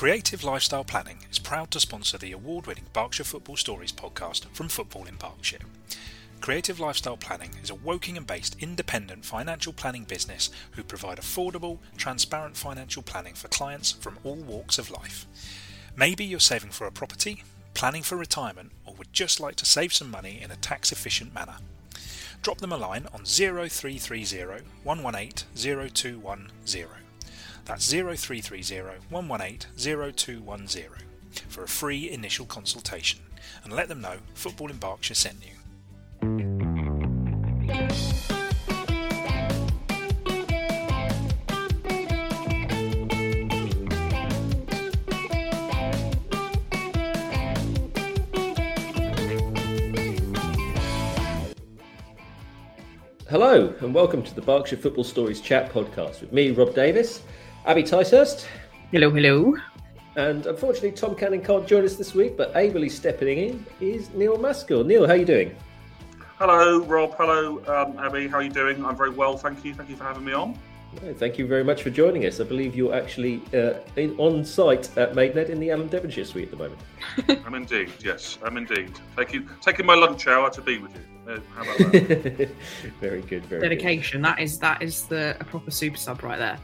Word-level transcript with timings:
Creative 0.00 0.42
Lifestyle 0.42 0.82
Planning 0.82 1.18
is 1.30 1.38
proud 1.38 1.70
to 1.72 1.78
sponsor 1.78 2.16
the 2.16 2.32
award 2.32 2.66
winning 2.66 2.86
Berkshire 2.94 3.22
Football 3.22 3.58
Stories 3.58 3.92
podcast 3.92 4.46
from 4.54 4.70
Football 4.70 5.04
in 5.04 5.16
Berkshire. 5.16 5.58
Creative 6.40 6.80
Lifestyle 6.80 7.18
Planning 7.18 7.50
is 7.62 7.68
a 7.68 7.74
Wokingham 7.74 8.26
based 8.26 8.56
independent 8.60 9.26
financial 9.26 9.74
planning 9.74 10.04
business 10.04 10.48
who 10.70 10.82
provide 10.82 11.18
affordable, 11.18 11.80
transparent 11.98 12.56
financial 12.56 13.02
planning 13.02 13.34
for 13.34 13.48
clients 13.48 13.92
from 13.92 14.16
all 14.24 14.36
walks 14.36 14.78
of 14.78 14.90
life. 14.90 15.26
Maybe 15.94 16.24
you're 16.24 16.40
saving 16.40 16.70
for 16.70 16.86
a 16.86 16.90
property, 16.90 17.44
planning 17.74 18.02
for 18.02 18.16
retirement, 18.16 18.72
or 18.86 18.94
would 18.94 19.12
just 19.12 19.38
like 19.38 19.56
to 19.56 19.66
save 19.66 19.92
some 19.92 20.10
money 20.10 20.40
in 20.40 20.50
a 20.50 20.56
tax 20.56 20.92
efficient 20.92 21.34
manner. 21.34 21.56
Drop 22.40 22.56
them 22.56 22.72
a 22.72 22.78
line 22.78 23.06
on 23.12 23.26
0330 23.26 24.64
118 24.82 25.90
0210. 25.92 27.09
That's 27.64 27.90
0330 27.90 29.06
118 29.08 29.70
0210 29.76 30.90
for 31.48 31.64
a 31.64 31.68
free 31.68 32.10
initial 32.10 32.46
consultation 32.46 33.20
and 33.64 33.72
let 33.72 33.88
them 33.88 34.00
know 34.00 34.16
Football 34.34 34.70
in 34.70 34.76
Berkshire 34.78 35.14
sent 35.14 35.36
you. 35.44 35.60
Hello, 53.30 53.72
and 53.78 53.94
welcome 53.94 54.24
to 54.24 54.34
the 54.34 54.42
Berkshire 54.42 54.76
Football 54.76 55.04
Stories 55.04 55.40
Chat 55.40 55.72
podcast 55.72 56.20
with 56.20 56.32
me, 56.32 56.50
Rob 56.50 56.74
Davis, 56.74 57.22
Abby 57.66 57.82
Ticehurst, 57.82 58.46
Hello, 58.90 59.10
hello. 59.10 59.54
and 60.16 60.46
unfortunately 60.46 60.92
Tom 60.92 61.14
Cannon 61.14 61.42
can't 61.42 61.66
join 61.66 61.84
us 61.84 61.96
this 61.96 62.14
week, 62.14 62.36
but 62.36 62.54
ably 62.56 62.88
stepping 62.88 63.38
in 63.38 63.66
is 63.80 64.10
Neil 64.14 64.38
Maskell. 64.38 64.82
Neil, 64.82 65.06
how 65.06 65.12
are 65.12 65.16
you 65.16 65.26
doing? 65.26 65.54
Hello, 66.38 66.80
Rob. 66.80 67.14
Hello, 67.18 67.58
um, 67.66 67.98
Abby. 67.98 68.28
How 68.28 68.38
are 68.38 68.42
you 68.42 68.50
doing? 68.50 68.82
I'm 68.82 68.96
very 68.96 69.10
well, 69.10 69.36
thank 69.36 69.62
you. 69.62 69.74
Thank 69.74 69.90
you 69.90 69.96
for 69.96 70.04
having 70.04 70.24
me 70.24 70.32
on. 70.32 70.58
No, 71.02 71.12
thank 71.12 71.38
you 71.38 71.46
very 71.46 71.62
much 71.62 71.82
for 71.82 71.90
joining 71.90 72.24
us. 72.24 72.40
I 72.40 72.44
believe 72.44 72.74
you're 72.74 72.94
actually 72.94 73.42
uh, 73.54 73.74
in, 73.96 74.18
on 74.18 74.44
site 74.44 74.96
at 74.96 75.14
Maidenhead 75.14 75.50
in 75.50 75.60
the 75.60 75.70
Alan 75.70 75.88
Devonshire 75.88 76.24
suite 76.24 76.50
at 76.50 76.50
the 76.50 76.56
moment. 76.56 76.80
I'm 77.46 77.54
indeed. 77.54 77.92
Yes, 78.02 78.38
I'm 78.42 78.56
indeed. 78.56 78.92
Taking 79.16 79.48
taking 79.60 79.84
my 79.84 79.94
lunch 79.94 80.26
hour 80.26 80.50
to 80.50 80.62
be 80.62 80.78
with 80.78 80.92
you. 80.94 81.32
Uh, 81.32 81.40
how 81.54 81.62
about 81.62 81.92
that? 81.92 82.50
very 83.00 83.20
good, 83.20 83.44
very 83.44 83.60
Dedication. 83.60 84.22
That 84.22 84.40
is 84.40 84.58
that 84.58 84.82
is 84.82 85.04
the 85.04 85.36
a 85.38 85.44
proper 85.44 85.70
super 85.70 85.98
sub 85.98 86.22
right 86.24 86.38
there. 86.38 86.58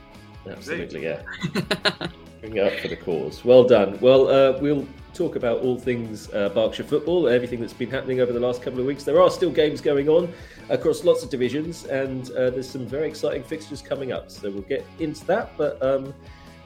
Absolutely, 0.49 1.05
yeah. 1.05 1.23
Bring 2.41 2.57
it 2.57 2.73
up 2.73 2.79
for 2.81 2.89
the 2.89 2.97
cause. 2.97 3.45
Well 3.45 3.65
done. 3.65 3.99
Well, 4.01 4.29
uh, 4.29 4.59
we'll 4.61 4.87
talk 5.17 5.37
about 5.37 5.61
all 5.61 5.79
things 5.79 6.33
uh, 6.35 6.51
Berkshire 6.51 6.85
football, 6.85 7.29
everything 7.29 7.61
that's 7.61 7.73
been 7.73 7.91
happening 7.91 8.21
over 8.21 8.33
the 8.33 8.41
last 8.41 8.63
couple 8.63 8.81
of 8.81 8.87
weeks. 8.87 9.05
There 9.05 9.21
are 9.21 9.31
still 9.31 9.51
games 9.51 9.81
going 9.81 10.09
on 10.09 10.33
across 10.69 11.05
lots 11.05 11.23
of 11.23 11.31
divisions, 11.31 11.87
and 11.87 12.31
uh, 12.33 12.51
there's 12.51 12.69
some 12.69 12.87
very 12.87 13.09
exciting 13.09 13.43
fixtures 13.43 13.81
coming 13.81 14.13
up. 14.13 14.31
So 14.31 14.51
we'll 14.51 14.63
get 14.63 14.85
into 14.99 15.25
that. 15.27 15.57
But 15.57 15.83
um, 15.83 16.15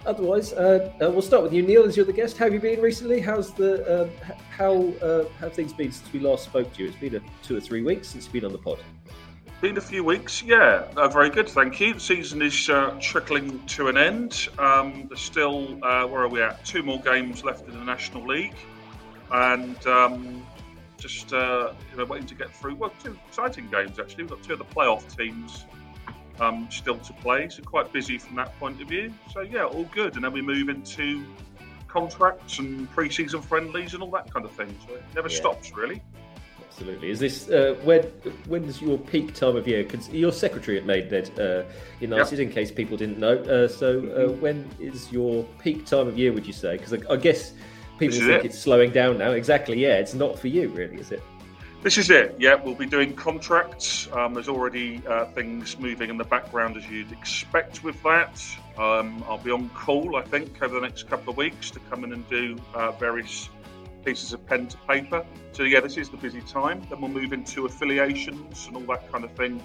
otherwise, 0.05 0.53
uh, 0.53 0.93
uh, 1.01 1.11
we'll 1.11 1.23
start 1.23 1.43
with 1.43 1.53
you, 1.53 1.63
Neil, 1.63 1.85
as 1.85 1.97
you're 1.97 2.07
the 2.07 2.13
guest. 2.13 2.37
How 2.37 2.47
have 2.47 2.55
you 2.55 2.61
been 2.61 2.81
recently? 2.81 3.21
How's 3.21 3.55
the 3.55 4.03
um, 4.03 4.11
how 4.51 4.89
uh, 5.01 5.29
have 5.39 5.53
things 5.55 5.73
been 5.73 5.93
since 5.93 6.13
we 6.13 6.21
last 6.21 6.45
spoke 6.45 6.73
to 6.75 6.83
you? 6.83 6.89
It's 6.89 6.99
been 6.99 7.15
a, 7.15 7.21
two 7.43 7.57
or 7.57 7.61
three 7.61 7.83
weeks 7.83 8.09
since 8.09 8.25
you've 8.25 8.33
been 8.33 8.45
on 8.45 8.53
the 8.53 8.59
pod. 8.59 8.81
Been 9.61 9.77
a 9.77 9.81
few 9.81 10.03
weeks. 10.03 10.43
Yeah, 10.43 10.85
uh, 10.97 11.09
very 11.09 11.29
good. 11.29 11.47
Thank 11.47 11.81
you. 11.81 11.93
The 11.93 12.01
season 12.01 12.41
is 12.41 12.71
uh, 12.71 12.97
trickling 12.99 13.65
to 13.67 13.89
an 13.89 13.99
end. 13.99 14.49
Um, 14.59 15.05
there's 15.07 15.21
still 15.21 15.79
uh, 15.85 16.07
where 16.07 16.23
are 16.23 16.29
we 16.29 16.41
at? 16.41 16.65
Two 16.65 16.83
more 16.83 16.99
games 17.01 17.45
left 17.45 17.69
in 17.69 17.79
the 17.79 17.85
National 17.85 18.27
League, 18.27 18.55
and 19.31 19.87
um, 19.87 20.47
just 20.97 21.35
uh, 21.35 21.75
you 21.91 21.99
know 21.99 22.07
waiting 22.07 22.27
to 22.29 22.35
get 22.35 22.51
through. 22.57 22.77
Well, 22.77 22.91
two 23.05 23.19
exciting 23.29 23.69
games 23.71 23.99
actually. 23.99 24.25
We've 24.25 24.31
got 24.31 24.43
two 24.43 24.55
of 24.55 24.61
the 24.61 24.65
playoff 24.65 25.15
teams 25.15 25.67
um, 26.41 26.67
still 26.71 26.97
to 26.97 27.13
play, 27.13 27.51
so 27.51 27.63
quite 27.63 27.93
busy 27.93 28.17
from 28.17 28.37
that 28.37 28.59
point 28.59 28.81
of 28.81 28.89
view. 28.89 29.13
So 29.31 29.43
yeah, 29.43 29.65
all 29.65 29.85
good. 29.85 30.15
And 30.15 30.25
then 30.25 30.33
we 30.33 30.41
move 30.41 30.71
into 30.71 31.27
contracts 31.87 32.61
and 32.61 32.91
pre-season 32.93 33.43
friendlies 33.43 33.93
and 33.93 34.03
all 34.03 34.11
that 34.13 34.33
kind 34.33 34.47
of 34.47 34.53
thing. 34.53 34.75
So 34.89 34.95
it 34.95 35.05
never 35.15 35.29
Yeah. 35.29 35.37
stops 35.37 35.77
really. 35.77 36.03
Absolutely. 36.81 37.11
Is 37.11 37.19
this 37.19 37.51
uh, 37.51 37.77
when 37.85 38.05
when's 38.49 38.81
your 38.81 38.97
peak 38.97 39.35
time 39.35 39.55
of 39.55 39.69
year? 39.69 39.83
Because 39.83 40.09
you're 40.09 40.33
secretary 40.33 40.79
at 40.79 40.87
Maidenhead 40.87 41.39
uh, 41.39 41.65
United, 42.01 42.41
in 42.41 42.49
case 42.51 42.71
people 42.71 42.97
didn't 42.97 43.19
know. 43.19 43.37
Uh, 43.37 43.69
so 43.69 43.99
uh, 43.99 44.31
Mhm. 44.31 44.41
when 44.41 44.71
is 44.81 45.13
your 45.13 45.45
peak 45.63 45.85
time 45.85 46.09
of 46.09 46.17
year? 46.19 46.33
Would 46.33 46.47
you 46.47 46.55
say? 46.55 46.79
Because 46.79 46.95
I, 46.95 46.99
I 47.11 47.17
guess 47.17 47.53
people 47.99 48.17
think 48.19 48.31
it. 48.31 48.45
it's 48.47 48.59
slowing 48.59 48.93
down 48.93 49.19
now. 49.19 49.33
Exactly. 49.33 49.79
Yeah, 49.79 49.99
it's 49.99 50.15
not 50.15 50.39
for 50.39 50.49
you, 50.49 50.69
really, 50.71 50.97
is 50.97 51.13
it? 51.13 51.23
This 51.83 51.99
is 51.99 52.09
it. 52.09 52.35
Yeah, 52.39 52.55
we'll 52.55 52.75
be 52.75 52.87
doing 52.87 53.15
contracts. 53.15 54.09
Um, 54.15 54.33
there's 54.33 54.49
already 54.49 55.03
uh, 55.07 55.27
things 55.27 55.79
moving 55.79 56.09
in 56.09 56.17
the 56.17 56.25
background 56.25 56.79
as 56.79 56.89
you'd 56.89 57.13
expect 57.13 57.85
with 57.85 58.03
that. 58.05 58.43
Um, 58.79 59.23
I'll 59.29 59.37
be 59.37 59.51
on 59.51 59.69
call, 59.71 60.17
I 60.17 60.23
think, 60.23 60.63
over 60.63 60.75
the 60.77 60.81
next 60.81 61.11
couple 61.11 61.31
of 61.31 61.37
weeks 61.37 61.71
to 61.73 61.79
come 61.91 62.05
in 62.05 62.15
and 62.15 62.27
do 62.31 62.57
uh, 62.73 62.93
various 62.93 63.51
pieces 64.05 64.33
of 64.33 64.47
pen 64.47 64.67
to 64.69 64.77
paper. 64.79 65.25
So 65.53 65.63
yeah, 65.63 65.81
this 65.81 65.97
is 65.97 66.09
the 66.09 66.17
busy 66.17 66.41
time. 66.43 66.83
Then 66.89 67.01
we'll 67.01 67.11
move 67.11 67.33
into 67.33 67.67
affiliations 67.67 68.67
and 68.67 68.77
all 68.77 68.95
that 68.95 69.11
kind 69.11 69.25
of 69.25 69.33
thing 69.33 69.63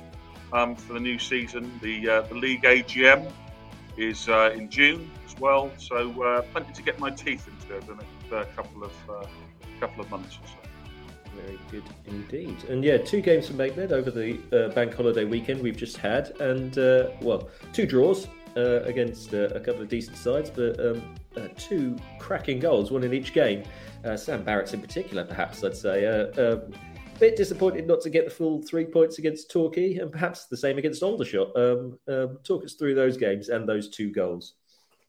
um, 0.54 0.76
for 0.76 0.94
the 0.94 1.00
new 1.00 1.20
season. 1.20 1.80
The 1.82 2.10
uh, 2.10 2.22
the 2.24 2.36
league 2.36 2.64
AGM 2.64 3.32
is 3.98 4.28
uh, 4.28 4.54
in 4.56 4.70
June 4.70 5.10
as 5.26 5.36
well. 5.40 5.72
So 5.78 6.24
uh, 6.24 6.42
plenty 6.42 6.74
to 6.74 6.82
get 6.82 7.00
my 7.00 7.12
teeth 7.12 7.48
into 7.48 7.76
over 7.76 7.94
the 7.94 7.96
next 7.96 8.34
uh, 8.34 8.46
couple 8.56 8.84
of 8.84 8.94
uh, 9.10 9.26
couple 9.80 10.02
of 10.02 10.10
months 10.10 10.38
or 10.42 10.48
so. 10.48 10.56
Very 11.36 11.60
good 11.70 11.84
indeed. 12.06 12.64
And 12.70 12.84
yeah, 12.84 12.98
two 12.98 13.22
games 13.22 13.48
from 13.48 13.58
Maidenhead 13.58 13.92
over 13.92 14.10
the 14.10 14.40
uh, 14.54 14.74
bank 14.74 14.94
holiday 14.96 15.26
weekend 15.26 15.62
we've 15.62 15.76
just 15.78 15.98
had, 15.98 16.30
and 16.40 16.76
well, 17.22 17.50
two 17.74 17.86
draws 17.86 18.28
uh, 18.56 18.82
against 18.84 19.34
uh, 19.34 19.50
a 19.50 19.60
couple 19.60 19.82
of 19.82 19.90
decent 19.90 20.18
sides, 20.18 20.50
but 20.50 20.80
um, 20.80 21.16
uh, 21.38 21.48
two 21.58 21.98
cracking 22.20 22.60
goals, 22.60 22.92
one 22.92 23.04
in 23.04 23.14
each 23.14 23.34
game. 23.34 23.64
Uh, 24.04 24.16
Sam 24.16 24.44
Barrett's 24.44 24.74
in 24.74 24.82
particular, 24.82 25.24
perhaps 25.24 25.64
I'd 25.64 25.76
say. 25.76 26.06
Uh, 26.06 26.42
uh, 26.42 26.62
bit 27.20 27.38
disappointed 27.38 27.88
not 27.88 28.02
to 28.02 28.10
get 28.10 28.26
the 28.26 28.32
full 28.32 28.62
three 28.62 28.86
points 28.86 29.20
against 29.20 29.50
Torquay, 29.50 29.98
and 29.98 30.12
perhaps 30.12 30.46
the 30.48 30.58
same 30.58 30.78
against 30.78 31.02
Aldershot. 31.02 31.56
Um, 31.56 31.98
um, 32.08 32.40
talk 32.44 32.64
us 32.64 32.74
through 32.74 32.96
those 32.96 33.18
games 33.18 33.50
and 33.50 33.68
those 33.68 33.90
two 33.90 34.12
goals. 34.12 34.54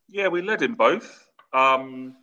Yeah, 0.08 0.28
we 0.28 0.40
led 0.42 0.62
in 0.62 0.74
both. 0.74 1.28
Um, 1.52 2.14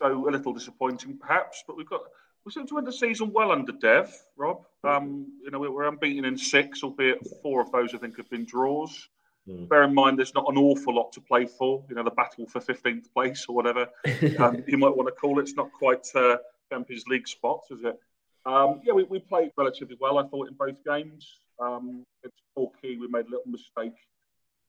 so 0.00 0.28
a 0.28 0.30
little 0.30 0.52
disappointing, 0.52 1.16
perhaps, 1.18 1.64
but 1.66 1.76
we've 1.76 1.88
got 1.88 2.02
we 2.44 2.50
seem 2.50 2.66
to 2.66 2.78
end 2.78 2.86
the 2.88 2.92
season 2.92 3.32
well 3.32 3.52
under 3.52 3.70
Dev. 3.70 4.12
Rob, 4.36 4.64
um, 4.82 5.26
you 5.44 5.50
know, 5.52 5.60
we- 5.60 5.68
we're 5.68 5.86
unbeaten 5.86 6.24
in 6.24 6.36
six, 6.36 6.82
albeit 6.82 7.20
four 7.40 7.60
of 7.60 7.70
those 7.70 7.94
I 7.94 7.98
think 7.98 8.16
have 8.16 8.28
been 8.30 8.44
draws. 8.44 9.08
Hmm. 9.46 9.64
Bear 9.64 9.82
in 9.82 9.94
mind, 9.94 10.18
there's 10.18 10.34
not 10.34 10.48
an 10.48 10.56
awful 10.56 10.94
lot 10.94 11.12
to 11.12 11.20
play 11.20 11.46
for. 11.46 11.84
You 11.88 11.96
know, 11.96 12.04
the 12.04 12.10
battle 12.10 12.46
for 12.46 12.60
15th 12.60 13.12
place 13.12 13.46
or 13.48 13.56
whatever 13.56 13.88
um, 14.38 14.62
you 14.66 14.78
might 14.78 14.96
want 14.96 15.08
to 15.08 15.12
call 15.12 15.38
it. 15.38 15.42
It's 15.42 15.54
not 15.54 15.72
quite 15.72 16.06
uh, 16.14 16.36
Champions 16.70 17.04
League 17.08 17.26
spots, 17.26 17.70
is 17.70 17.80
it? 17.84 17.98
Um, 18.44 18.80
yeah, 18.84 18.92
we, 18.92 19.04
we 19.04 19.18
played 19.18 19.50
relatively 19.56 19.96
well, 20.00 20.18
I 20.18 20.26
thought, 20.26 20.48
in 20.48 20.54
both 20.54 20.82
games. 20.84 21.40
Um, 21.60 22.04
against 22.22 22.42
Torquay, 22.56 22.96
we 22.96 23.08
made 23.08 23.26
a 23.26 23.30
little 23.30 23.46
mistake 23.46 23.96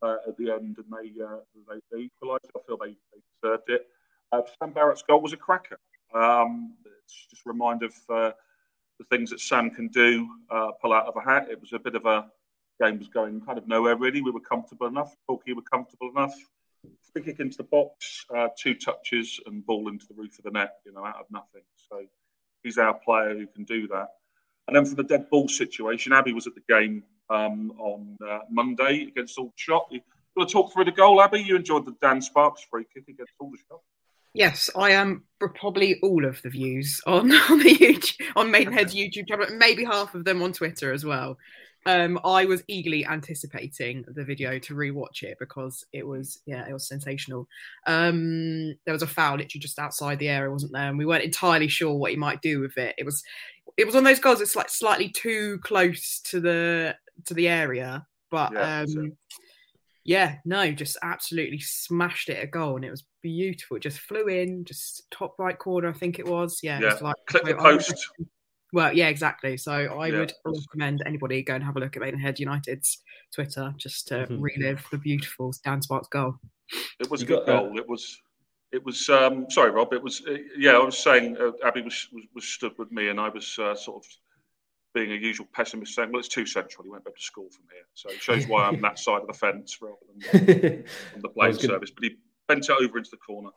uh, 0.01 0.17
at 0.27 0.37
the 0.37 0.51
end, 0.51 0.77
and 0.77 0.85
they 0.91 1.23
uh, 1.23 1.37
they, 1.69 1.79
they 1.91 2.03
equalised. 2.03 2.45
I 2.55 2.59
feel 2.67 2.77
they, 2.77 2.95
they 3.13 3.21
deserved 3.41 3.69
it. 3.69 3.87
Uh, 4.31 4.41
Sam 4.59 4.73
Barrett's 4.73 5.03
goal 5.03 5.21
was 5.21 5.33
a 5.33 5.37
cracker. 5.37 5.79
Um, 6.13 6.73
it's 7.03 7.27
just 7.29 7.45
a 7.45 7.49
reminder 7.49 7.87
of 7.87 7.95
uh, 8.09 8.31
the 8.99 9.05
things 9.09 9.29
that 9.31 9.39
Sam 9.39 9.69
can 9.69 9.87
do, 9.87 10.27
uh, 10.49 10.71
pull 10.81 10.93
out 10.93 11.07
of 11.07 11.15
a 11.15 11.21
hat. 11.21 11.47
It 11.49 11.59
was 11.59 11.73
a 11.73 11.79
bit 11.79 11.95
of 11.95 12.05
a 12.05 12.25
game 12.83 12.99
was 12.99 13.07
going 13.07 13.41
kind 13.41 13.57
of 13.57 13.67
nowhere 13.67 13.95
really. 13.95 14.21
We 14.21 14.31
were 14.31 14.39
comfortable 14.39 14.87
enough. 14.87 15.15
Torquay 15.27 15.53
were 15.53 15.61
comfortable 15.61 16.09
enough. 16.09 16.35
Free 17.13 17.23
kick 17.23 17.39
into 17.39 17.57
the 17.57 17.63
box, 17.63 18.25
uh, 18.35 18.49
two 18.57 18.73
touches, 18.73 19.39
and 19.45 19.65
ball 19.65 19.87
into 19.87 20.05
the 20.07 20.15
roof 20.15 20.37
of 20.37 20.45
the 20.45 20.51
net. 20.51 20.75
You 20.85 20.93
know, 20.93 21.05
out 21.05 21.19
of 21.19 21.25
nothing. 21.31 21.61
So 21.89 22.01
he's 22.63 22.77
our 22.77 22.93
player 22.93 23.35
who 23.37 23.47
can 23.47 23.63
do 23.63 23.87
that. 23.89 24.07
And 24.67 24.75
then 24.75 24.85
for 24.85 24.95
the 24.95 25.03
dead 25.03 25.29
ball 25.29 25.47
situation, 25.47 26.13
Abby 26.13 26.33
was 26.33 26.47
at 26.47 26.55
the 26.55 26.63
game 26.67 27.03
um, 27.29 27.71
on 27.77 28.17
uh, 28.25 28.39
Monday 28.49 29.03
against 29.07 29.37
Aldershot. 29.37 29.87
You 29.91 30.01
want 30.35 30.49
to 30.49 30.53
talk 30.53 30.73
through 30.73 30.85
the 30.85 30.91
goal, 30.91 31.21
Abby? 31.21 31.41
You 31.41 31.55
enjoyed 31.55 31.85
the 31.85 31.95
Dan 32.01 32.21
Sparks 32.21 32.65
free 32.69 32.85
kick 32.93 33.07
against 33.07 33.33
Aldershot. 33.39 33.81
Yes, 34.33 34.69
I 34.75 34.91
am 34.91 35.25
probably 35.39 35.99
all 36.01 36.25
of 36.25 36.41
the 36.41 36.49
views 36.49 37.01
on 37.05 37.31
on 37.51 37.59
the 37.59 37.75
YouTube, 37.75 38.31
on 38.35 38.49
Maidenhead's 38.49 38.95
YouTube 38.95 39.27
channel, 39.27 39.47
maybe 39.55 39.83
half 39.83 40.15
of 40.15 40.25
them 40.25 40.41
on 40.41 40.53
Twitter 40.53 40.91
as 40.91 41.05
well. 41.05 41.37
Um, 41.85 42.19
I 42.23 42.45
was 42.45 42.63
eagerly 42.67 43.05
anticipating 43.05 44.05
the 44.07 44.23
video 44.23 44.57
to 44.59 44.75
rewatch 44.75 45.23
it 45.23 45.37
because 45.39 45.85
it 45.91 46.05
was 46.05 46.41
yeah, 46.45 46.67
it 46.67 46.73
was 46.73 46.87
sensational. 46.87 47.47
Um, 47.87 48.75
there 48.85 48.93
was 48.93 49.01
a 49.01 49.07
foul 49.07 49.37
literally 49.37 49.61
just 49.61 49.79
outside 49.79 50.19
the 50.19 50.29
area, 50.29 50.51
wasn't 50.51 50.73
there? 50.73 50.89
And 50.89 50.97
we 50.97 51.05
weren't 51.05 51.23
entirely 51.23 51.67
sure 51.67 51.93
what 51.93 52.11
he 52.11 52.17
might 52.17 52.41
do 52.41 52.59
with 52.59 52.77
it. 52.77 52.95
It 52.97 53.05
was 53.05 53.23
it 53.77 53.85
was 53.85 53.95
one 53.95 54.05
of 54.05 54.09
those 54.09 54.19
goals 54.19 54.39
that's 54.39 54.55
like 54.55 54.69
slightly 54.69 55.09
too 55.09 55.59
close 55.63 56.21
to 56.25 56.39
the 56.39 56.95
to 57.25 57.33
the 57.33 57.47
area, 57.47 58.05
but 58.31 58.53
Yeah, 58.53 58.81
um, 58.81 59.05
it. 59.05 59.13
Yeah, 60.05 60.35
no, 60.43 60.69
just 60.71 60.97
absolutely 61.01 61.59
smashed 61.59 62.27
it 62.27 62.43
a 62.43 62.47
goal, 62.47 62.75
and 62.75 62.83
it 62.83 62.91
was 62.91 63.05
beautiful. 63.21 63.77
It 63.77 63.83
just 63.83 63.99
flew 63.99 64.27
in, 64.27 64.65
just 64.65 65.09
top 65.11 65.35
right 65.39 65.57
corner, 65.57 65.89
I 65.89 65.93
think 65.93 66.19
it 66.19 66.27
was. 66.27 66.59
Yeah, 66.61 66.79
yeah. 66.79 66.97
like 67.01 67.15
clip 67.27 67.45
the 67.45 67.55
post. 67.55 68.09
Well, 68.73 68.91
yeah, 68.91 69.07
exactly. 69.07 69.55
So 69.55 69.71
I 69.71 70.07
yeah. 70.07 70.19
would 70.19 70.33
recommend 70.43 71.03
anybody 71.05 71.43
go 71.43 71.53
and 71.53 71.63
have 71.63 71.77
a 71.77 71.79
look 71.79 71.95
at 71.95 72.01
Maidenhead 72.01 72.39
United's 72.39 73.03
Twitter 73.33 73.71
just 73.77 74.07
to 74.07 74.25
mm-hmm. 74.25 74.41
relive 74.41 74.83
the 74.91 74.97
beautiful 74.97 75.53
Dan 75.63 75.83
Sparks 75.83 76.07
goal. 76.07 76.35
It 76.99 77.09
was 77.09 77.21
you 77.21 77.27
a 77.27 77.29
good 77.29 77.45
goal. 77.45 77.69
That? 77.69 77.77
It 77.77 77.87
was. 77.87 78.19
It 78.71 78.83
was. 78.83 79.07
Um, 79.09 79.45
sorry, 79.51 79.69
Rob. 79.69 79.93
It 79.93 80.01
was. 80.01 80.25
Uh, 80.27 80.37
yeah, 80.57 80.71
I 80.71 80.83
was 80.83 80.97
saying. 80.97 81.37
Uh, 81.39 81.51
Abby 81.63 81.83
was, 81.83 82.07
was, 82.11 82.23
was 82.33 82.45
stood 82.45 82.73
with 82.79 82.91
me, 82.91 83.09
and 83.09 83.19
I 83.19 83.29
was 83.29 83.57
uh, 83.59 83.75
sort 83.75 84.03
of 84.03 84.09
being 84.95 85.11
a 85.11 85.15
usual 85.15 85.47
pessimist, 85.53 85.93
saying, 85.93 86.11
"Well, 86.11 86.19
it's 86.19 86.27
too 86.27 86.47
central. 86.47 86.83
He 86.83 86.89
went 86.89 87.05
back 87.05 87.15
to 87.15 87.21
school 87.21 87.49
from 87.51 87.65
here." 87.71 87.85
So 87.93 88.09
it 88.09 88.23
shows 88.23 88.47
why 88.47 88.65
I'm 88.65 88.81
that 88.81 88.97
side 88.97 89.21
of 89.21 89.27
the 89.27 89.33
fence 89.33 89.77
rather 89.83 89.95
than 90.31 90.83
on 91.15 91.21
the 91.21 91.29
playing 91.29 91.57
gonna... 91.57 91.67
service. 91.67 91.91
But 91.91 92.05
he 92.05 92.15
bent 92.47 92.69
it 92.69 92.71
over 92.71 92.97
into 92.97 93.11
the 93.11 93.17
corner. 93.17 93.49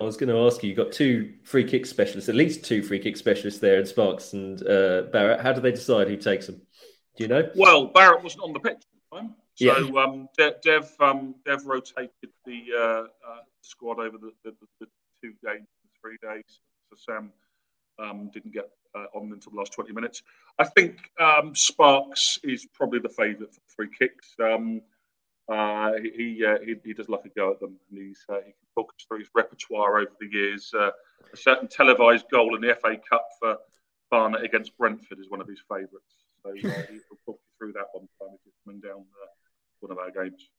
I 0.00 0.04
was 0.04 0.16
going 0.16 0.28
to 0.28 0.38
ask 0.46 0.62
you, 0.62 0.70
you 0.70 0.76
got 0.76 0.92
two 0.92 1.34
free 1.44 1.64
kick 1.64 1.86
specialists, 1.86 2.28
at 2.28 2.34
least 2.34 2.64
two 2.64 2.82
free 2.82 2.98
kick 2.98 3.16
specialists 3.16 3.60
there 3.60 3.78
in 3.78 3.86
Sparks 3.86 4.32
and 4.32 4.60
uh, 4.66 5.02
Barrett. 5.12 5.40
How 5.40 5.52
do 5.52 5.60
they 5.60 5.72
decide 5.72 6.08
who 6.08 6.16
takes 6.16 6.46
them? 6.46 6.60
Do 7.16 7.24
you 7.24 7.28
know? 7.28 7.50
Well, 7.56 7.86
Barrett 7.86 8.22
wasn't 8.22 8.44
on 8.44 8.52
the 8.52 8.60
pitch 8.60 8.76
at 8.76 9.10
the 9.10 9.16
time. 9.16 9.34
So 9.54 9.64
yeah. 9.64 10.02
um, 10.02 10.28
Dev, 10.36 10.94
um, 11.00 11.34
Dev 11.44 11.66
rotated 11.66 12.30
the 12.44 12.62
uh, 12.76 12.82
uh, 13.28 13.40
squad 13.60 13.98
over 13.98 14.16
the, 14.18 14.32
the, 14.44 14.54
the, 14.80 14.86
two 15.20 15.32
games 15.44 15.66
three 16.00 16.16
days. 16.22 16.60
So 16.90 16.96
Sam 16.96 17.32
um, 17.98 18.30
didn't 18.32 18.52
get 18.52 18.70
uh, 18.94 19.06
on 19.14 19.32
until 19.32 19.50
the 19.50 19.58
last 19.58 19.72
20 19.72 19.92
minutes. 19.92 20.22
I 20.60 20.64
think 20.64 21.10
um, 21.18 21.56
Sparks 21.56 22.38
is 22.44 22.66
probably 22.72 23.00
the 23.00 23.08
favourite 23.08 23.52
for 23.52 23.60
free 23.66 23.88
kicks. 23.98 24.34
Uh, 25.48 25.92
he, 26.02 26.44
uh, 26.44 26.58
he, 26.64 26.74
he 26.84 26.92
does 26.92 27.08
like 27.08 27.24
a 27.24 27.28
go 27.30 27.52
at 27.52 27.60
them, 27.60 27.74
and 27.90 27.98
he's 27.98 28.24
uh, 28.28 28.36
he 28.36 28.52
can 28.52 28.68
talk 28.74 28.92
us 28.92 29.06
through 29.06 29.20
his 29.20 29.28
repertoire 29.34 29.98
over 29.98 30.12
the 30.20 30.28
years. 30.30 30.70
Uh, 30.74 30.90
a 31.32 31.36
certain 31.36 31.68
televised 31.68 32.26
goal 32.30 32.54
in 32.54 32.60
the 32.60 32.74
FA 32.74 32.96
Cup 33.08 33.26
for 33.40 33.56
Barnet 34.10 34.44
against 34.44 34.76
Brentford 34.76 35.18
is 35.18 35.30
one 35.30 35.40
of 35.40 35.48
his 35.48 35.60
favourites. 35.68 36.26
So 36.42 36.50
uh, 36.50 36.52
he'll 36.54 36.70
talk 37.26 37.40
you 37.40 37.56
through 37.58 37.72
that 37.72 37.86
one 37.92 38.08
time 38.20 38.34
if 38.34 38.40
you're 38.44 38.52
coming 38.64 38.80
down 38.80 39.00
uh, 39.00 39.26
one 39.80 39.92
of 39.92 39.98
our 39.98 40.10
games. 40.10 40.50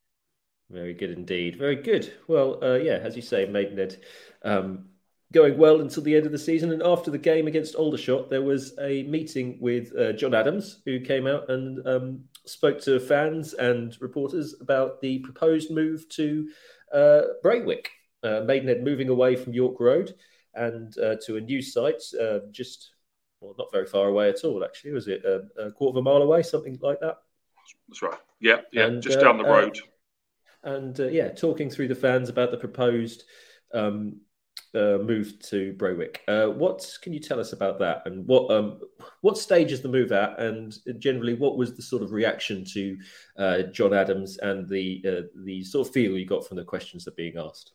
Very 0.72 0.94
good 0.94 1.12
indeed. 1.12 1.56
Very 1.56 1.76
good. 1.76 2.14
Well, 2.28 2.60
yeah, 2.62 3.00
as 3.02 3.16
you 3.16 3.24
say, 3.24 3.46
Maidenhead 3.48 4.04
um, 4.44 4.90
going 5.32 5.58
well 5.58 5.82
until 5.82 6.04
the 6.04 6.16
end 6.16 6.26
of 6.26 6.32
the 6.32 6.40
season. 6.40 6.72
And 6.72 6.82
after 6.82 7.12
the 7.12 7.18
game 7.18 7.48
against 7.48 7.76
Aldershot, 7.76 8.30
there 8.30 8.42
was 8.42 8.74
a 8.80 9.04
meeting 9.04 9.58
with 9.62 9.96
uh, 9.98 10.14
John 10.14 10.34
Adams, 10.34 10.82
who 10.86 11.00
came 11.00 11.28
out 11.28 11.50
and 11.50 11.86
um, 11.88 12.24
spoke 12.50 12.82
to 12.82 13.00
fans 13.00 13.54
and 13.54 13.96
reporters 14.02 14.56
about 14.62 15.02
the 15.02 15.20
proposed 15.20 15.72
move 15.72 16.08
to 16.10 16.50
uh, 16.94 17.22
Braywick, 17.44 17.88
uh, 18.24 18.42
Maidenhead 18.46 18.84
moving 18.84 19.10
away 19.10 19.36
from 19.36 19.54
York 19.54 19.80
Road 19.80 20.16
and 20.56 20.98
uh, 20.98 21.16
to 21.26 21.38
a 21.38 21.42
new 21.42 21.62
site 21.62 22.02
uh, 22.20 22.40
just, 22.52 22.92
well, 23.40 23.56
not 23.58 23.72
very 23.72 23.86
far 23.86 24.08
away 24.08 24.30
at 24.30 24.44
all, 24.44 24.64
actually. 24.64 24.92
Was 24.92 25.08
it 25.08 25.24
a, 25.24 25.44
a, 25.62 25.72
quarter 25.72 25.98
of 25.98 26.02
a 26.02 26.10
mile 26.10 26.22
away, 26.22 26.42
something 26.42 26.78
like 26.82 27.00
that? 27.02 27.18
That's 27.88 28.02
right. 28.02 28.20
Yeah, 28.40 28.62
yeah, 28.72 28.88
and, 28.88 29.02
just 29.02 29.20
down 29.20 29.38
the 29.38 29.46
uh, 29.46 29.50
road. 29.50 29.80
and 30.64 30.98
yeah, 31.12 31.30
talking 31.30 31.70
through 31.70 31.90
the 31.90 31.96
fans 31.96 32.30
about 32.30 32.52
the 32.52 32.58
proposed 32.58 33.24
um, 33.74 34.22
uh, 34.76 34.98
moved 35.02 35.48
to 35.50 35.74
Braywick. 35.74 36.18
Uh, 36.28 36.52
what 36.52 36.88
can 37.02 37.14
you 37.14 37.20
tell 37.20 37.40
us 37.40 37.54
about 37.54 37.80
that, 37.80 38.04
and 38.06 38.26
what 38.28 38.52
um, 38.52 38.80
what 39.22 39.38
stage 39.38 39.72
is 39.72 39.82
the 39.82 39.90
move 39.90 40.12
at, 40.12 40.40
and 40.40 40.78
generally 41.00 41.34
what 41.34 41.58
was 41.58 41.76
the 41.76 41.82
sort 41.82 42.04
of 42.04 42.12
reaction 42.12 42.64
to 42.66 42.98
uh, 43.38 43.62
John 43.64 43.94
Adams 43.94 44.38
and 44.38 44.68
the 44.68 45.04
uh, 45.08 45.22
the 45.44 45.64
sort 45.64 45.88
of 45.88 45.94
feel 45.94 46.18
you 46.18 46.26
got 46.26 46.48
from 46.48 46.58
the 46.58 46.64
questions 46.64 47.06
that 47.06 47.14
are 47.14 47.16
being 47.16 47.38
asked? 47.38 47.74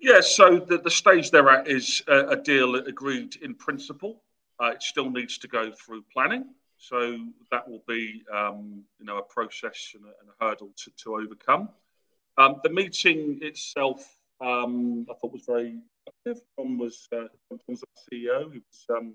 Yeah, 0.00 0.20
so 0.20 0.58
the, 0.58 0.78
the 0.78 0.90
stage 0.90 1.30
they're 1.30 1.48
at 1.48 1.68
is 1.68 2.02
a, 2.08 2.28
a 2.28 2.36
deal 2.36 2.74
agreed 2.74 3.36
in 3.36 3.54
principle. 3.54 4.22
Uh, 4.60 4.70
it 4.70 4.82
still 4.82 5.10
needs 5.10 5.38
to 5.38 5.48
go 5.48 5.70
through 5.72 6.02
planning, 6.12 6.46
so 6.76 7.18
that 7.52 7.68
will 7.68 7.84
be 7.86 8.22
um, 8.34 8.82
you 8.98 9.06
know 9.06 9.18
a 9.18 9.22
process 9.22 9.92
and 9.94 10.04
a, 10.04 10.08
and 10.08 10.28
a 10.28 10.44
hurdle 10.44 10.72
to, 10.76 10.90
to 11.04 11.14
overcome. 11.14 11.68
Um, 12.38 12.56
the 12.64 12.70
meeting 12.70 13.38
itself 13.42 14.18
um, 14.42 15.06
I 15.10 15.14
thought 15.14 15.32
was 15.32 15.44
very 15.46 15.78
effective. 16.06 16.42
Tom 16.58 16.78
was, 16.78 17.08
uh, 17.14 17.28
Tom's 17.66 17.84
CEO. 18.12 18.52
He 18.52 18.58
was 18.58 18.86
um, 18.90 19.14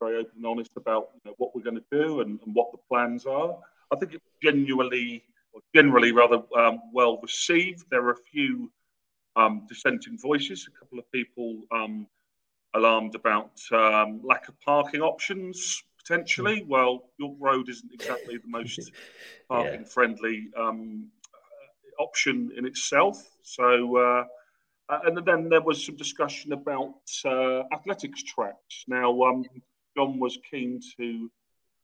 very 0.00 0.16
open 0.16 0.32
and 0.36 0.46
honest 0.46 0.72
about 0.76 1.10
you 1.14 1.30
know, 1.30 1.34
what 1.38 1.54
we're 1.54 1.62
going 1.62 1.76
to 1.76 1.84
do 1.90 2.20
and, 2.20 2.40
and, 2.44 2.54
what 2.54 2.72
the 2.72 2.78
plans 2.88 3.26
are. 3.26 3.58
I 3.92 3.96
think 3.96 4.14
it 4.14 4.22
genuinely, 4.42 5.24
or 5.52 5.60
generally 5.74 6.12
rather 6.12 6.42
um, 6.56 6.80
well 6.92 7.18
received. 7.22 7.84
There 7.90 8.04
are 8.04 8.12
a 8.12 8.22
few 8.32 8.70
um, 9.36 9.66
dissenting 9.68 10.18
voices. 10.18 10.68
A 10.68 10.78
couple 10.78 10.98
of 10.98 11.10
people 11.12 11.62
um, 11.72 12.06
alarmed 12.74 13.14
about 13.14 13.52
um, 13.72 14.20
lack 14.22 14.48
of 14.48 14.60
parking 14.60 15.00
options 15.00 15.82
potentially. 15.98 16.60
Hmm. 16.60 16.68
Well, 16.68 17.04
York 17.18 17.36
Road 17.38 17.68
isn't 17.68 17.92
exactly 17.92 18.38
the 18.38 18.42
most 18.48 18.92
parking 19.48 19.84
friendly 19.84 20.48
um, 20.56 21.08
option 21.98 22.52
in 22.56 22.66
itself. 22.66 23.22
So, 23.42 23.96
uh, 23.96 24.24
uh, 24.88 25.00
and 25.04 25.18
then 25.26 25.48
there 25.48 25.60
was 25.60 25.84
some 25.84 25.96
discussion 25.96 26.52
about 26.52 26.94
uh, 27.24 27.62
athletics 27.72 28.22
tracks. 28.22 28.84
Now, 28.86 29.22
um, 29.22 29.44
John 29.96 30.18
was 30.18 30.38
keen 30.50 30.80
to 30.96 31.30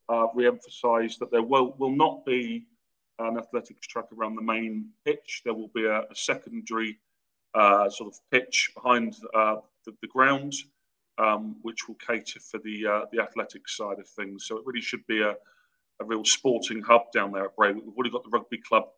uh, 0.08 0.26
re-emphasise 0.34 1.16
that 1.18 1.30
there 1.30 1.42
will, 1.42 1.74
will 1.78 1.94
not 1.94 2.24
be 2.24 2.66
an 3.18 3.38
athletics 3.38 3.86
track 3.86 4.06
around 4.16 4.36
the 4.36 4.42
main 4.42 4.90
pitch. 5.04 5.42
There 5.44 5.54
will 5.54 5.70
be 5.74 5.84
a, 5.84 6.00
a 6.00 6.14
secondary 6.14 6.98
uh, 7.54 7.88
sort 7.88 8.12
of 8.12 8.20
pitch 8.30 8.70
behind 8.74 9.16
uh, 9.34 9.56
the, 9.84 9.94
the, 10.00 10.08
ground, 10.08 10.54
um, 11.18 11.56
which 11.62 11.86
will 11.86 11.94
cater 11.96 12.40
for 12.40 12.58
the 12.58 12.86
uh, 12.86 13.00
the 13.12 13.22
athletics 13.22 13.76
side 13.76 14.00
of 14.00 14.08
things. 14.08 14.46
So 14.46 14.56
it 14.56 14.66
really 14.66 14.80
should 14.80 15.06
be 15.06 15.22
a, 15.22 15.36
a 16.00 16.04
real 16.04 16.24
sporting 16.24 16.82
hub 16.82 17.12
down 17.12 17.30
there 17.30 17.44
at 17.44 17.56
Bray. 17.56 17.72
We've 17.72 17.94
already 17.96 18.10
got 18.10 18.24
the 18.24 18.30
rugby 18.30 18.58
club 18.58 18.88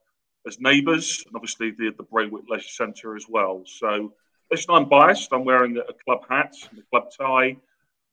as 0.46 0.60
neighbours, 0.60 1.24
and 1.26 1.34
obviously 1.34 1.70
the, 1.72 1.92
the 1.96 2.04
Braywick 2.04 2.48
Leisure 2.48 2.68
Centre 2.68 3.16
as 3.16 3.26
well. 3.28 3.62
So, 3.66 4.12
listen, 4.50 4.74
I'm 4.74 4.88
biased. 4.88 5.32
I'm 5.32 5.44
wearing 5.44 5.76
a 5.76 5.92
club 6.04 6.24
hat 6.28 6.54
and 6.70 6.78
a 6.78 6.82
club 6.90 7.10
tie, 7.18 7.56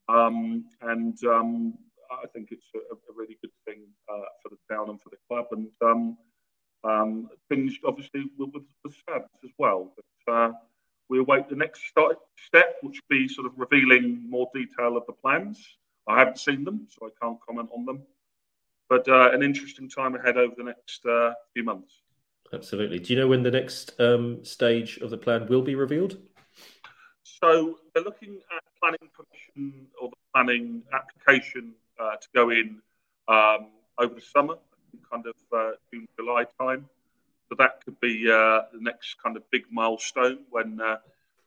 um, 0.09 0.65
and 0.81 1.17
um, 1.25 1.73
I 2.11 2.27
think 2.27 2.49
it's 2.51 2.65
a, 2.75 2.79
a 2.79 3.15
really 3.15 3.37
good 3.41 3.51
thing 3.65 3.83
uh, 4.09 4.25
for 4.41 4.49
the 4.49 4.73
town 4.73 4.89
and 4.89 5.01
for 5.01 5.09
the 5.09 5.17
club, 5.29 5.45
and 5.51 5.69
um, 5.81 6.17
um, 6.83 7.29
things 7.49 7.77
obviously 7.85 8.25
with, 8.37 8.49
with, 8.53 8.63
with 8.83 8.95
as 9.43 9.51
well. 9.57 9.93
But 9.95 10.33
uh, 10.33 10.51
we 11.09 11.19
await 11.19 11.49
the 11.49 11.55
next 11.55 11.87
start, 11.87 12.17
step, 12.47 12.77
which 12.81 12.99
will 12.99 13.17
be 13.17 13.27
sort 13.27 13.47
of 13.47 13.53
revealing 13.57 14.29
more 14.29 14.49
detail 14.53 14.97
of 14.97 15.05
the 15.05 15.13
plans. 15.13 15.63
I 16.07 16.19
haven't 16.19 16.39
seen 16.39 16.63
them, 16.63 16.87
so 16.89 17.07
I 17.07 17.09
can't 17.21 17.39
comment 17.47 17.69
on 17.75 17.85
them. 17.85 18.03
But 18.89 19.07
uh, 19.07 19.31
an 19.31 19.43
interesting 19.43 19.89
time 19.89 20.15
ahead 20.15 20.37
over 20.37 20.53
the 20.57 20.63
next 20.63 21.05
uh, 21.05 21.33
few 21.53 21.63
months. 21.63 22.02
Absolutely. 22.53 22.99
Do 22.99 23.13
you 23.13 23.19
know 23.19 23.27
when 23.27 23.41
the 23.41 23.51
next 23.51 23.99
um, 23.99 24.45
stage 24.45 24.97
of 24.97 25.09
the 25.09 25.17
plan 25.17 25.47
will 25.47 25.63
be 25.63 25.73
revealed? 25.73 26.17
So 27.23 27.79
they're 27.93 28.03
looking 28.03 28.37
at 28.55 28.63
planning 28.79 29.09
permission 29.11 29.87
or 29.99 30.09
the 30.09 30.15
planning 30.33 30.83
application 30.93 31.73
uh, 31.99 32.15
to 32.15 32.27
go 32.35 32.51
in 32.51 32.77
um, 33.27 33.69
over 33.97 34.13
the 34.13 34.21
summer, 34.21 34.55
kind 35.11 35.25
of 35.25 35.35
uh, 35.51 35.71
June, 35.91 36.07
July 36.15 36.45
time. 36.59 36.87
So 37.49 37.55
that 37.57 37.83
could 37.83 37.99
be 37.99 38.29
uh, 38.29 38.61
the 38.71 38.79
next 38.79 39.15
kind 39.21 39.35
of 39.35 39.49
big 39.49 39.63
milestone 39.71 40.39
when 40.51 40.79
uh, 40.79 40.97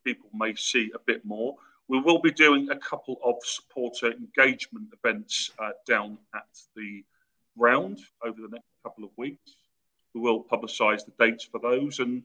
people 0.04 0.28
may 0.34 0.54
see 0.56 0.90
a 0.94 0.98
bit 0.98 1.24
more. 1.24 1.54
We 1.88 2.00
will 2.00 2.20
be 2.20 2.32
doing 2.32 2.70
a 2.70 2.76
couple 2.76 3.20
of 3.24 3.36
supporter 3.44 4.10
engagement 4.10 4.88
events 4.92 5.52
uh, 5.60 5.70
down 5.86 6.18
at 6.34 6.48
the 6.74 7.04
ground 7.56 8.00
over 8.24 8.40
the 8.40 8.48
next 8.48 8.66
couple 8.82 9.04
of 9.04 9.10
weeks. 9.16 9.54
We 10.16 10.22
will 10.22 10.42
publicise 10.42 11.04
the 11.04 11.12
dates 11.18 11.44
for 11.44 11.60
those, 11.60 11.98
and 11.98 12.22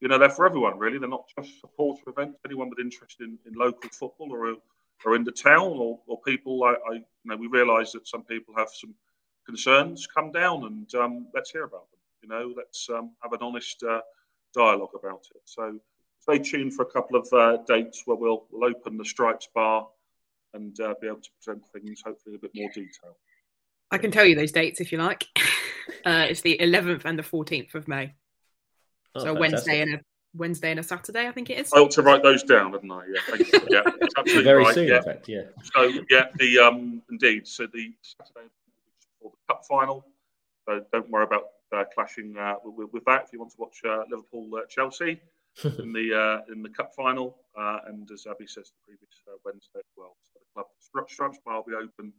you 0.00 0.06
know 0.06 0.16
they're 0.16 0.30
for 0.30 0.46
everyone 0.46 0.78
really. 0.78 0.98
They're 0.98 1.08
not 1.08 1.28
just 1.36 1.60
supporter 1.60 2.02
events. 2.06 2.38
Anyone 2.46 2.70
with 2.70 2.78
interest 2.78 3.16
in, 3.20 3.36
in 3.44 3.54
local 3.54 3.90
football 3.90 4.32
or 4.32 4.54
or 5.04 5.16
in 5.16 5.24
the 5.24 5.32
town 5.32 5.72
or, 5.76 5.98
or 6.06 6.20
people. 6.20 6.62
I, 6.62 6.74
I 6.88 6.94
you 6.94 7.02
know 7.24 7.36
we 7.36 7.48
realise 7.48 7.90
that 7.92 8.06
some 8.06 8.22
people 8.22 8.54
have 8.56 8.68
some 8.72 8.94
concerns. 9.44 10.06
Come 10.06 10.30
down 10.30 10.66
and 10.66 10.94
um, 10.94 11.26
let's 11.34 11.50
hear 11.50 11.64
about 11.64 11.90
them. 11.90 12.00
You 12.22 12.28
know, 12.28 12.54
let's 12.56 12.88
um, 12.90 13.10
have 13.24 13.32
an 13.32 13.40
honest 13.42 13.82
uh, 13.82 14.02
dialogue 14.54 14.94
about 14.94 15.26
it. 15.34 15.42
So 15.46 15.80
stay 16.20 16.38
tuned 16.38 16.74
for 16.74 16.82
a 16.82 16.90
couple 16.90 17.18
of 17.18 17.28
uh, 17.32 17.58
dates 17.66 18.02
where 18.04 18.16
we'll 18.16 18.46
we'll 18.52 18.70
open 18.70 18.96
the 18.96 19.04
Stripes 19.04 19.48
Bar 19.52 19.88
and 20.54 20.78
uh, 20.80 20.94
be 21.00 21.08
able 21.08 21.22
to 21.22 21.30
present 21.42 21.66
things 21.72 22.02
hopefully 22.06 22.34
in 22.34 22.36
a 22.36 22.40
bit 22.40 22.52
more 22.54 22.70
detail. 22.72 23.16
I 23.90 23.98
can 23.98 24.10
tell 24.10 24.24
you 24.24 24.34
those 24.34 24.52
dates 24.52 24.80
if 24.80 24.92
you 24.92 24.98
like. 24.98 25.26
Uh, 26.04 26.26
it's 26.28 26.40
the 26.40 26.58
11th 26.60 27.04
and 27.04 27.18
the 27.18 27.22
14th 27.22 27.74
of 27.74 27.88
May. 27.88 28.14
Oh, 29.14 29.24
so 29.24 29.34
Wednesday 29.34 29.80
and 29.82 29.94
a 29.94 30.00
Wednesday 30.36 30.70
and 30.70 30.80
a 30.80 30.82
Saturday, 30.82 31.26
I 31.26 31.32
think 31.32 31.50
it 31.50 31.58
is. 31.58 31.72
I 31.72 31.78
ought 31.78 31.90
to 31.92 32.02
write 32.02 32.22
those 32.22 32.42
down, 32.42 32.72
hadn't 32.72 32.90
I? 32.90 33.02
Yeah, 33.08 33.20
thank 33.26 33.52
you. 33.52 33.60
Yeah, 33.70 33.82
absolutely 34.18 34.44
very 34.44 34.64
right. 34.64 34.74
soon, 34.74 34.88
yeah. 34.88 34.96
in 34.96 35.02
fact. 35.02 35.28
Yeah. 35.28 35.42
So 35.74 35.92
yeah, 36.10 36.26
the 36.36 36.58
um, 36.58 37.02
indeed. 37.10 37.46
So 37.46 37.66
the 37.66 37.94
Saturday 38.02 38.48
for 39.20 39.30
the 39.30 39.54
cup 39.54 39.64
final. 39.66 40.06
So 40.68 40.84
don't 40.92 41.08
worry 41.10 41.24
about 41.24 41.44
uh, 41.74 41.84
clashing 41.94 42.36
uh, 42.36 42.54
with, 42.64 42.92
with, 42.92 43.04
that. 43.06 43.24
If 43.24 43.32
you 43.32 43.38
want 43.38 43.52
to 43.52 43.56
watch 43.58 43.80
uh, 43.86 44.02
Liverpool 44.10 44.50
Chelsea 44.68 45.20
in 45.64 45.92
the 45.92 46.44
in 46.52 46.62
the 46.62 46.68
cup 46.68 46.94
final, 46.94 47.36
and 47.86 48.10
as 48.10 48.26
Abby 48.28 48.46
says, 48.46 48.72
the 48.72 48.84
previous 48.84 49.40
Wednesday 49.44 49.78
as 49.78 49.92
well. 49.96 50.16
So 50.32 50.40
the 50.40 50.62
club 50.92 51.10
Stripes 51.10 51.38
Bar 51.44 51.56
will 51.56 51.64
be 51.64 51.74
open, 51.74 52.12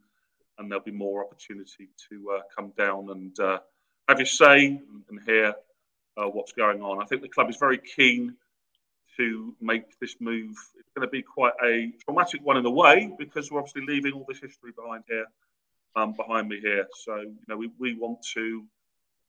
and 0.58 0.70
there'll 0.70 0.84
be 0.84 0.90
more 0.90 1.24
opportunity 1.24 1.88
to 2.10 2.40
come 2.54 2.72
down 2.76 3.10
and 3.10 3.36
have 4.08 4.18
your 4.18 4.26
say 4.26 4.80
and 5.08 5.20
hear 5.26 5.54
what's 6.16 6.52
going 6.52 6.82
on. 6.82 7.02
I 7.02 7.06
think 7.06 7.22
the 7.22 7.28
club 7.28 7.48
is 7.50 7.56
very 7.56 7.78
keen 7.78 8.34
to 9.18 9.54
make 9.60 9.98
this 10.00 10.16
move. 10.20 10.56
It's 10.78 10.90
going 10.94 11.06
to 11.06 11.10
be 11.10 11.22
quite 11.22 11.52
a 11.64 11.92
traumatic 12.04 12.40
one 12.44 12.56
in 12.56 12.64
a 12.64 12.70
way 12.70 13.12
because 13.18 13.50
we're 13.50 13.58
obviously 13.58 13.82
leaving 13.86 14.12
all 14.12 14.24
this 14.28 14.38
history 14.38 14.72
behind 14.74 15.04
here, 15.08 15.26
um, 15.96 16.14
behind 16.14 16.48
me 16.48 16.60
here. 16.60 16.86
So 17.04 17.16
you 17.16 17.36
know, 17.48 17.56
we, 17.56 17.70
we 17.78 17.94
want 17.94 18.18
to 18.34 18.64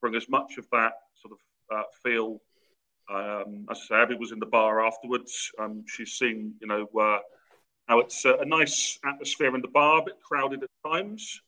bring 0.01 0.15
as 0.15 0.29
much 0.29 0.57
of 0.57 0.67
that 0.71 0.93
sort 1.21 1.33
of 1.33 1.77
uh, 1.77 1.83
feel. 2.03 2.41
Um, 3.11 3.65
as 3.71 3.79
I 3.83 3.87
say, 3.87 3.95
Abby 3.95 4.15
was 4.15 4.31
in 4.31 4.39
the 4.39 4.45
bar 4.45 4.85
afterwards. 4.85 5.51
Um, 5.59 5.83
she's 5.87 6.11
seen, 6.13 6.53
you 6.61 6.67
know, 6.67 6.87
uh, 6.99 7.19
how 7.89 7.99
it's 7.99 8.23
a, 8.23 8.35
a, 8.35 8.45
nice 8.45 8.99
atmosphere 9.03 9.55
in 9.55 9.61
the 9.63 9.67
bar, 9.67 10.01
a 10.01 10.05
bit 10.05 10.21
crowded 10.21 10.61
at 10.61 10.69
times 10.85 11.41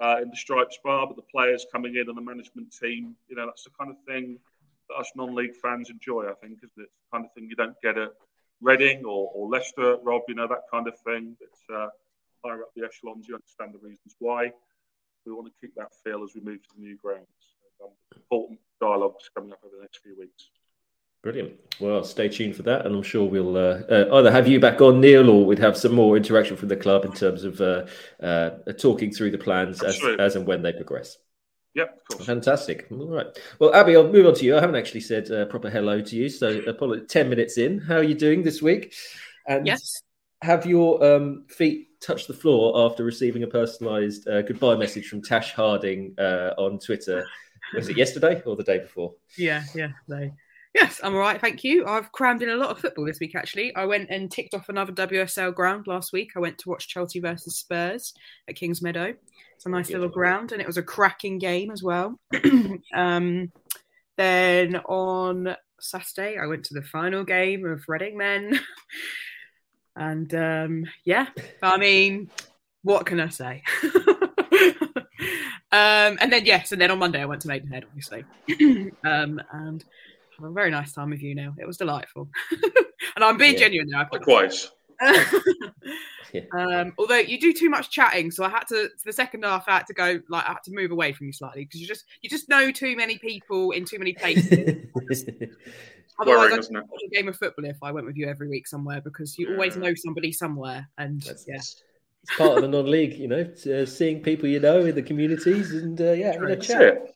uh, 0.00 0.18
in 0.22 0.30
the 0.30 0.36
Stripes 0.36 0.78
bar, 0.82 1.08
but 1.08 1.16
the 1.16 1.22
players 1.22 1.66
coming 1.72 1.96
in 1.96 2.08
and 2.08 2.16
the 2.16 2.22
management 2.22 2.72
team, 2.72 3.16
you 3.28 3.34
know, 3.34 3.46
that's 3.46 3.64
the 3.64 3.70
kind 3.78 3.90
of 3.90 3.96
thing 4.06 4.38
that 4.88 4.94
us 4.94 5.10
non-league 5.16 5.56
fans 5.56 5.90
enjoy. 5.90 6.22
I 6.30 6.34
think, 6.34 6.58
isn't 6.58 6.70
it? 6.76 6.82
It's 6.82 6.98
the 7.10 7.16
kind 7.16 7.24
of 7.26 7.32
thing 7.32 7.48
you 7.50 7.56
don't 7.56 7.76
get 7.82 7.98
at 7.98 8.12
Reading 8.60 9.04
or, 9.04 9.32
or 9.34 9.48
Leicester, 9.48 9.96
Rob. 10.04 10.22
You 10.28 10.36
know 10.36 10.46
that 10.46 10.70
kind 10.70 10.86
of 10.86 10.96
thing. 11.00 11.36
It's 11.40 11.60
uh, 11.74 11.88
higher 12.44 12.62
up 12.62 12.70
the 12.76 12.84
echelons. 12.84 13.26
You 13.26 13.34
understand 13.34 13.74
the 13.74 13.84
reasons 13.84 14.14
why. 14.20 14.52
We 15.26 15.32
want 15.32 15.48
to 15.48 15.52
keep 15.60 15.74
that 15.74 15.90
feel 16.04 16.22
as 16.22 16.34
we 16.36 16.42
move 16.42 16.62
to 16.62 16.68
the 16.76 16.82
new 16.82 16.96
grounds. 16.96 17.26
So, 17.78 17.86
um, 17.86 17.90
important 18.16 18.60
dialogues 18.80 19.28
coming 19.34 19.50
up 19.50 19.58
over 19.64 19.74
the 19.76 19.82
next 19.82 19.98
few 19.98 20.16
weeks. 20.16 20.50
Brilliant. 21.22 21.52
Well, 21.78 22.02
stay 22.02 22.28
tuned 22.28 22.56
for 22.56 22.62
that, 22.64 22.84
and 22.84 22.94
I'm 22.94 23.02
sure 23.02 23.24
we'll 23.24 23.56
uh, 23.56 23.82
uh, 23.88 24.08
either 24.14 24.30
have 24.30 24.48
you 24.48 24.58
back 24.58 24.80
on, 24.80 25.00
Neil, 25.00 25.30
or 25.30 25.46
we'd 25.46 25.58
have 25.60 25.76
some 25.76 25.94
more 25.94 26.16
interaction 26.16 26.56
from 26.56 26.68
the 26.68 26.76
club 26.76 27.04
in 27.04 27.12
terms 27.12 27.44
of 27.44 27.60
uh, 27.60 27.86
uh 28.20 28.50
talking 28.78 29.12
through 29.12 29.30
the 29.30 29.38
plans 29.38 29.82
as, 29.82 30.00
as 30.18 30.36
and 30.36 30.46
when 30.46 30.62
they 30.62 30.72
progress. 30.72 31.16
Yep, 31.74 31.96
of 31.96 32.16
course. 32.16 32.26
Fantastic. 32.26 32.88
All 32.90 33.06
right. 33.06 33.26
Well, 33.58 33.74
Abby, 33.74 33.96
I'll 33.96 34.12
move 34.12 34.26
on 34.26 34.34
to 34.34 34.44
you. 34.44 34.56
I 34.56 34.60
haven't 34.60 34.76
actually 34.76 35.00
said 35.00 35.30
uh, 35.30 35.46
proper 35.46 35.70
hello 35.70 36.02
to 36.02 36.16
you, 36.16 36.28
so 36.28 36.60
apologies. 36.66 37.08
Ten 37.08 37.30
minutes 37.30 37.56
in, 37.56 37.78
how 37.78 37.96
are 37.96 38.02
you 38.02 38.14
doing 38.14 38.42
this 38.42 38.60
week? 38.60 38.92
And 39.46 39.66
yes. 39.66 40.02
Have 40.42 40.66
your 40.66 41.04
um, 41.04 41.44
feet 41.48 42.00
touched 42.00 42.26
the 42.26 42.34
floor 42.34 42.84
after 42.84 43.04
receiving 43.04 43.44
a 43.44 43.46
personalised 43.46 44.26
uh, 44.26 44.42
goodbye 44.42 44.74
message 44.74 45.06
from 45.06 45.22
Tash 45.22 45.52
Harding 45.52 46.16
uh, 46.18 46.50
on 46.58 46.80
Twitter? 46.80 47.24
Was 47.76 47.88
it 47.88 47.96
yesterday 47.96 48.42
or 48.44 48.56
the 48.56 48.64
day 48.64 48.80
before? 48.80 49.14
Yeah, 49.38 49.62
yeah, 49.72 49.92
they. 50.08 50.32
Yes, 50.74 51.00
I'm 51.02 51.14
all 51.14 51.20
right, 51.20 51.40
thank 51.40 51.64
you. 51.64 51.86
I've 51.86 52.10
crammed 52.12 52.42
in 52.42 52.48
a 52.48 52.56
lot 52.56 52.70
of 52.70 52.78
football 52.78 53.04
this 53.04 53.20
week, 53.20 53.34
actually. 53.34 53.74
I 53.76 53.84
went 53.84 54.08
and 54.08 54.30
ticked 54.30 54.54
off 54.54 54.70
another 54.70 54.92
WSL 54.92 55.54
ground 55.54 55.86
last 55.86 56.14
week. 56.14 56.30
I 56.34 56.40
went 56.40 56.56
to 56.58 56.70
watch 56.70 56.88
Chelsea 56.88 57.20
versus 57.20 57.56
Spurs 57.56 58.14
at 58.48 58.56
Kings 58.56 58.80
Meadow. 58.80 59.14
It's 59.54 59.66
a 59.66 59.68
nice 59.68 59.90
little 59.90 60.08
ground, 60.08 60.50
and 60.50 60.62
it 60.62 60.66
was 60.66 60.78
a 60.78 60.82
cracking 60.82 61.38
game 61.38 61.70
as 61.70 61.82
well. 61.82 62.18
um, 62.94 63.52
then 64.16 64.76
on 64.76 65.56
Saturday, 65.78 66.38
I 66.38 66.46
went 66.46 66.64
to 66.64 66.74
the 66.74 66.82
final 66.82 67.22
game 67.22 67.66
of 67.66 67.84
Reading 67.86 68.16
Men, 68.16 68.58
and 69.96 70.34
um, 70.34 70.84
yeah, 71.04 71.26
I 71.62 71.76
mean, 71.76 72.30
what 72.82 73.04
can 73.04 73.20
I 73.20 73.28
say? 73.28 73.62
um, 75.70 76.16
and 76.18 76.32
then 76.32 76.46
yes, 76.46 76.72
and 76.72 76.80
then 76.80 76.90
on 76.90 76.98
Monday 76.98 77.20
I 77.20 77.26
went 77.26 77.42
to 77.42 77.48
Maidenhead, 77.48 77.84
obviously, 77.84 78.24
um, 79.04 79.38
and 79.52 79.84
a 80.44 80.50
very 80.50 80.70
nice 80.70 80.92
time 80.92 81.10
with 81.10 81.22
you. 81.22 81.34
Now 81.34 81.54
it 81.58 81.66
was 81.66 81.76
delightful, 81.76 82.28
and 83.16 83.24
I'm 83.24 83.36
being 83.36 83.54
yeah. 83.54 83.60
genuine 83.60 83.88
now. 83.90 84.08
Likewise. 84.12 84.70
Um, 86.56 86.94
although 86.96 87.18
you 87.18 87.38
do 87.38 87.52
too 87.52 87.68
much 87.68 87.90
chatting, 87.90 88.30
so 88.30 88.44
I 88.44 88.48
had 88.48 88.64
to 88.68 88.88
the 89.04 89.12
second 89.12 89.44
half 89.44 89.64
I 89.68 89.72
had 89.72 89.86
to 89.88 89.92
go 89.92 90.20
like 90.30 90.48
I 90.48 90.52
had 90.52 90.62
to 90.64 90.72
move 90.72 90.90
away 90.90 91.12
from 91.12 91.26
you 91.26 91.32
slightly 91.32 91.64
because 91.64 91.80
you 91.80 91.86
just 91.86 92.04
you 92.22 92.30
just 92.30 92.48
know 92.48 92.70
too 92.70 92.96
many 92.96 93.18
people 93.18 93.72
in 93.72 93.84
too 93.84 93.98
many 93.98 94.14
places. 94.14 94.50
Otherwise, 96.18 96.70
I'd 96.70 96.74
watch 96.74 97.00
a 97.04 97.10
game 97.10 97.28
of 97.28 97.36
football 97.36 97.64
if 97.64 97.76
I 97.82 97.90
went 97.90 98.06
with 98.06 98.16
you 98.16 98.28
every 98.28 98.48
week 98.48 98.66
somewhere 98.66 99.00
because 99.00 99.38
you 99.38 99.52
always 99.52 99.76
know 99.76 99.92
somebody 99.94 100.32
somewhere, 100.32 100.88
and 100.98 101.20
That's, 101.22 101.44
yeah. 101.46 101.56
It's 101.56 101.82
part 102.38 102.56
of 102.56 102.62
the 102.62 102.68
non-league, 102.68 103.14
you 103.14 103.26
know, 103.26 103.50
uh, 103.66 103.84
seeing 103.84 104.22
people 104.22 104.48
you 104.48 104.60
know 104.60 104.84
in 104.84 104.94
the 104.94 105.02
communities, 105.02 105.72
and 105.72 106.00
uh, 106.00 106.12
yeah, 106.12 106.32
having 106.32 106.50
a 106.50 106.56
chat. 106.56 107.11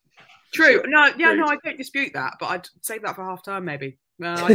True. 0.53 0.83
No, 0.87 1.11
yeah, 1.19 1.35
no, 1.35 1.47
I 1.47 1.57
don't 1.65 1.77
dispute 1.77 2.13
that, 2.15 2.35
but 2.41 2.47
I'd 2.47 2.69
save 2.83 3.03
that 3.03 3.17
for 3.17 3.25
half 3.25 3.43
time 3.43 3.65
maybe. 3.65 3.99
I, 4.23 4.29
I, 4.29 4.47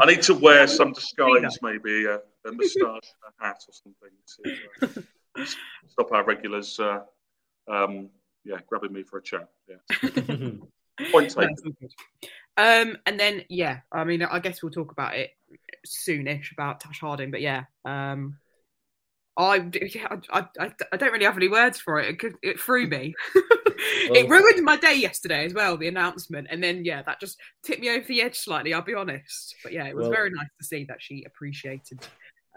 I, 0.00 0.06
need 0.06 0.22
to 0.22 0.34
wear 0.34 0.66
some 0.68 0.92
disguise, 0.92 1.58
maybe 1.62 2.04
a, 2.04 2.16
a 2.16 2.52
moustache, 2.52 2.82
a 2.82 3.44
hat, 3.44 3.64
or 3.66 3.72
something 3.72 4.10
to 4.82 4.86
uh, 5.40 5.46
stop 5.88 6.12
our 6.12 6.24
regulars. 6.24 6.78
Uh, 6.78 7.00
um, 7.68 8.10
yeah, 8.44 8.58
grabbing 8.66 8.92
me 8.92 9.02
for 9.02 9.16
a 9.18 9.22
chat. 9.22 9.48
Yeah. 9.66 9.76
Point 11.10 11.30
taken. 11.30 11.56
Um, 12.58 12.98
and 13.06 13.18
then 13.18 13.44
yeah, 13.48 13.80
I 13.90 14.04
mean, 14.04 14.22
I 14.22 14.38
guess 14.38 14.62
we'll 14.62 14.72
talk 14.72 14.92
about 14.92 15.16
it 15.16 15.30
soonish 15.86 16.52
about 16.52 16.80
Tash 16.80 17.00
Harding, 17.00 17.30
but 17.30 17.40
yeah, 17.40 17.64
um, 17.84 18.36
I, 19.38 19.70
I, 20.30 20.46
I, 20.58 20.72
I 20.92 20.96
don't 20.96 21.12
really 21.12 21.24
have 21.24 21.36
any 21.36 21.48
words 21.48 21.78
for 21.78 22.00
it. 22.00 22.22
It, 22.22 22.34
it 22.42 22.60
threw 22.60 22.86
me. 22.86 23.14
it 23.36 24.28
ruined 24.28 24.64
my 24.64 24.76
day 24.76 24.94
yesterday 24.94 25.44
as 25.44 25.52
well, 25.52 25.76
the 25.76 25.88
announcement. 25.88 26.46
And 26.50 26.62
then, 26.62 26.84
yeah, 26.84 27.02
that 27.02 27.20
just 27.20 27.38
tipped 27.62 27.80
me 27.80 27.90
over 27.90 28.06
the 28.06 28.22
edge 28.22 28.38
slightly, 28.38 28.72
I'll 28.72 28.82
be 28.82 28.94
honest. 28.94 29.54
But 29.62 29.72
yeah, 29.72 29.86
it 29.86 29.94
was 29.94 30.04
well, 30.04 30.12
very 30.12 30.30
nice 30.30 30.48
to 30.58 30.66
see 30.66 30.84
that 30.84 31.02
she 31.02 31.24
appreciated, 31.26 32.00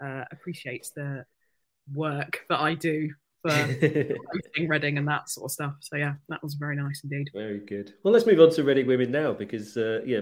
uh, 0.02 0.24
appreciates 0.32 0.90
the 0.90 1.24
work 1.92 2.44
that 2.48 2.60
I 2.60 2.74
do 2.74 3.10
for 3.42 3.50
Reading 4.58 4.98
and 4.98 5.08
that 5.08 5.28
sort 5.28 5.46
of 5.46 5.52
stuff. 5.52 5.74
So 5.80 5.96
yeah, 5.96 6.14
that 6.28 6.42
was 6.42 6.54
very 6.54 6.76
nice 6.76 7.02
indeed. 7.04 7.30
Very 7.34 7.60
good. 7.60 7.94
Well, 8.02 8.12
let's 8.12 8.26
move 8.26 8.40
on 8.40 8.50
to 8.52 8.64
Reading 8.64 8.86
women 8.86 9.10
now 9.10 9.32
because 9.32 9.76
uh, 9.76 10.00
yeah, 10.06 10.20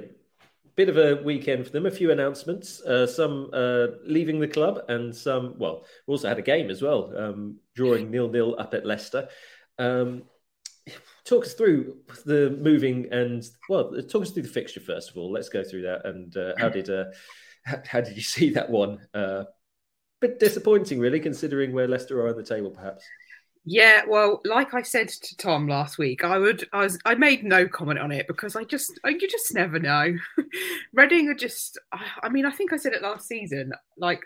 bit 0.79 0.89
of 0.89 0.97
a 0.97 1.21
weekend 1.25 1.67
for 1.67 1.73
them. 1.73 1.87
A 1.87 1.91
few 1.91 2.13
announcements, 2.13 2.81
uh, 2.83 3.05
some 3.05 3.51
uh, 3.53 3.89
leaving 4.05 4.39
the 4.39 4.47
club, 4.47 4.85
and 4.89 5.15
some. 5.15 5.59
Well, 5.59 5.85
we 6.07 6.13
also 6.13 6.29
had 6.29 6.39
a 6.39 6.43
game 6.43 6.71
as 6.71 6.81
well, 6.81 7.13
um, 7.19 7.57
drawing 7.75 8.11
nil 8.13 8.31
nil 8.31 8.55
up 8.59 8.75
at 8.75 8.87
Leicester. 8.87 9.29
Um, 9.79 10.23
talk 11.25 11.45
us 11.45 11.55
through 11.55 11.97
the 12.25 12.57
moving 12.63 13.09
and 13.13 13.45
well, 13.69 13.91
talk 14.09 14.23
us 14.23 14.31
through 14.31 14.45
the 14.45 14.49
fixture 14.49 14.81
first 14.81 15.11
of 15.11 15.17
all. 15.17 15.33
Let's 15.33 15.49
go 15.49 15.65
through 15.65 15.83
that 15.83 16.07
and 16.07 16.35
uh, 16.37 16.53
how 16.57 16.69
did 16.69 16.89
uh, 16.89 17.07
how 17.85 18.01
did 18.01 18.17
you 18.17 18.23
see 18.37 18.51
that 18.51 18.71
one? 18.71 19.01
Uh, 19.13 19.45
bit 20.21 20.39
disappointing, 20.39 21.01
really, 21.01 21.21
considering 21.21 21.73
where 21.73 21.89
Leicester 21.89 22.21
are 22.21 22.29
on 22.29 22.37
the 22.37 22.43
table, 22.43 22.71
perhaps. 22.71 23.05
Yeah, 23.71 24.05
well, 24.09 24.41
like 24.47 24.73
I 24.73 24.81
said 24.81 25.09
to 25.11 25.37
Tom 25.37 25.69
last 25.69 25.99
week, 25.99 26.25
I 26.25 26.39
would 26.39 26.67
I 26.73 26.85
was 26.85 26.99
I 27.05 27.15
made 27.15 27.45
no 27.45 27.69
comment 27.69 27.99
on 27.99 28.11
it 28.11 28.27
because 28.27 28.57
I 28.57 28.65
just 28.65 28.99
you 29.05 29.29
just 29.29 29.53
never 29.55 29.79
know. 29.79 30.17
Reading 30.95 31.29
are 31.29 31.35
just 31.35 31.79
I 32.23 32.31
mean 32.31 32.47
I 32.47 32.51
think 32.51 32.73
I 32.73 32.79
said 32.79 32.95
it 32.95 33.03
last 33.03 33.29
season 33.29 33.73
like 33.99 34.23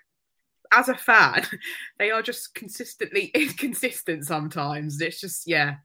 as 0.72 0.88
a 0.88 0.94
fan 0.94 1.44
they 1.99 2.12
are 2.12 2.22
just 2.22 2.54
consistently 2.54 3.26
inconsistent 3.34 4.26
sometimes. 4.26 5.00
It's 5.00 5.20
just 5.20 5.49
yeah. 5.49 5.76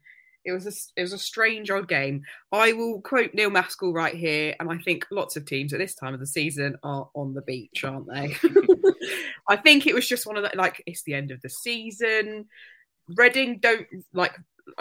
It 0.44 0.52
was 0.52 0.66
a 0.66 1.00
it 1.00 1.02
was 1.02 1.12
a 1.12 1.18
strange 1.18 1.68
odd 1.68 1.88
game. 1.88 2.22
I 2.52 2.72
will 2.74 3.02
quote 3.02 3.34
Neil 3.34 3.50
Maskell 3.50 3.92
right 3.92 4.14
here, 4.14 4.54
and 4.60 4.70
I 4.70 4.78
think 4.78 5.04
lots 5.10 5.36
of 5.36 5.44
teams 5.44 5.72
at 5.72 5.80
this 5.80 5.96
time 5.96 6.14
of 6.14 6.20
the 6.20 6.26
season 6.26 6.76
are 6.84 7.10
on 7.14 7.34
the 7.34 7.42
beach, 7.42 7.84
aren't 7.84 8.06
they? 8.06 8.36
I 9.48 9.56
think 9.56 9.86
it 9.86 9.94
was 9.94 10.08
just 10.08 10.26
one 10.26 10.36
of 10.36 10.44
the 10.44 10.52
like 10.54 10.82
it's 10.86 11.02
the 11.02 11.14
end 11.14 11.32
of 11.32 11.42
the 11.42 11.50
season. 11.50 12.46
Reading 13.16 13.58
don't 13.60 13.86
like 14.12 14.32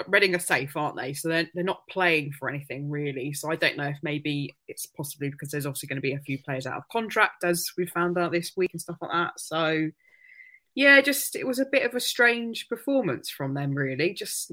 Reading 0.08 0.36
are 0.36 0.40
safe, 0.40 0.76
aren't 0.76 0.98
they? 0.98 1.14
So 1.14 1.30
they're 1.30 1.50
they're 1.54 1.64
not 1.64 1.88
playing 1.90 2.34
for 2.34 2.50
anything 2.50 2.90
really. 2.90 3.34
So 3.34 3.52
I 3.52 3.56
don't 3.56 3.78
know 3.78 3.88
if 3.88 3.98
maybe 4.04 4.56
it's 4.68 4.86
possibly 4.86 5.30
because 5.30 5.50
there's 5.50 5.66
obviously 5.66 5.88
going 5.88 5.98
to 5.98 6.02
be 6.02 6.14
a 6.14 6.20
few 6.20 6.42
players 6.44 6.68
out 6.68 6.78
of 6.78 6.88
contract 6.92 7.44
as 7.44 7.72
we 7.78 7.88
found 7.88 8.18
out 8.18 8.32
this 8.32 8.52
week 8.58 8.72
and 8.74 8.82
stuff 8.82 8.98
like 9.02 9.12
that. 9.12 9.40
So 9.40 9.90
yeah, 10.76 11.02
just 11.02 11.36
it 11.36 11.48
was 11.48 11.58
a 11.60 11.66
bit 11.66 11.86
of 11.86 11.96
a 11.96 12.00
strange 12.00 12.68
performance 12.70 13.32
from 13.32 13.54
them 13.56 13.74
really. 13.74 14.14
Just 14.14 14.52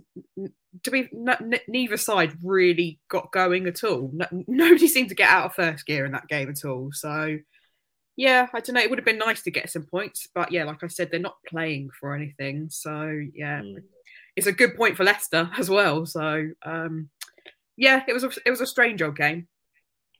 to 0.83 0.91
be 0.91 1.11
n- 1.13 1.61
neither 1.69 1.97
side 1.97 2.33
really 2.43 2.99
got 3.11 3.31
going 3.31 3.67
at 3.67 3.85
all. 3.85 4.11
Nobody 4.47 4.89
seemed 4.89 5.11
to 5.11 5.15
get 5.15 5.29
out 5.29 5.47
of 5.47 5.55
first 5.55 5.85
gear 5.85 6.07
in 6.07 6.13
that 6.13 6.29
game 6.29 6.49
at 6.49 6.65
all. 6.65 6.91
So 6.93 7.39
yeah, 8.17 8.47
I 8.53 8.61
don't 8.61 8.75
know. 8.75 8.81
It 8.81 8.91
would 8.91 8.99
have 8.99 9.07
been 9.07 9.19
nice 9.19 9.43
to 9.43 9.51
get 9.51 9.71
some 9.71 9.85
points, 9.85 10.29
but 10.35 10.53
yeah, 10.53 10.65
like 10.65 10.83
I 10.83 10.87
said, 10.87 11.11
they're 11.11 11.21
not 11.21 11.37
playing 11.49 11.91
for 11.99 12.15
anything. 12.15 12.69
So 12.71 13.21
yeah, 13.35 13.61
mm. 13.61 13.83
it's 14.37 14.47
a 14.47 14.53
good 14.53 14.77
point 14.77 14.97
for 14.97 15.05
Leicester 15.05 15.51
as 15.59 15.69
well. 15.69 16.07
So 16.07 16.51
um, 16.65 17.09
yeah, 17.77 18.03
it 18.07 18.13
was 18.13 18.25
a, 18.25 18.31
it 18.47 18.51
was 18.51 18.61
a 18.61 18.67
strange 18.67 19.03
old 19.03 19.17
game. 19.17 19.49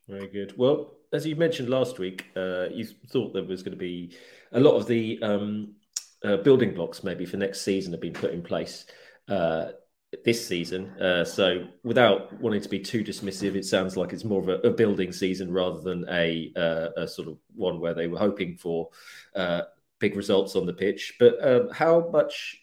Very 0.07 0.27
good. 0.27 0.53
Well, 0.57 0.91
as 1.13 1.25
you 1.25 1.35
mentioned 1.35 1.69
last 1.69 1.97
week, 1.97 2.25
uh, 2.35 2.67
you 2.69 2.85
thought 3.11 3.33
there 3.33 3.43
was 3.43 3.63
going 3.63 3.71
to 3.71 3.77
be 3.77 4.15
a 4.51 4.59
lot 4.59 4.75
of 4.75 4.87
the 4.87 5.19
um, 5.21 5.75
uh, 6.23 6.37
building 6.37 6.73
blocks 6.73 7.03
maybe 7.03 7.25
for 7.25 7.37
next 7.37 7.61
season 7.61 7.93
have 7.93 8.01
been 8.01 8.13
put 8.13 8.33
in 8.33 8.41
place. 8.41 8.85
Uh, 9.27 9.69
this 10.23 10.45
season. 10.45 10.89
Uh, 11.01 11.25
so, 11.25 11.67
without 11.83 12.33
wanting 12.39 12.61
to 12.61 12.69
be 12.69 12.79
too 12.79 13.03
dismissive, 13.03 13.55
it 13.55 13.65
sounds 13.65 13.97
like 13.97 14.13
it's 14.13 14.23
more 14.23 14.41
of 14.41 14.49
a, 14.49 14.67
a 14.67 14.71
building 14.71 15.11
season 15.11 15.51
rather 15.51 15.81
than 15.81 16.05
a, 16.09 16.51
uh, 16.55 16.89
a, 16.97 17.07
sort 17.07 17.27
of 17.27 17.37
one 17.55 17.79
where 17.79 17.93
they 17.93 18.07
were 18.07 18.17
hoping 18.17 18.55
for 18.55 18.89
uh, 19.35 19.61
big 19.99 20.15
results 20.15 20.55
on 20.55 20.65
the 20.65 20.73
pitch. 20.73 21.13
But 21.19 21.35
um, 21.45 21.69
how 21.71 22.09
much 22.11 22.57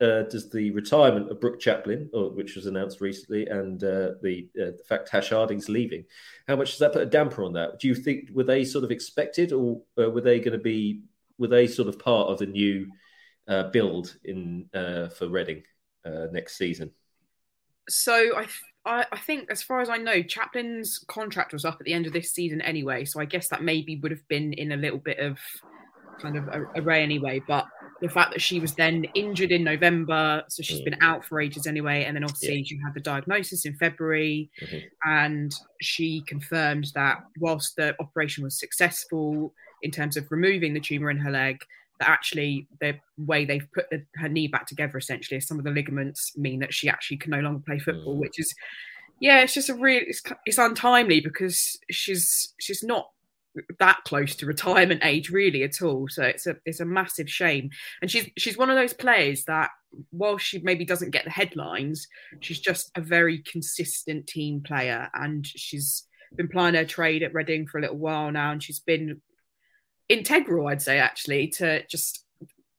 uh, 0.00 0.22
does 0.22 0.50
the 0.50 0.70
retirement 0.72 1.30
of 1.30 1.40
Brooke 1.40 1.60
Chaplin, 1.60 2.10
or, 2.12 2.30
which 2.30 2.56
was 2.56 2.66
announced 2.66 3.00
recently, 3.00 3.46
and 3.46 3.82
uh, 3.82 4.12
the, 4.22 4.48
uh, 4.60 4.76
the 4.76 4.84
fact 4.88 5.08
Tash 5.08 5.30
Harding's 5.30 5.68
leaving, 5.68 6.04
how 6.48 6.56
much 6.56 6.70
does 6.70 6.78
that 6.80 6.92
put 6.92 7.02
a 7.02 7.06
damper 7.06 7.44
on 7.44 7.52
that? 7.54 7.78
Do 7.78 7.88
you 7.88 7.94
think 7.94 8.30
were 8.32 8.44
they 8.44 8.64
sort 8.64 8.84
of 8.84 8.90
expected, 8.90 9.52
or 9.52 9.80
were 9.96 10.20
they 10.20 10.40
going 10.40 10.52
to 10.52 10.58
be 10.58 11.02
were 11.38 11.48
they 11.48 11.66
sort 11.66 11.88
of 11.88 11.98
part 11.98 12.28
of 12.28 12.38
the 12.38 12.46
new 12.46 12.86
build 13.72 14.16
in 14.24 14.68
for 14.72 15.28
Reading? 15.28 15.62
Uh, 16.04 16.26
next 16.32 16.56
season? 16.56 16.90
So 17.88 18.36
I, 18.36 18.46
I, 18.84 19.06
I 19.12 19.18
think, 19.18 19.50
as 19.50 19.62
far 19.62 19.80
as 19.80 19.88
I 19.88 19.96
know, 19.96 20.22
Chaplin's 20.22 21.04
contract 21.08 21.52
was 21.52 21.64
up 21.64 21.78
at 21.80 21.84
the 21.84 21.92
end 21.92 22.06
of 22.06 22.12
this 22.12 22.32
season 22.32 22.60
anyway. 22.62 23.04
So 23.04 23.20
I 23.20 23.24
guess 23.24 23.48
that 23.48 23.62
maybe 23.62 23.96
would 23.96 24.10
have 24.10 24.26
been 24.28 24.52
in 24.52 24.72
a 24.72 24.76
little 24.76 24.98
bit 24.98 25.18
of 25.18 25.38
kind 26.20 26.36
of 26.36 26.48
array 26.76 27.02
anyway. 27.02 27.42
But 27.46 27.66
the 28.00 28.08
fact 28.08 28.32
that 28.32 28.40
she 28.40 28.60
was 28.60 28.74
then 28.74 29.04
injured 29.14 29.52
in 29.52 29.64
November, 29.64 30.42
so 30.48 30.62
she's 30.62 30.80
been 30.82 30.94
mm. 30.94 31.02
out 31.02 31.24
for 31.24 31.40
ages 31.40 31.66
anyway, 31.66 32.04
and 32.04 32.16
then 32.16 32.24
obviously 32.24 32.58
yeah. 32.58 32.64
she 32.64 32.80
had 32.82 32.94
the 32.94 33.00
diagnosis 33.00 33.66
in 33.66 33.74
February, 33.76 34.50
mm-hmm. 34.62 34.78
and 35.04 35.54
she 35.80 36.22
confirmed 36.26 36.90
that 36.94 37.18
whilst 37.38 37.76
the 37.76 37.94
operation 38.00 38.44
was 38.44 38.58
successful 38.58 39.52
in 39.82 39.90
terms 39.90 40.16
of 40.16 40.30
removing 40.30 40.74
the 40.74 40.80
tumor 40.80 41.10
in 41.10 41.18
her 41.18 41.30
leg, 41.30 41.60
that 42.00 42.08
actually 42.08 42.66
the 42.80 42.94
way 43.18 43.44
they've 43.44 43.68
put 43.72 43.88
the, 43.90 44.02
her 44.16 44.28
knee 44.28 44.48
back 44.48 44.66
together 44.66 44.98
essentially 44.98 45.40
some 45.40 45.58
of 45.58 45.64
the 45.64 45.70
ligaments 45.70 46.36
mean 46.36 46.60
that 46.60 46.74
she 46.74 46.88
actually 46.88 47.16
can 47.16 47.30
no 47.30 47.40
longer 47.40 47.62
play 47.64 47.78
football 47.78 48.16
mm. 48.16 48.20
which 48.20 48.38
is 48.38 48.52
yeah 49.20 49.40
it's 49.40 49.54
just 49.54 49.68
a 49.68 49.74
real 49.74 50.02
it's, 50.06 50.22
it's 50.46 50.58
untimely 50.58 51.20
because 51.20 51.78
she's 51.90 52.54
she's 52.58 52.82
not 52.82 53.10
that 53.78 53.98
close 54.04 54.36
to 54.36 54.46
retirement 54.46 55.04
age 55.04 55.30
really 55.30 55.62
at 55.62 55.82
all 55.82 56.06
so 56.08 56.22
it's 56.22 56.46
a 56.46 56.56
it's 56.64 56.80
a 56.80 56.84
massive 56.84 57.28
shame 57.28 57.68
and 58.00 58.10
she's 58.10 58.28
she's 58.38 58.56
one 58.56 58.70
of 58.70 58.76
those 58.76 58.92
players 58.92 59.44
that 59.44 59.70
while 60.10 60.38
she 60.38 60.60
maybe 60.60 60.84
doesn't 60.84 61.10
get 61.10 61.24
the 61.24 61.30
headlines 61.30 62.06
she's 62.40 62.60
just 62.60 62.90
a 62.96 63.00
very 63.00 63.38
consistent 63.38 64.26
team 64.26 64.60
player 64.60 65.08
and 65.14 65.46
she's 65.46 66.06
been 66.36 66.48
playing 66.48 66.74
her 66.74 66.84
trade 66.84 67.24
at 67.24 67.34
Reading 67.34 67.66
for 67.66 67.78
a 67.78 67.80
little 67.80 67.98
while 67.98 68.30
now 68.30 68.52
and 68.52 68.62
she's 68.62 68.78
been 68.78 69.20
integral, 70.10 70.66
I'd 70.66 70.82
say, 70.82 70.98
actually, 70.98 71.48
to 71.48 71.86
just 71.86 72.24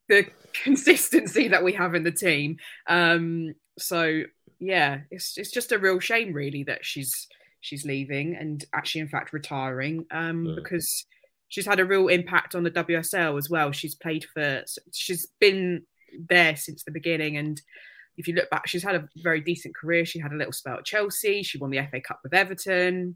the 0.07 0.27
consistency 0.63 1.47
that 1.47 1.63
we 1.63 1.73
have 1.73 1.95
in 1.95 2.03
the 2.03 2.11
team. 2.11 2.57
Um, 2.87 3.55
so 3.79 4.23
yeah, 4.59 5.01
it's 5.09 5.37
it's 5.37 5.51
just 5.51 5.71
a 5.71 5.79
real 5.79 5.99
shame, 5.99 6.33
really, 6.33 6.63
that 6.63 6.85
she's 6.85 7.27
she's 7.61 7.85
leaving 7.85 8.35
and 8.35 8.63
actually, 8.73 9.01
in 9.01 9.07
fact, 9.07 9.33
retiring 9.33 10.05
um, 10.11 10.55
because 10.55 11.05
she's 11.47 11.65
had 11.65 11.79
a 11.79 11.85
real 11.85 12.07
impact 12.07 12.55
on 12.55 12.63
the 12.63 12.71
WSL 12.71 13.37
as 13.37 13.49
well. 13.49 13.71
She's 13.71 13.93
played 13.95 14.25
for, 14.33 14.63
she's 14.91 15.27
been 15.39 15.83
there 16.27 16.55
since 16.55 16.83
the 16.83 16.91
beginning, 16.91 17.37
and 17.37 17.61
if 18.17 18.27
you 18.27 18.33
look 18.33 18.49
back, 18.49 18.67
she's 18.67 18.83
had 18.83 18.95
a 18.95 19.07
very 19.17 19.41
decent 19.41 19.75
career. 19.75 20.05
She 20.05 20.19
had 20.19 20.31
a 20.31 20.35
little 20.35 20.53
spell 20.53 20.77
at 20.77 20.85
Chelsea. 20.85 21.43
She 21.43 21.57
won 21.57 21.71
the 21.71 21.87
FA 21.89 22.01
Cup 22.01 22.19
with 22.23 22.33
Everton. 22.33 23.15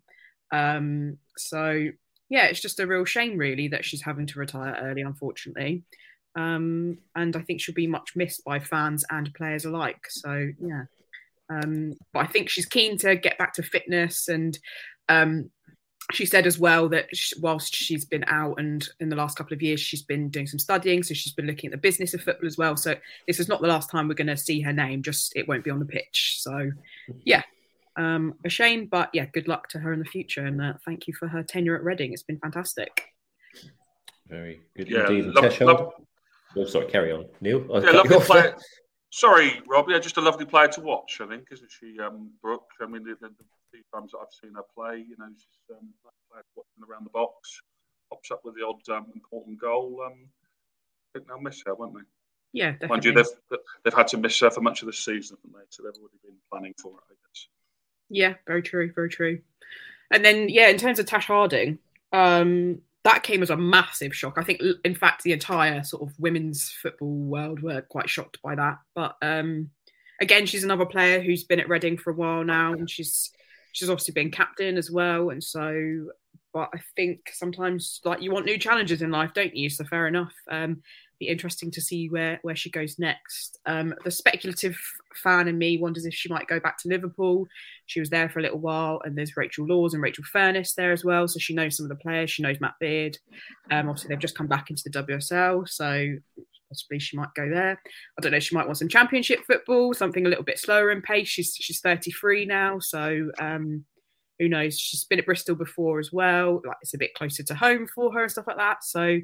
Um, 0.52 1.18
so 1.38 1.90
yeah, 2.29 2.46
it's 2.46 2.62
just 2.62 2.79
a 2.79 2.88
real 2.88 3.05
shame, 3.05 3.38
really, 3.38 3.67
that 3.70 3.86
she's 3.86 4.01
having 4.01 4.25
to 4.27 4.39
retire 4.39 4.77
early, 4.82 5.01
unfortunately. 5.01 5.84
Um, 6.36 6.98
and 7.15 7.36
I 7.36 7.41
think 7.41 7.62
she'll 7.62 7.75
be 7.75 7.88
much 7.88 8.12
missed 8.15 8.44
by 8.44 8.60
fans 8.60 9.05
and 9.10 9.34
players 9.34 9.65
alike. 9.65 10.05
So, 10.10 10.50
yeah. 10.60 10.84
Um, 11.50 11.94
but 12.12 12.20
I 12.20 12.27
think 12.27 12.50
she's 12.50 12.65
keen 12.65 12.98
to 13.00 13.15
get 13.15 13.38
back 13.38 13.53
to 13.53 13.63
fitness. 13.63 14.27
And 14.27 14.58
um, 15.08 15.51
she 16.12 16.25
said 16.25 16.46
as 16.46 16.60
well 16.60 16.89
that 16.89 17.15
she, 17.15 17.39
whilst 17.39 17.74
she's 17.74 18.03
been 18.05 18.25
out 18.27 18.60
and 18.60 18.88
in 19.00 19.10
the 19.10 19.15
last 19.15 19.38
couple 19.38 19.53
of 19.53 19.62
years, 19.62 19.79
she's 19.79 20.01
been 20.01 20.29
doing 20.29 20.48
some 20.48 20.60
studying. 20.60 21.03
So 21.03 21.13
she's 21.13 21.34
been 21.34 21.48
looking 21.48 21.68
at 21.68 21.72
the 21.72 21.77
business 21.77 22.14
of 22.14 22.22
football 22.22 22.48
as 22.48 22.57
well. 22.57 22.75
So 22.75 22.96
this 23.27 23.40
is 23.40 23.48
not 23.48 23.61
the 23.61 23.68
last 23.68 23.90
time 23.90 24.07
we're 24.07 24.16
going 24.16 24.27
to 24.27 24.35
see 24.35 24.61
her 24.61 24.74
name, 24.74 25.03
just 25.03 25.35
it 25.35 25.48
won't 25.48 25.64
be 25.64 25.72
on 25.72 25.79
the 25.79 25.85
pitch. 25.85 26.38
So, 26.40 26.72
yeah, 27.24 27.44
um, 27.98 28.36
a 28.44 28.50
shame, 28.50 28.88
but 28.88 29.10
yeah, 29.14 29.25
good 29.25 29.48
luck 29.48 29.70
to 29.70 29.79
her 29.79 29.94
in 29.94 30.00
the 30.00 30.05
future, 30.05 30.46
and 30.46 30.62
uh, 30.62 30.74
thank 30.84 31.08
you 31.08 31.14
for 31.14 31.27
her 31.27 31.44
tenure 31.44 31.75
at 31.75 31.84
Reading. 31.84 32.14
It's 32.14 32.24
been 32.24 32.40
fantastic. 32.40 33.03
Very 34.27 34.62
good 34.75 34.90
yeah, 34.90 35.08
indeed. 35.08 35.25
Love, 35.25 35.62
love, 35.62 35.94
oh, 36.58 36.66
sorry, 36.66 36.88
carry 36.88 37.12
on, 37.12 37.25
Neil. 37.42 37.66
Yeah, 37.70 37.92
lovely 37.92 38.20
player. 38.20 38.55
Sorry, 39.12 39.62
Rob. 39.68 39.86
Yeah, 39.88 40.00
just 40.00 40.18
a 40.18 40.22
lovely 40.22 40.46
player 40.46 40.68
to 40.70 40.81
watch. 40.81 41.22
I 41.22 41.27
think, 41.27 41.48
isn't 41.51 41.72
she, 41.72 41.98
um, 42.00 42.31
Brooke? 42.42 42.70
I 42.81 42.86
mean, 42.86 43.03
the, 43.03 43.16
the, 43.22 43.29
the, 43.29 43.46
few 43.72 43.81
times 43.94 44.12
that 44.12 44.18
I've 44.20 44.34
seen 44.42 44.53
her 44.55 44.64
play, 44.75 44.98
you 44.98 45.16
know, 45.18 45.27
she's 45.38 45.77
um, 45.77 45.90
watching 46.55 46.84
around 46.90 47.05
the 47.05 47.12
box, 47.12 47.62
pops 48.10 48.31
up 48.31 48.42
with 48.44 48.55
the 48.55 48.66
odd 48.66 48.81
um, 48.94 49.08
important 49.14 49.60
goal. 49.62 50.01
Um, 50.05 50.27
I 50.27 51.20
think 51.20 51.27
they'll 51.27 51.40
miss 51.40 51.64
her, 51.66 51.75
won't 51.75 51.94
they? 51.94 52.01
Yeah, 52.51 52.72
definitely. 52.72 52.88
Mind 52.90 53.05
you, 53.05 53.14
they've 53.14 53.60
they've 53.84 53.94
had 53.94 54.08
to 54.10 54.18
miss 54.18 54.40
her 54.40 54.50
for 54.50 54.62
much 54.62 54.81
of 54.81 54.88
the 54.88 54.94
season, 54.94 55.38
haven't 55.44 55.60
they? 55.60 55.66
So 55.70 55.84
they've 55.84 56.01
already 56.01 56.20
been 56.24 56.36
planning 56.51 56.74
for 56.81 56.92
it, 56.92 57.03
I 57.12 57.16
guess. 57.27 57.48
Yeah, 58.09 58.35
very 58.46 58.61
true, 58.61 58.91
very 58.94 59.09
true. 59.09 59.39
And 60.11 60.24
then, 60.24 60.50
yeah, 60.50 60.68
in 60.68 60.77
terms 60.77 61.00
of 61.00 61.05
Tash 61.05 61.27
Harding, 61.27 61.79
um, 62.11 62.81
that 63.03 63.24
came 63.24 63.44
as 63.44 63.50
a 63.50 63.57
massive 63.57 64.15
shock. 64.15 64.37
I 64.37 64.44
think, 64.44 64.61
in 64.83 64.96
fact, 64.96 65.24
the 65.24 65.33
entire 65.33 65.83
sort 65.83 66.03
of 66.03 66.20
women's 66.20 66.72
football 66.72 67.15
world 67.15 67.61
were 67.61 67.81
quite 67.81 68.09
shocked 68.09 68.39
by 68.44 68.55
that. 68.55 68.79
But 68.94 69.15
um, 69.22 69.70
again, 70.20 70.46
she's 70.46 70.63
another 70.63 70.85
player 70.85 71.22
who's 71.22 71.44
been 71.44 71.59
at 71.59 71.70
Reading 71.70 71.98
for 71.98 72.11
a 72.11 72.15
while 72.15 72.44
now, 72.44 72.74
and 72.74 72.89
she's 72.89 73.31
she's 73.72 73.89
obviously 73.89 74.13
been 74.13 74.31
captain 74.31 74.77
as 74.77 74.89
well. 74.89 75.29
And 75.29 75.44
so, 75.44 76.07
but 76.53 76.70
I 76.74 76.79
think 76.96 77.29
sometimes 77.33 78.01
like 78.05 78.22
you 78.22 78.31
want 78.31 78.46
new 78.46 78.57
challenges 78.57 79.01
in 79.01 79.11
life, 79.11 79.33
don't 79.33 79.55
you? 79.55 79.70
So 79.70 79.83
fair 79.83 80.07
enough. 80.07 80.33
Um, 80.50 80.81
be 81.20 81.28
interesting 81.28 81.72
to 81.72 81.82
see 81.82 82.10
where 82.10 82.40
where 82.42 82.56
she 82.56 82.70
goes 82.70 83.00
next. 83.00 83.60
Um, 83.66 83.94
the 84.04 84.12
speculative 84.12 84.78
fan 85.16 85.48
in 85.48 85.58
me 85.58 85.78
wonders 85.78 86.06
if 86.06 86.14
she 86.14 86.30
might 86.30 86.48
go 86.48 86.60
back 86.60 86.78
to 86.80 86.90
Liverpool. 86.90 87.48
She 87.86 88.00
was 88.00 88.10
there 88.10 88.30
for 88.30 88.40
a 88.40 88.42
little 88.42 88.60
while, 88.60 89.01
and 89.04 89.18
there's 89.18 89.38
Rachel 89.38 89.66
Laws 89.66 89.94
and 89.94 90.04
Rachel 90.04 90.24
Furness 90.24 90.74
there 90.74 90.92
as 90.92 91.06
well, 91.06 91.28
so 91.28 91.40
she 91.40 91.54
knows 91.54 91.78
some 91.78 91.86
of 91.86 91.90
the 91.90 91.96
players. 91.96 92.32
She 92.32 92.44
knows 92.44 92.60
Matt 92.60 92.75
Beard. 92.80 93.18
Um, 93.72 93.90
obviously, 93.90 94.10
they've 94.10 94.20
just 94.20 94.38
come 94.38 94.48
back 94.48 94.70
into 94.70 94.84
the 94.86 95.04
WSL, 95.04 95.68
so 95.68 96.16
possibly 96.70 97.00
she 97.00 97.18
might 97.18 97.34
go 97.36 97.50
there. 97.50 97.80
I 98.18 98.22
don't 98.22 98.32
know. 98.32 98.40
She 98.40 98.56
might 98.56 98.66
want 98.66 98.78
some 98.78 98.90
Championship 98.90 99.46
football, 99.46 99.94
something 99.94 100.25
a 100.25 100.30
little 100.30 100.44
bit 100.44 100.60
slower 100.60 100.92
in 100.92 101.01
pace. 101.01 101.28
She's 101.28 101.56
she's 101.56 101.80
33 101.80 102.46
now, 102.46 102.80
so. 102.80 103.32
Um, 103.40 103.86
who 104.38 104.50
knows? 104.50 104.78
She's 104.78 105.06
been 105.06 105.20
at 105.20 105.25
Bristol 105.25 105.56
before 105.56 105.98
as 105.98 106.12
well. 106.12 106.62
Like 106.66 106.75
it's 106.82 106.94
a 106.94 106.98
bit 106.98 107.14
closer 107.14 107.42
to 107.44 107.56
home 107.56 107.88
for 107.88 108.12
her 108.12 108.24
and 108.24 108.32
stuff 108.32 108.48
like 108.48 108.58
that. 108.58 108.84
So 108.84 109.22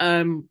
um, 0.00 0.48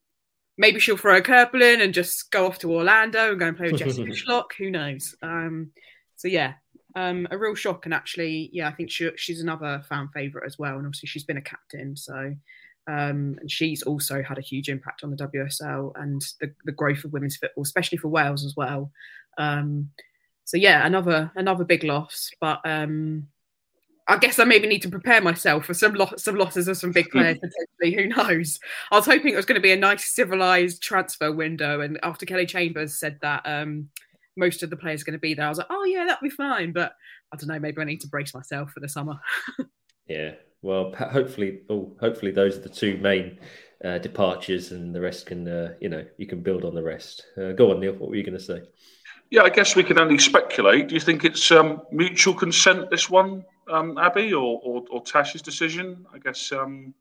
maybe 0.59 0.79
she'll 0.79 0.97
throw 0.97 1.17
a 1.17 1.21
curl 1.21 1.49
in 1.53 1.81
and 1.81 1.93
just 1.93 2.29
go 2.31 2.45
off 2.45 2.59
to 2.59 2.71
Orlando 2.71 3.31
and 3.31 3.39
go 3.39 3.47
and 3.47 3.57
play 3.57 3.71
with 3.71 3.79
Jessica 3.79 4.07
Fishlock. 4.11 4.51
Who 4.59 4.69
knows? 4.69 5.15
Um, 5.23 5.71
so 6.17 6.27
yeah, 6.27 6.53
um, 6.95 7.27
a 7.31 7.37
real 7.37 7.55
shock. 7.55 7.85
And 7.85 7.93
actually, 7.93 8.49
yeah, 8.51 8.67
I 8.67 8.73
think 8.73 8.91
she, 8.91 9.09
she's 9.15 9.41
another 9.41 9.81
fan 9.87 10.09
favourite 10.13 10.45
as 10.45 10.59
well. 10.59 10.75
And 10.75 10.85
obviously, 10.85 11.07
she's 11.07 11.23
been 11.23 11.37
a 11.37 11.41
captain, 11.41 11.95
so 11.95 12.35
um, 12.87 13.37
and 13.39 13.49
she's 13.49 13.83
also 13.83 14.21
had 14.21 14.37
a 14.37 14.41
huge 14.41 14.67
impact 14.67 15.03
on 15.03 15.11
the 15.11 15.27
WSL 15.27 15.93
and 15.95 16.21
the, 16.41 16.51
the 16.65 16.71
growth 16.73 17.05
of 17.05 17.13
women's 17.13 17.37
football, 17.37 17.63
especially 17.63 17.97
for 17.97 18.09
Wales 18.09 18.43
as 18.43 18.55
well. 18.55 18.91
Um, 19.37 19.91
so 20.43 20.57
yeah, 20.57 20.85
another 20.85 21.31
another 21.35 21.63
big 21.63 21.85
loss, 21.85 22.31
but 22.41 22.59
um, 22.65 23.27
I 24.09 24.17
guess 24.17 24.39
I 24.39 24.43
maybe 24.43 24.67
need 24.67 24.81
to 24.81 24.89
prepare 24.89 25.21
myself 25.21 25.65
for 25.65 25.75
some 25.75 25.93
lo- 25.93 26.09
some 26.17 26.35
losses 26.35 26.67
of 26.67 26.77
some 26.77 26.91
big 26.91 27.09
players 27.11 27.37
potentially. 27.37 28.03
Who 28.03 28.09
knows? 28.09 28.59
I 28.91 28.95
was 28.95 29.05
hoping 29.05 29.33
it 29.33 29.37
was 29.37 29.45
going 29.45 29.55
to 29.55 29.61
be 29.61 29.71
a 29.71 29.77
nice 29.77 30.13
civilized 30.13 30.81
transfer 30.81 31.31
window, 31.31 31.81
and 31.81 31.99
after 32.01 32.25
Kelly 32.25 32.47
Chambers 32.47 32.99
said 32.99 33.19
that 33.21 33.43
um, 33.45 33.89
most 34.35 34.63
of 34.63 34.71
the 34.71 34.77
players 34.77 35.03
are 35.03 35.05
going 35.05 35.13
to 35.13 35.19
be 35.19 35.35
there, 35.35 35.45
I 35.45 35.49
was 35.49 35.59
like, 35.59 35.67
oh 35.69 35.83
yeah, 35.83 36.05
that'll 36.05 36.27
be 36.27 36.31
fine. 36.31 36.73
But 36.73 36.93
I 37.31 37.37
don't 37.37 37.49
know. 37.49 37.59
Maybe 37.59 37.79
I 37.79 37.85
need 37.85 38.01
to 38.01 38.07
brace 38.07 38.33
myself 38.33 38.71
for 38.71 38.79
the 38.79 38.89
summer. 38.89 39.19
yeah. 40.07 40.31
Well, 40.63 40.93
hopefully, 40.93 41.61
oh, 41.69 41.95
hopefully 42.01 42.31
those 42.31 42.57
are 42.57 42.61
the 42.61 42.69
two 42.69 42.97
main 42.97 43.39
uh, 43.85 43.99
departures, 43.99 44.71
and 44.71 44.93
the 44.93 45.01
rest 45.01 45.27
can, 45.27 45.47
uh, 45.47 45.75
you 45.79 45.87
know, 45.87 46.03
you 46.17 46.25
can 46.25 46.41
build 46.41 46.65
on 46.65 46.73
the 46.73 46.83
rest. 46.83 47.27
Uh, 47.37 47.51
go 47.51 47.71
on, 47.71 47.79
Neil. 47.79 47.93
What 47.93 48.09
were 48.09 48.15
you 48.15 48.23
going 48.23 48.37
to 48.37 48.43
say? 48.43 48.61
Yeah, 49.31 49.43
I 49.43 49.49
guess 49.49 49.75
we 49.75 49.83
can 49.83 49.99
only 49.99 50.17
speculate. 50.17 50.87
Do 50.87 50.95
you 50.95 51.01
think 51.01 51.23
it's 51.23 51.51
um, 51.51 51.83
mutual 51.91 52.33
consent, 52.33 52.89
this 52.89 53.09
one, 53.09 53.45
um, 53.71 53.97
Abby, 53.97 54.33
or, 54.33 54.59
or, 54.63 54.83
or, 54.89 55.03
Tash's 55.03 55.43
decision? 55.43 56.05
I 56.11 56.17
guess 56.17 56.51
um, 56.51 56.95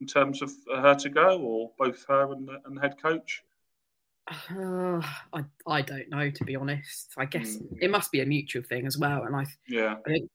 in 0.00 0.06
terms 0.08 0.42
of 0.42 0.50
her 0.74 0.94
to 0.96 1.08
go, 1.08 1.40
or 1.40 1.70
both 1.78 2.04
her 2.08 2.32
and 2.32 2.48
the, 2.48 2.58
and 2.64 2.76
the 2.76 2.80
head 2.80 3.00
coach? 3.00 3.42
Uh, 4.28 5.00
I 5.32 5.44
I 5.66 5.82
don't 5.82 6.08
know 6.10 6.30
to 6.30 6.44
be 6.44 6.56
honest. 6.56 7.10
I 7.16 7.24
guess 7.24 7.56
mm. 7.56 7.78
it 7.80 7.90
must 7.90 8.12
be 8.12 8.20
a 8.20 8.26
mutual 8.26 8.62
thing 8.62 8.86
as 8.86 8.98
well. 8.98 9.22
And 9.22 9.34
I 9.34 9.44
yeah, 9.68 9.96
I 10.06 10.10
think 10.10 10.30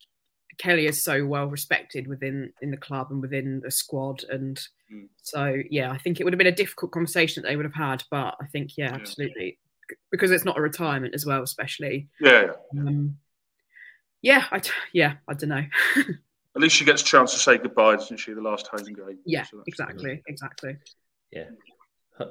Kelly 0.57 0.87
is 0.87 1.03
so 1.03 1.25
well 1.25 1.47
respected 1.47 2.07
within 2.07 2.53
in 2.61 2.71
the 2.71 2.77
club 2.77 3.07
and 3.11 3.21
within 3.21 3.61
the 3.63 3.71
squad, 3.71 4.23
and 4.29 4.59
mm. 4.91 5.07
so 5.21 5.57
yeah, 5.69 5.91
I 5.91 5.97
think 5.97 6.19
it 6.19 6.23
would 6.23 6.33
have 6.33 6.39
been 6.39 6.47
a 6.47 6.51
difficult 6.51 6.91
conversation 6.91 7.43
that 7.43 7.49
they 7.49 7.55
would 7.55 7.65
have 7.65 7.73
had. 7.73 8.03
But 8.09 8.35
I 8.41 8.45
think 8.47 8.77
yeah, 8.77 8.93
absolutely, 8.93 9.59
because 10.11 10.31
it's 10.31 10.45
not 10.45 10.57
a 10.57 10.61
retirement 10.61 11.13
as 11.13 11.25
well, 11.25 11.43
especially. 11.43 12.09
Yeah. 12.19 12.51
Um, 12.77 13.17
yeah, 14.21 14.45
I 14.51 14.61
yeah, 14.93 15.15
I 15.27 15.33
don't 15.33 15.49
know. 15.49 15.65
At 16.55 16.61
least 16.61 16.75
she 16.75 16.85
gets 16.85 17.03
a 17.03 17.05
chance 17.05 17.33
to 17.33 17.39
say 17.39 17.57
goodbye, 17.57 17.97
doesn't 17.97 18.17
she? 18.17 18.33
The 18.33 18.41
last 18.41 18.67
home 18.67 18.83
game. 18.83 19.19
Yeah, 19.25 19.43
so 19.43 19.61
exactly, 19.67 20.23
exactly. 20.27 20.77
Yeah, 21.31 21.49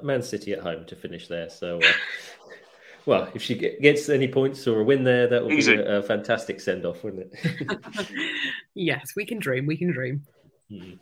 Man 0.03 0.21
City 0.21 0.51
at 0.53 0.59
home 0.59 0.85
to 0.87 0.95
finish 0.97 1.29
there. 1.29 1.49
So, 1.49 1.79
uh, 1.79 1.91
well, 3.05 3.29
if 3.33 3.41
she 3.41 3.55
gets 3.55 4.09
any 4.09 4.27
points 4.27 4.67
or 4.67 4.81
a 4.81 4.83
win 4.83 5.05
there, 5.05 5.27
that 5.27 5.41
will 5.41 5.49
be 5.49 5.73
a, 5.73 5.99
a, 5.99 6.03
fantastic 6.03 6.59
send 6.59 6.85
off, 6.85 7.05
wouldn't 7.05 7.31
it? 7.31 8.09
yes, 8.75 9.13
we 9.15 9.25
can 9.25 9.39
dream. 9.39 9.65
We 9.65 9.77
can 9.77 9.93
dream. 9.93 10.23
Mm. 10.69 10.99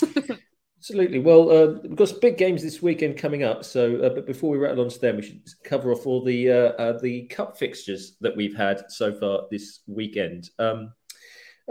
Absolutely. 0.90 1.20
Well, 1.20 1.50
uh, 1.50 1.66
we've 1.84 1.94
got 1.94 2.08
some 2.08 2.18
big 2.18 2.36
games 2.36 2.64
this 2.64 2.82
weekend 2.82 3.16
coming 3.16 3.44
up. 3.44 3.64
So, 3.64 4.02
uh, 4.02 4.08
but 4.08 4.26
before 4.26 4.50
we 4.50 4.58
rattle 4.58 4.82
on 4.82 4.90
to 4.90 4.98
them, 4.98 5.16
we 5.18 5.22
should 5.22 5.40
cover 5.62 5.92
off 5.92 6.04
all 6.04 6.24
the 6.24 6.50
uh, 6.50 6.54
uh 6.82 6.98
the 6.98 7.26
cup 7.26 7.56
fixtures 7.56 8.16
that 8.20 8.36
we've 8.36 8.56
had 8.56 8.90
so 8.90 9.12
far 9.12 9.42
this 9.52 9.82
weekend. 9.86 10.50
Um, 10.58 10.92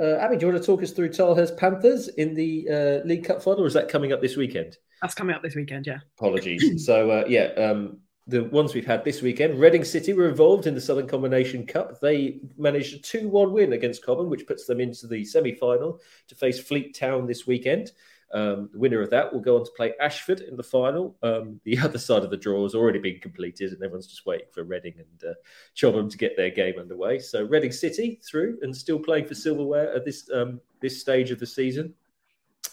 uh, 0.02 0.16
Abby, 0.22 0.38
do 0.38 0.46
you 0.46 0.54
want 0.54 0.64
to 0.64 0.66
talk 0.66 0.82
us 0.82 0.92
through 0.92 1.10
Tilehurst 1.10 1.58
Panthers 1.58 2.08
in 2.08 2.34
the 2.34 2.66
uh, 2.72 3.06
League 3.06 3.26
Cup 3.26 3.44
final, 3.44 3.66
or 3.66 3.68
is 3.68 3.74
that 3.74 3.90
coming 3.90 4.14
up 4.14 4.22
this 4.22 4.38
weekend? 4.38 4.78
That's 5.02 5.14
coming 5.14 5.36
up 5.36 5.44
this 5.44 5.56
weekend, 5.56 5.86
yeah. 5.86 6.00
Apologies. 6.18 6.86
so, 6.86 7.26
yeah, 7.28 7.48
um, 7.58 7.98
the 8.26 8.46
ones 8.46 8.74
we've 8.74 8.86
had 8.86 9.04
this 9.04 9.22
weekend, 9.22 9.60
Reading 9.60 9.84
City 9.84 10.14
were 10.14 10.30
involved 10.30 10.66
in 10.66 10.76
the 10.76 10.80
Southern 10.80 11.10
Combination 11.10 11.66
Cup. 11.66 12.00
They 12.00 12.40
managed 12.58 12.96
a 12.96 13.00
2 13.00 13.28
1 13.28 13.52
win 13.52 13.74
against 13.74 14.06
Cobham, 14.06 14.30
which 14.30 14.48
puts 14.48 14.66
them 14.66 14.80
into 14.80 15.08
the 15.08 15.26
semi 15.26 15.56
final 15.56 16.00
to 16.30 16.36
face 16.36 16.62
Fleet 16.62 16.96
Town 16.96 17.28
this 17.28 17.46
weekend. 17.46 17.92
Um, 18.32 18.70
the 18.72 18.80
winner 18.80 19.02
of 19.02 19.10
that 19.10 19.32
will 19.34 19.40
go 19.40 19.58
on 19.58 19.66
to 19.66 19.72
play 19.76 19.94
Ashford 20.00 20.42
in 20.42 20.56
the 20.56 20.64
final. 20.64 21.16
Um, 21.24 21.60
the 21.64 21.80
other 21.84 21.98
side 21.98 22.24
of 22.24 22.30
the 22.30 22.38
draw 22.38 22.64
has 22.64 22.76
already 22.76 23.00
been 23.00 23.20
completed, 23.20 23.72
and 23.72 23.82
everyone's 23.82 24.08
just 24.08 24.26
waiting 24.26 24.48
for 24.52 24.64
Reading 24.64 24.96
and 24.98 25.32
uh, 25.32 25.34
Chobham 25.76 26.10
to 26.10 26.18
get 26.18 26.38
their 26.38 26.52
game 26.52 26.80
underway. 26.80 27.20
So 27.20 27.44
Reading 27.44 27.72
City 27.72 28.20
through 28.30 28.60
and 28.62 28.76
still 28.76 29.00
playing 29.00 29.26
for 29.26 29.36
silverware 29.36 29.94
at 29.96 30.06
this 30.06 30.30
um, 30.34 30.60
this 30.82 31.02
stage 31.02 31.32
of 31.32 31.40
the 31.40 31.48
season. 31.48 31.94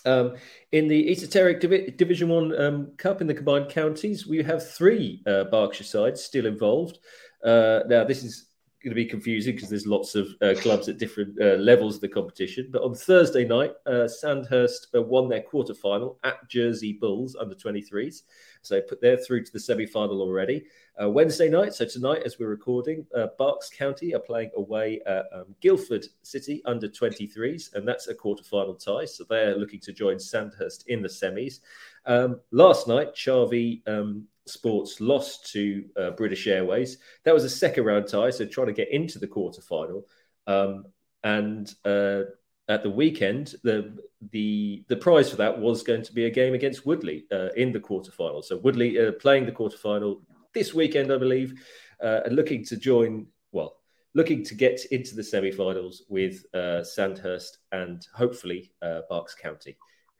Um, 0.04 0.36
in 0.72 0.86
the 0.86 1.10
Esoteric 1.10 1.60
Divi- 1.60 1.90
Division 1.90 2.28
One 2.28 2.60
um, 2.60 2.92
Cup 2.96 3.20
in 3.20 3.26
the 3.26 3.34
combined 3.34 3.68
counties, 3.68 4.26
we 4.26 4.42
have 4.42 4.68
three 4.68 5.22
uh, 5.26 5.44
Berkshire 5.44 5.84
sides 5.84 6.22
still 6.22 6.46
involved. 6.46 6.98
Uh, 7.44 7.80
now, 7.88 8.04
this 8.04 8.22
is 8.22 8.45
going 8.86 8.94
to 8.94 9.02
be 9.02 9.04
confusing 9.04 9.52
because 9.52 9.68
there's 9.68 9.86
lots 9.86 10.14
of 10.14 10.28
uh, 10.42 10.54
clubs 10.58 10.88
at 10.88 10.96
different 10.96 11.36
uh, 11.42 11.56
levels 11.56 11.96
of 11.96 12.02
the 12.02 12.08
competition. 12.08 12.68
But 12.70 12.82
on 12.82 12.94
Thursday 12.94 13.44
night, 13.44 13.72
uh, 13.84 14.06
Sandhurst 14.06 14.86
uh, 14.94 15.02
won 15.02 15.28
their 15.28 15.42
quarter 15.42 15.74
final 15.74 16.20
at 16.22 16.48
Jersey 16.48 16.92
Bulls 16.92 17.34
under 17.34 17.56
23s. 17.56 18.22
So 18.62 18.80
put 18.80 19.00
their 19.00 19.16
through 19.16 19.42
to 19.42 19.52
the 19.52 19.58
semi 19.58 19.86
final 19.86 20.22
already. 20.22 20.66
Uh, 21.02 21.10
Wednesday 21.10 21.48
night, 21.48 21.74
so 21.74 21.84
tonight 21.84 22.22
as 22.24 22.38
we're 22.38 22.46
recording, 22.46 23.04
uh, 23.12 23.26
Berks 23.36 23.70
County 23.70 24.14
are 24.14 24.20
playing 24.20 24.52
away 24.56 25.00
at 25.04 25.24
um, 25.34 25.46
Guildford 25.60 26.06
City 26.22 26.62
under 26.64 26.88
23s, 26.88 27.74
and 27.74 27.86
that's 27.86 28.06
a 28.06 28.14
quarter 28.14 28.44
final 28.44 28.76
tie. 28.76 29.04
So 29.04 29.24
they're 29.28 29.56
looking 29.56 29.80
to 29.80 29.92
join 29.92 30.20
Sandhurst 30.20 30.84
in 30.86 31.02
the 31.02 31.08
semis. 31.08 31.58
Um, 32.06 32.40
last 32.52 32.86
night, 32.86 33.16
Chalvey 33.16 33.82
um, 33.88 34.28
Sports 34.46 35.00
lost 35.00 35.52
to 35.52 35.84
uh, 35.96 36.10
British 36.10 36.46
Airways. 36.46 36.98
That 37.24 37.34
was 37.34 37.44
a 37.44 37.50
second 37.50 37.84
round 37.84 38.06
tie, 38.06 38.30
so 38.30 38.46
trying 38.46 38.68
to 38.68 38.72
get 38.72 38.92
into 38.92 39.18
the 39.18 39.26
quarter 39.26 39.60
final. 39.60 40.06
Um, 40.46 40.86
and 41.24 41.72
uh, 41.84 42.22
at 42.68 42.82
the 42.82 42.90
weekend, 42.90 43.54
the 43.64 43.98
the 44.30 44.84
the 44.88 44.96
prize 44.96 45.30
for 45.30 45.36
that 45.36 45.58
was 45.58 45.82
going 45.82 46.02
to 46.02 46.12
be 46.12 46.26
a 46.26 46.30
game 46.30 46.54
against 46.54 46.86
Woodley 46.86 47.26
uh, 47.32 47.48
in 47.56 47.72
the 47.72 47.80
quarterfinal. 47.80 48.44
So 48.44 48.58
Woodley 48.58 48.98
uh, 48.98 49.12
playing 49.12 49.46
the 49.46 49.52
quarterfinal 49.52 50.22
this 50.54 50.72
weekend, 50.72 51.12
I 51.12 51.18
believe, 51.18 51.60
uh, 52.02 52.20
and 52.24 52.36
looking 52.36 52.64
to 52.66 52.76
join. 52.76 53.26
Well, 53.52 53.76
looking 54.14 54.44
to 54.44 54.54
get 54.54 54.84
into 54.92 55.14
the 55.14 55.24
semi-finals 55.24 56.04
with 56.08 56.44
uh, 56.54 56.82
Sandhurst 56.82 57.58
and 57.72 58.06
hopefully 58.14 58.72
Berks 58.80 59.34
County 59.34 59.76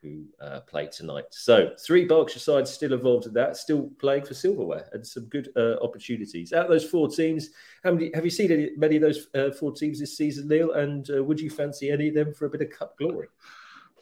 who 0.07 0.45
uh, 0.45 0.61
played 0.61 0.93
tonight. 0.93 1.25
So 1.31 1.73
three 1.79 2.05
Berkshire 2.05 2.39
sides 2.39 2.71
still 2.71 2.93
involved 2.93 3.27
in 3.27 3.33
that, 3.35 3.57
still 3.57 3.91
playing 3.99 4.25
for 4.25 4.35
silverware, 4.35 4.89
and 4.93 5.07
some 5.07 5.25
good 5.25 5.51
uh, 5.57 5.77
opportunities. 5.83 6.53
Out 6.53 6.67
of 6.67 6.71
those 6.71 6.89
four 6.89 7.09
teams, 7.09 7.51
how 7.83 7.93
many 7.93 8.11
have 8.15 8.25
you 8.25 8.31
seen 8.31 8.53
any, 8.53 8.71
many 8.77 8.97
of 8.97 9.03
those 9.03 9.29
uh, 9.35 9.51
four 9.51 9.73
teams 9.73 9.99
this 9.99 10.17
season, 10.17 10.49
Neil? 10.49 10.73
And 10.73 11.09
uh, 11.11 11.23
would 11.23 11.41
you 11.41 11.51
fancy 11.51 11.91
any 11.91 12.09
of 12.09 12.15
them 12.15 12.33
for 12.33 12.47
a 12.47 12.51
bit 12.51 12.63
of 12.63 12.71
cup 12.71 12.97
glory? 12.99 13.29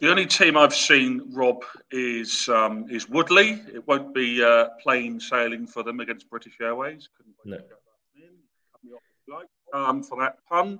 The 0.01 0.09
only 0.09 0.25
team 0.25 0.57
I've 0.57 0.75
seen, 0.75 1.31
Rob, 1.33 1.63
is 1.89 2.49
um, 2.49 2.85
is 2.89 3.07
Woodley. 3.07 3.61
It 3.73 3.87
won't 3.87 4.13
be 4.13 4.43
uh, 4.43 4.67
plain 4.81 5.19
sailing 5.19 5.65
for 5.67 5.83
them 5.83 6.01
against 6.01 6.29
British 6.29 6.57
Airways. 6.61 7.09
no. 7.45 7.59
Um, 9.73 10.03
for 10.03 10.21
that 10.21 10.37
pun, 10.47 10.79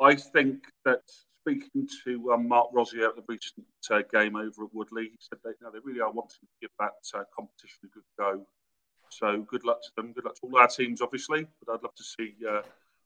I 0.00 0.14
think 0.14 0.64
that 0.84 1.02
speaking 1.42 1.88
to 2.04 2.32
um, 2.32 2.48
Mark 2.48 2.68
Rosier 2.72 3.08
at 3.08 3.16
the 3.16 3.24
recent 3.28 3.66
uh, 3.90 4.02
game 4.12 4.36
over 4.36 4.64
at 4.64 4.70
Woodley, 4.72 5.04
he 5.04 5.18
said 5.18 5.38
they, 5.44 5.50
you 5.50 5.56
know, 5.62 5.70
they 5.72 5.80
really 5.84 6.00
are 6.00 6.10
wanting 6.10 6.38
to 6.40 6.46
give 6.60 6.70
that 6.78 6.92
uh, 7.14 7.24
competition 7.34 7.78
a 7.84 7.88
good 7.88 8.04
go. 8.18 8.46
So 9.10 9.42
good 9.42 9.64
luck 9.64 9.82
to 9.82 9.90
them. 9.96 10.12
Good 10.12 10.24
luck 10.24 10.36
to 10.36 10.40
all 10.44 10.58
our 10.58 10.68
teams, 10.68 11.02
obviously. 11.02 11.46
But 11.64 11.74
I'd 11.74 11.82
love 11.82 11.94
to 11.94 12.04
see 12.04 12.34
uh, 12.48 12.62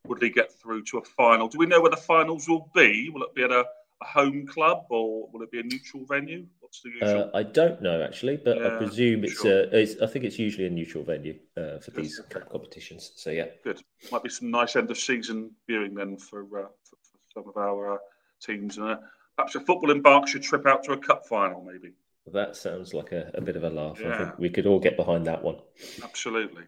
Woodley 0.06 0.30
get 0.30 0.52
through 0.52 0.84
to 0.84 0.98
a 0.98 1.02
final. 1.02 1.48
Do 1.48 1.58
we 1.58 1.66
know 1.66 1.80
where 1.80 1.90
the 1.90 1.96
finals 1.96 2.48
will 2.48 2.70
be? 2.74 3.10
Will 3.10 3.22
it 3.22 3.34
be 3.34 3.42
at 3.42 3.50
a, 3.50 3.64
a 4.02 4.04
home 4.04 4.46
club 4.46 4.84
or 4.90 5.28
will 5.32 5.42
it 5.42 5.50
be 5.50 5.60
a 5.60 5.64
neutral 5.64 6.04
venue? 6.04 6.46
What's 6.60 6.82
the 6.82 6.90
usual? 6.90 7.30
Uh, 7.32 7.38
I 7.38 7.42
don't 7.42 7.82
know 7.82 8.02
actually, 8.02 8.36
but 8.36 8.58
yeah, 8.58 8.66
I 8.66 8.70
presume 8.76 9.24
it's, 9.24 9.40
sure. 9.40 9.62
Uh, 9.64 9.68
it's, 9.72 10.00
I 10.00 10.06
think 10.06 10.24
it's 10.24 10.38
usually 10.38 10.66
a 10.66 10.70
neutral 10.70 11.02
venue 11.02 11.38
uh, 11.56 11.78
for 11.78 11.90
these 11.92 12.20
competitions. 12.50 13.12
So 13.16 13.30
yeah, 13.30 13.46
good. 13.64 13.82
Might 14.12 14.22
be 14.22 14.30
some 14.30 14.50
nice 14.50 14.76
end 14.76 14.90
of 14.90 14.98
season 14.98 15.50
viewing 15.66 15.94
then 15.94 16.18
for, 16.18 16.44
for, 16.44 16.70
for 16.84 16.96
some 17.34 17.48
of 17.48 17.56
our 17.56 17.98
teams. 18.40 18.78
Uh, 18.78 18.96
perhaps 19.36 19.54
a 19.54 19.60
football 19.60 19.90
in 19.90 20.02
Berkshire 20.02 20.38
trip 20.38 20.66
out 20.66 20.84
to 20.84 20.92
a 20.92 20.98
cup 20.98 21.26
final, 21.26 21.62
maybe. 21.62 21.92
that 22.32 22.56
sounds 22.56 22.94
like 22.94 23.12
a, 23.12 23.30
a, 23.34 23.40
bit 23.40 23.56
of 23.56 23.64
a 23.64 23.70
laugh. 23.70 24.00
Yeah. 24.00 24.14
I 24.14 24.18
think 24.18 24.38
we 24.38 24.50
could 24.50 24.66
all 24.66 24.80
get 24.80 24.96
behind 24.96 25.26
that 25.26 25.42
one. 25.42 25.56
Absolutely. 26.02 26.64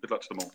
Good 0.00 0.10
luck 0.10 0.22
to 0.22 0.28
them 0.30 0.38
all. 0.40 0.52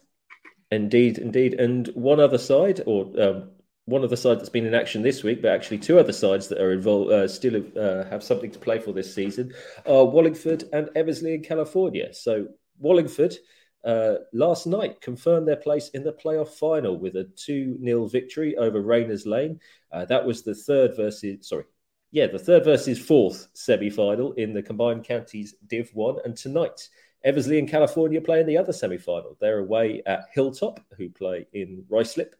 Indeed, 0.71 1.17
indeed. 1.17 1.53
And 1.55 1.87
one 1.89 2.19
other 2.19 2.37
side, 2.37 2.81
or 2.85 3.11
um, 3.21 3.51
one 3.85 4.03
other 4.03 4.15
side 4.15 4.39
that's 4.39 4.49
been 4.49 4.65
in 4.65 4.73
action 4.73 5.01
this 5.01 5.23
week, 5.23 5.41
but 5.41 5.51
actually 5.51 5.79
two 5.79 5.99
other 5.99 6.13
sides 6.13 6.47
that 6.47 6.59
are 6.59 6.71
involved 6.71 7.11
uh, 7.11 7.27
still 7.27 7.63
uh, 7.77 8.05
have 8.05 8.23
something 8.23 8.51
to 8.51 8.59
play 8.59 8.79
for 8.79 8.93
this 8.93 9.13
season 9.13 9.53
are 9.85 10.05
Wallingford 10.05 10.63
and 10.71 10.89
Eversley 10.95 11.35
in 11.35 11.43
California. 11.43 12.13
So 12.13 12.47
Wallingford 12.79 13.35
uh, 13.83 14.15
last 14.31 14.65
night 14.65 15.01
confirmed 15.01 15.47
their 15.47 15.57
place 15.57 15.89
in 15.89 16.03
the 16.03 16.13
playoff 16.13 16.49
final 16.49 16.97
with 16.97 17.15
a 17.15 17.25
2 17.35 17.79
0 17.83 18.07
victory 18.07 18.55
over 18.57 18.81
Rayners 18.81 19.25
Lane. 19.25 19.59
Uh, 19.91 20.05
that 20.05 20.25
was 20.25 20.41
the 20.41 20.55
third 20.55 20.95
versus, 20.95 21.47
sorry, 21.47 21.65
yeah, 22.11 22.27
the 22.27 22.39
third 22.39 22.63
versus 22.63 22.99
fourth 22.99 23.47
semi 23.53 23.89
final 23.89 24.33
in 24.33 24.53
the 24.53 24.61
combined 24.61 25.03
counties 25.03 25.55
Div 25.67 25.89
1. 25.93 26.17
And 26.23 26.35
tonight, 26.35 26.87
Eversley 27.23 27.59
and 27.59 27.67
California 27.67 28.21
play 28.21 28.39
in 28.39 28.47
the 28.47 28.57
other 28.57 28.73
semi 28.73 28.97
final. 28.97 29.37
They're 29.39 29.59
away 29.59 30.01
at 30.05 30.27
Hilltop, 30.33 30.79
who 30.97 31.09
play 31.09 31.47
in 31.53 31.83
Ruislip. 31.89 32.33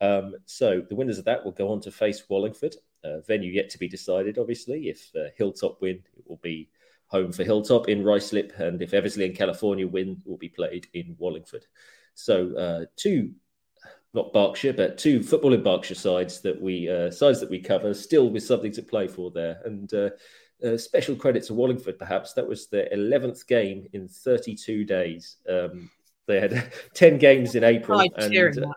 Um, 0.00 0.34
so 0.46 0.80
the 0.88 0.94
winners 0.94 1.18
of 1.18 1.24
that 1.26 1.44
will 1.44 1.52
go 1.52 1.70
on 1.70 1.80
to 1.82 1.90
face 1.90 2.22
Wallingford. 2.28 2.76
Uh, 3.04 3.20
venue 3.20 3.52
yet 3.52 3.70
to 3.70 3.78
be 3.78 3.88
decided, 3.88 4.38
obviously. 4.38 4.88
If 4.88 5.10
uh, 5.14 5.30
Hilltop 5.36 5.80
win, 5.80 6.02
it 6.16 6.24
will 6.26 6.40
be 6.42 6.68
home 7.08 7.32
for 7.32 7.44
Hilltop 7.44 7.88
in 7.88 8.04
Ruislip, 8.04 8.58
and 8.58 8.80
if 8.82 8.94
Eversley 8.94 9.26
and 9.26 9.36
California 9.36 9.86
win, 9.86 10.22
will 10.24 10.36
be 10.36 10.48
played 10.48 10.86
in 10.92 11.16
Wallingford. 11.18 11.66
So 12.14 12.54
uh, 12.56 12.84
two, 12.96 13.32
not 14.14 14.32
Berkshire, 14.32 14.72
but 14.72 14.98
two 14.98 15.22
football 15.22 15.54
in 15.54 15.62
Berkshire 15.62 15.94
sides 15.94 16.40
that 16.42 16.60
we 16.60 16.88
uh, 16.88 17.10
sides 17.10 17.40
that 17.40 17.50
we 17.50 17.60
cover, 17.60 17.94
still 17.94 18.30
with 18.30 18.42
something 18.42 18.72
to 18.72 18.82
play 18.82 19.08
for 19.08 19.30
there. 19.30 19.60
And 19.64 19.92
uh, 19.92 20.10
uh 20.64 20.76
special 20.76 21.14
credit 21.14 21.44
to 21.44 21.54
Wallingford, 21.54 21.98
perhaps 21.98 22.34
that 22.34 22.46
was 22.46 22.68
their 22.68 22.88
eleventh 22.92 23.46
game 23.46 23.86
in 23.92 24.08
32 24.08 24.84
days. 24.84 25.36
Um, 25.48 25.90
they 26.28 26.40
had 26.40 26.72
10 26.94 27.18
games 27.18 27.56
in 27.56 27.64
April. 27.64 27.98
And, 28.00 28.64
uh, 28.64 28.72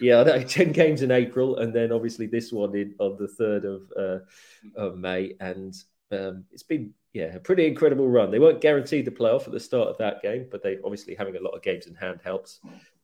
yeah, 0.00 0.22
10 0.46 0.70
games 0.70 1.02
in 1.02 1.10
April, 1.10 1.56
and 1.56 1.74
then 1.74 1.90
obviously 1.90 2.26
this 2.26 2.52
one 2.52 2.76
in 2.76 2.94
on 2.98 3.16
the 3.16 3.26
3rd 3.26 3.64
of, 3.64 3.92
uh, 3.96 4.80
of 4.80 4.98
May. 4.98 5.34
And 5.40 5.74
um, 6.12 6.44
it's 6.52 6.62
been 6.62 6.92
yeah, 7.12 7.34
a 7.34 7.40
pretty 7.40 7.66
incredible 7.66 8.08
run. 8.08 8.30
They 8.30 8.38
weren't 8.38 8.60
guaranteed 8.60 9.04
the 9.04 9.10
playoff 9.10 9.46
at 9.46 9.52
the 9.52 9.60
start 9.60 9.88
of 9.88 9.98
that 9.98 10.22
game, 10.22 10.46
but 10.50 10.62
they 10.62 10.78
obviously 10.82 11.14
having 11.14 11.36
a 11.36 11.40
lot 11.40 11.50
of 11.50 11.62
games 11.62 11.86
in 11.86 11.94
hand 11.94 12.20
helps. 12.24 12.60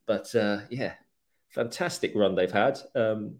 But 0.06 0.34
uh, 0.34 0.60
yeah, 0.70 0.94
fantastic 1.50 2.12
run 2.14 2.34
they've 2.34 2.50
had, 2.50 2.78
um, 2.94 3.36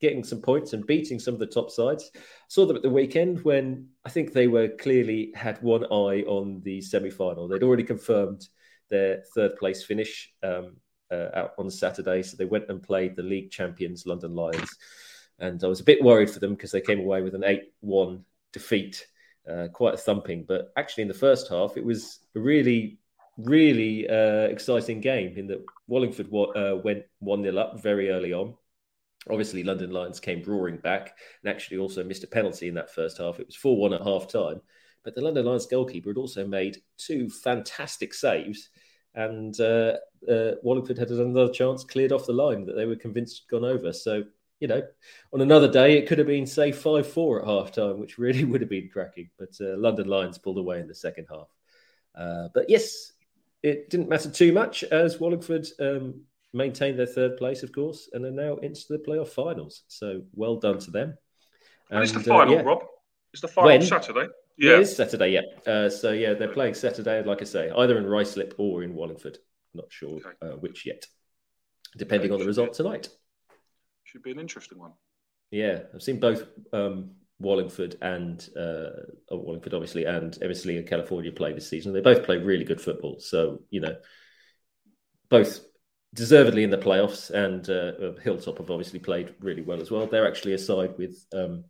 getting 0.00 0.22
some 0.22 0.40
points 0.40 0.72
and 0.72 0.86
beating 0.86 1.18
some 1.18 1.34
of 1.34 1.40
the 1.40 1.46
top 1.46 1.70
sides. 1.70 2.12
Saw 2.46 2.64
them 2.64 2.76
at 2.76 2.82
the 2.82 2.90
weekend 2.90 3.42
when 3.44 3.88
I 4.04 4.10
think 4.10 4.32
they 4.32 4.46
were 4.46 4.68
clearly 4.68 5.32
had 5.34 5.60
one 5.62 5.84
eye 5.84 6.22
on 6.22 6.60
the 6.62 6.80
semi 6.80 7.10
final. 7.10 7.48
They'd 7.48 7.64
already 7.64 7.84
confirmed 7.84 8.46
their 8.90 9.24
third 9.34 9.56
place 9.56 9.82
finish 9.82 10.32
um, 10.44 10.76
uh, 11.10 11.30
out 11.34 11.54
on 11.58 11.70
Saturday, 11.70 12.22
so 12.22 12.36
they 12.36 12.44
went 12.44 12.68
and 12.68 12.80
played 12.80 13.16
the 13.16 13.22
league 13.22 13.50
champions 13.50 14.06
London 14.06 14.34
Lions. 14.36 14.70
And 15.40 15.62
I 15.64 15.66
was 15.66 15.80
a 15.80 15.84
bit 15.84 16.04
worried 16.04 16.30
for 16.30 16.38
them 16.38 16.54
because 16.54 16.70
they 16.70 16.80
came 16.80 17.00
away 17.00 17.22
with 17.22 17.34
an 17.34 17.42
8 17.42 17.62
1 17.80 18.24
defeat 18.52 19.04
uh, 19.50 19.68
quite 19.72 19.94
a 19.94 19.98
thumping. 19.98 20.44
But 20.46 20.72
actually, 20.76 21.02
in 21.02 21.08
the 21.08 21.14
first 21.14 21.48
half, 21.48 21.76
it 21.76 21.84
was 21.84 22.20
a 22.34 22.40
really 22.40 22.98
really 23.38 24.08
uh, 24.08 24.46
exciting 24.48 25.00
game 25.00 25.36
in 25.36 25.46
that 25.48 25.64
Wallingford 25.88 26.28
uh, 26.28 26.76
went 26.76 27.04
1 27.18 27.42
0 27.42 27.56
up 27.56 27.82
very 27.82 28.10
early 28.10 28.32
on. 28.32 28.54
Obviously, 29.30 29.64
London 29.64 29.90
Lions 29.90 30.20
came 30.20 30.42
roaring 30.42 30.76
back 30.76 31.16
and 31.42 31.50
actually 31.50 31.78
also 31.78 32.04
missed 32.04 32.24
a 32.24 32.28
penalty 32.28 32.68
in 32.68 32.74
that 32.74 32.92
first 32.92 33.18
half. 33.18 33.40
It 33.40 33.46
was 33.46 33.56
4 33.56 33.76
1 33.76 33.94
at 33.94 34.02
half 34.02 34.28
time. 34.28 34.60
But 35.02 35.14
the 35.14 35.22
London 35.22 35.46
Lions 35.46 35.66
goalkeeper 35.66 36.10
had 36.10 36.16
also 36.16 36.46
made 36.46 36.78
two 36.96 37.28
fantastic 37.28 38.14
saves. 38.14 38.70
And 39.14 39.58
uh, 39.60 39.96
uh, 40.28 40.52
Wallingford 40.62 40.98
had 40.98 41.10
another 41.10 41.52
chance 41.52 41.84
cleared 41.84 42.12
off 42.12 42.26
the 42.26 42.32
line 42.32 42.66
that 42.66 42.74
they 42.74 42.86
were 42.86 42.96
convinced 42.96 43.42
had 43.42 43.60
gone 43.60 43.70
over. 43.70 43.92
So, 43.92 44.24
you 44.60 44.68
know, 44.68 44.82
on 45.32 45.40
another 45.40 45.70
day, 45.70 45.98
it 45.98 46.06
could 46.06 46.18
have 46.18 46.26
been, 46.26 46.46
say, 46.46 46.72
5 46.72 47.06
4 47.06 47.42
at 47.42 47.46
half 47.46 47.72
time, 47.72 47.98
which 47.98 48.18
really 48.18 48.44
would 48.44 48.60
have 48.60 48.70
been 48.70 48.88
cracking. 48.92 49.30
But 49.38 49.50
uh, 49.60 49.76
London 49.76 50.08
Lions 50.08 50.38
pulled 50.38 50.58
away 50.58 50.80
in 50.80 50.88
the 50.88 50.94
second 50.94 51.26
half. 51.30 51.48
Uh, 52.14 52.48
but 52.54 52.70
yes, 52.70 53.12
it 53.62 53.90
didn't 53.90 54.08
matter 54.08 54.30
too 54.30 54.52
much 54.52 54.84
as 54.84 55.18
Wallingford 55.18 55.66
um, 55.80 56.22
maintained 56.52 56.98
their 56.98 57.06
third 57.06 57.36
place, 57.36 57.62
of 57.62 57.72
course, 57.72 58.08
and 58.12 58.24
are 58.24 58.30
now 58.30 58.56
into 58.56 58.82
the 58.88 58.98
playoff 58.98 59.28
finals. 59.28 59.82
So 59.88 60.22
well 60.34 60.56
done 60.56 60.78
to 60.80 60.90
them. 60.90 61.16
And, 61.90 61.98
and 61.98 62.02
it's 62.02 62.12
the 62.12 62.20
final, 62.20 62.54
uh, 62.54 62.58
yeah. 62.58 62.62
Rob. 62.62 62.84
It's 63.32 63.42
the 63.42 63.48
final 63.48 63.70
when? 63.70 63.82
Saturday. 63.82 64.28
Yeah, 64.56 64.74
it 64.74 64.80
is 64.80 64.96
Saturday. 64.96 65.30
Yeah. 65.30 65.72
Uh, 65.72 65.90
so 65.90 66.12
yeah, 66.12 66.34
they're 66.34 66.52
playing 66.52 66.74
Saturday, 66.74 67.22
like 67.24 67.42
I 67.42 67.44
say, 67.44 67.70
either 67.70 67.98
in 67.98 68.04
Ruislip 68.04 68.54
or 68.58 68.84
in 68.84 68.94
Wallingford. 68.94 69.38
Not 69.74 69.86
sure 69.88 70.18
okay. 70.18 70.28
uh, 70.40 70.56
which 70.56 70.86
yet, 70.86 71.06
depending 71.96 72.30
okay, 72.30 72.34
on 72.34 72.40
the 72.40 72.46
result 72.46 72.74
tonight. 72.74 73.08
Should 74.14 74.22
be 74.22 74.30
an 74.30 74.38
interesting 74.38 74.78
one. 74.78 74.92
Yeah, 75.50 75.80
I've 75.92 76.02
seen 76.02 76.20
both 76.20 76.44
um, 76.72 77.16
Wallingford 77.40 77.96
and 78.00 78.48
uh, 78.56 79.02
oh, 79.28 79.38
Wallingford, 79.38 79.74
obviously, 79.74 80.04
and 80.04 80.38
Eversley 80.40 80.78
and 80.78 80.86
California 80.86 81.32
play 81.32 81.52
this 81.52 81.68
season. 81.68 81.92
They 81.92 82.00
both 82.00 82.22
play 82.22 82.36
really 82.38 82.64
good 82.64 82.80
football. 82.80 83.18
So 83.18 83.62
you 83.70 83.80
know, 83.80 83.96
both 85.30 85.64
deservedly 86.14 86.62
in 86.62 86.70
the 86.70 86.78
playoffs, 86.78 87.30
and 87.30 87.68
uh, 87.68 88.20
Hilltop 88.22 88.58
have 88.58 88.70
obviously 88.70 89.00
played 89.00 89.34
really 89.40 89.62
well 89.62 89.80
as 89.80 89.90
well. 89.90 90.06
They're 90.06 90.28
actually 90.28 90.52
a 90.52 90.58
side 90.58 90.94
with 90.96 91.26
um, 91.34 91.64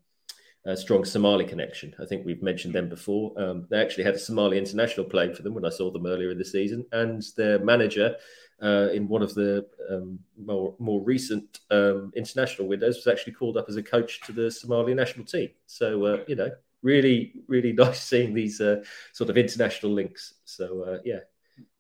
a 0.67 0.77
strong 0.77 1.05
Somali 1.05 1.45
connection. 1.45 1.95
I 2.01 2.07
think 2.07 2.25
we've 2.25 2.43
mentioned 2.43 2.75
them 2.75 2.89
before. 2.89 3.33
Um, 3.37 3.67
they 3.69 3.81
actually 3.81 4.05
had 4.05 4.15
a 4.15 4.19
Somali 4.19 4.57
international 4.57 5.07
playing 5.07 5.35
for 5.35 5.43
them 5.43 5.55
when 5.55 5.65
I 5.65 5.71
saw 5.71 5.91
them 5.91 6.07
earlier 6.07 6.31
in 6.31 6.39
the 6.39 6.45
season, 6.45 6.87
and 6.93 7.23
their 7.37 7.59
manager 7.59 8.17
uh, 8.63 8.89
in 8.93 9.07
one 9.09 9.23
of 9.23 9.35
the 9.35 9.67
um, 9.91 10.19
more, 10.39 10.75
more 10.79 11.03
recent 11.03 11.61
um, 11.71 12.13
international 12.17 12.67
windows 12.67 12.97
was 12.97 13.07
actually 13.07 13.35
called 13.35 13.59
up 13.59 13.67
as 13.69 13.77
a 13.77 13.83
coach 13.83 14.23
to 14.23 14.33
the 14.33 14.51
Somali 14.51 14.95
national 14.95 15.27
team. 15.27 15.51
So 15.67 16.05
uh, 16.05 16.25
you 16.27 16.37
know, 16.37 16.51
really, 16.83 17.35
really 17.47 17.73
nice 17.85 18.03
seeing 18.03 18.33
these 18.33 18.61
uh, 18.61 18.83
sort 19.13 19.29
of 19.29 19.37
international 19.37 19.93
links. 19.93 20.35
So 20.47 20.83
uh, 20.83 20.99
yeah, 21.05 21.21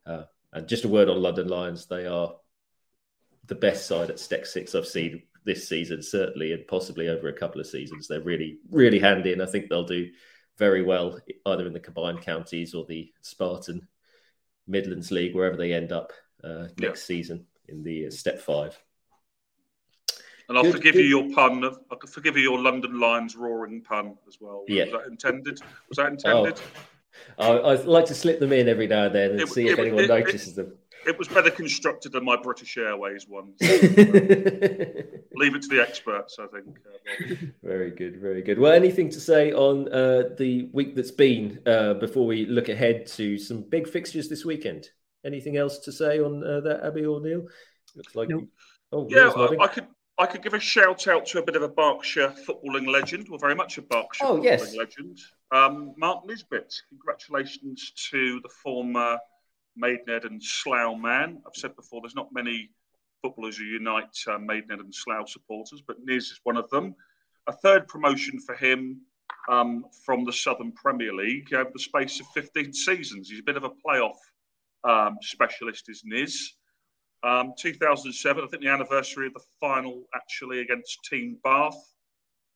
uh, 0.05 0.25
and 0.53 0.69
just 0.69 0.85
a 0.85 0.89
word 0.89 1.09
on 1.09 1.23
London 1.23 1.49
Lions, 1.49 1.87
they 1.87 2.07
are 2.07 2.35
the 3.47 3.55
best 3.55 3.87
side 3.87 4.11
at 4.11 4.19
Step 4.19 4.47
Six 4.47 4.75
I've 4.75 4.87
seen 4.87 5.23
this 5.45 5.69
season, 5.69 6.03
certainly, 6.03 6.53
and 6.53 6.67
possibly 6.67 7.09
over 7.09 7.29
a 7.29 7.33
couple 7.33 7.61
of 7.61 7.67
seasons. 7.67 8.09
They're 8.09 8.21
really, 8.21 8.59
really 8.71 8.99
handy, 8.99 9.33
and 9.33 9.43
I 9.43 9.47
think 9.47 9.69
they'll 9.69 9.85
do 9.85 10.11
very 10.59 10.83
well 10.83 11.19
either 11.47 11.67
in 11.67 11.73
the 11.73 11.81
combined 11.81 12.23
counties 12.23 12.75
or 12.75 12.85
the 12.87 13.13
Spartan 13.23 13.87
Midlands 14.67 15.11
League, 15.11 15.35
wherever 15.35 15.57
they 15.57 15.73
end 15.73 15.93
up 15.93 16.13
uh, 16.43 16.69
next 16.79 17.03
yeah. 17.03 17.17
season 17.17 17.47
in 17.69 17.83
the 17.83 18.07
uh, 18.07 18.11
step 18.11 18.41
five. 18.41 18.79
And 20.49 20.59
I'll 20.59 20.65
good, 20.65 20.75
forgive 20.75 20.95
good. 20.95 21.05
you 21.05 21.27
your 21.27 21.35
pun. 21.35 21.65
I'll 21.65 21.99
forgive 22.07 22.37
you 22.37 22.43
your 22.43 22.61
London 22.61 23.01
Lions 23.01 23.35
roaring 23.35 23.81
pun 23.83 24.17
as 24.29 24.39
well. 24.41 24.65
Yeah. 24.69 24.85
Was 24.85 24.93
that 24.93 25.07
intended? 25.11 25.61
Was 25.89 25.97
that 25.97 26.13
intended? 26.13 26.61
Oh. 27.39 27.61
I, 27.63 27.73
I 27.73 27.75
like 27.77 28.07
to 28.07 28.15
slip 28.15 28.41
them 28.41 28.53
in 28.53 28.69
every 28.69 28.87
now 28.87 29.07
and 29.07 29.15
then 29.15 29.31
and 29.33 29.41
it, 29.41 29.49
see 29.49 29.69
if 29.69 29.79
it, 29.79 29.83
anyone 29.83 30.05
it, 30.05 30.09
notices 30.09 30.55
them. 30.55 30.75
It 31.07 31.19
was 31.19 31.29
better 31.29 31.51
constructed 31.51 32.13
than 32.13 32.25
my 32.25 32.37
British 32.37 32.77
Airways 32.77 33.27
one. 33.29 33.53
So, 33.61 33.67
uh, 33.67 33.79
leave 35.35 35.55
it 35.55 35.63
to 35.63 35.69
the 35.69 35.85
experts, 35.87 36.39
I 36.39 36.47
think. 36.47 36.79
Uh, 36.87 37.35
very 37.63 37.91
good, 37.91 38.21
very 38.21 38.43
good. 38.43 38.59
Well, 38.59 38.73
anything 38.73 39.11
to 39.11 39.21
say 39.21 39.53
on 39.53 39.89
uh, 39.93 40.31
the 40.39 40.69
week 40.73 40.95
that's 40.95 41.11
been 41.11 41.61
uh, 41.67 41.95
before 41.95 42.27
we 42.27 42.47
look 42.47 42.69
ahead 42.69 43.07
to 43.09 43.39
some 43.39 43.63
big 43.63 43.89
fixtures 43.89 44.29
this 44.29 44.45
weekend? 44.45 44.89
Anything 45.25 45.57
else 45.57 45.79
to 45.81 45.93
say 45.93 46.21
on 46.21 46.45
uh, 46.45 46.61
that, 46.61 46.85
Abby 46.85 47.05
or 47.05 47.21
Neil? 47.21 47.47
Looks 47.97 48.15
like. 48.15 48.29
Nope. 48.29 48.49
Oh, 48.93 49.07
yeah, 49.11 49.31
I, 49.35 49.65
I, 49.65 49.67
could. 49.67 49.87
I 50.19 50.27
could 50.27 50.43
give 50.43 50.55
a 50.55 50.61
shout 50.61 51.09
out 51.09 51.27
to 51.27 51.39
a 51.39 51.43
bit 51.43 51.57
of 51.57 51.63
a 51.63 51.69
Berkshire 51.69 52.33
footballing 52.47 52.87
legend, 52.87 53.29
well, 53.29 53.39
very 53.39 53.55
much 53.55 53.79
a 53.79 53.83
Berkshire 53.83 54.25
oh, 54.25 54.37
footballing 54.37 54.45
yes. 54.45 54.77
legend, 54.77 55.19
um, 55.51 55.95
Mark 55.97 56.25
Nisbet. 56.27 56.73
Congratulations 56.91 57.93
to 58.11 58.41
the 58.41 58.49
former 58.49 59.19
Maidenhead 59.77 60.25
and 60.25 60.43
Slough 60.43 60.99
man. 60.99 61.43
I've 61.47 61.57
said 61.57 61.77
before, 61.77 62.01
there's 62.03 62.15
not 62.15 62.33
many 62.33 62.71
footballers 63.23 63.57
who 63.57 63.65
unite 63.65 64.17
uh, 64.29 64.39
Maidenhead 64.39 64.81
and 64.81 64.95
Slough 64.95 65.29
supporters, 65.29 65.83
but 65.87 66.05
Niz 66.05 66.25
is 66.25 66.41
one 66.45 66.57
of 66.57 66.69
them. 66.71 66.95
A 67.47 67.53
third 67.53 67.89
promotion 67.89 68.39
for 68.39 68.55
him 68.55 69.01
um, 69.49 69.85
from 70.05 70.25
the 70.25 70.33
Southern 70.33 70.73
Premier 70.73 71.13
League 71.13 71.53
over 71.53 71.71
the 71.73 71.79
space 71.79 72.21
of 72.21 72.27
15 72.35 72.73
seasons. 72.73 73.29
He's 73.29 73.41
a 73.41 73.45
bit 73.45 73.57
of 73.57 73.65
a 73.65 73.71
playoff 73.71 74.17
um, 74.85 75.19
specialist, 75.23 75.89
is 75.89 76.03
Niz. 76.05 76.37
Um, 77.23 77.55
2007, 77.59 78.45
I 78.45 78.47
think 78.47 78.63
the 78.63 78.69
anniversary 78.69 79.27
of 79.27 79.35
the 79.35 79.41
final 79.59 80.05
actually 80.15 80.61
against 80.61 80.99
Team 81.05 81.39
Bath 81.43 81.77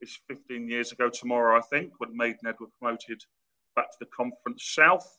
is 0.01 0.19
15 0.29 0.69
years 0.69 0.93
ago 0.93 1.09
tomorrow, 1.09 1.59
I 1.59 1.63
think, 1.63 1.93
when 1.99 2.17
Maidenhead 2.17 2.57
were 2.61 2.69
promoted 2.79 3.23
back 3.75 3.91
to 3.91 3.97
the 4.01 4.07
Conference 4.07 4.73
South. 4.75 5.18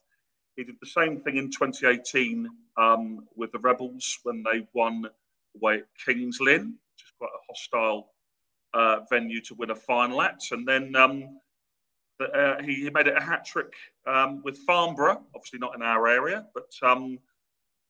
He 0.59 0.65
did 0.65 0.75
the 0.81 0.87
same 0.87 1.21
thing 1.21 1.37
in 1.37 1.49
2018 1.49 2.45
um, 2.75 3.25
with 3.37 3.53
the 3.53 3.59
Rebels 3.59 4.19
when 4.23 4.43
they 4.43 4.67
won 4.73 5.05
away 5.55 5.75
at 5.75 5.85
Kings 6.05 6.39
Lynn, 6.41 6.75
which 6.95 7.05
is 7.05 7.13
quite 7.17 7.29
a 7.33 7.45
hostile 7.47 8.11
uh, 8.73 9.05
venue 9.09 9.39
to 9.43 9.55
win 9.55 9.69
a 9.69 9.75
final 9.75 10.21
at. 10.21 10.41
And 10.51 10.67
then 10.67 10.97
um, 10.97 11.39
uh, 12.19 12.61
he, 12.61 12.75
he, 12.75 12.89
made 12.89 13.07
it 13.07 13.15
a 13.15 13.21
hat 13.21 13.45
trick 13.45 13.71
um, 14.05 14.41
with 14.43 14.57
Farnborough, 14.57 15.23
obviously 15.33 15.59
not 15.59 15.75
in 15.75 15.81
our 15.81 16.09
area, 16.09 16.45
but 16.53 16.69
um, 16.83 17.17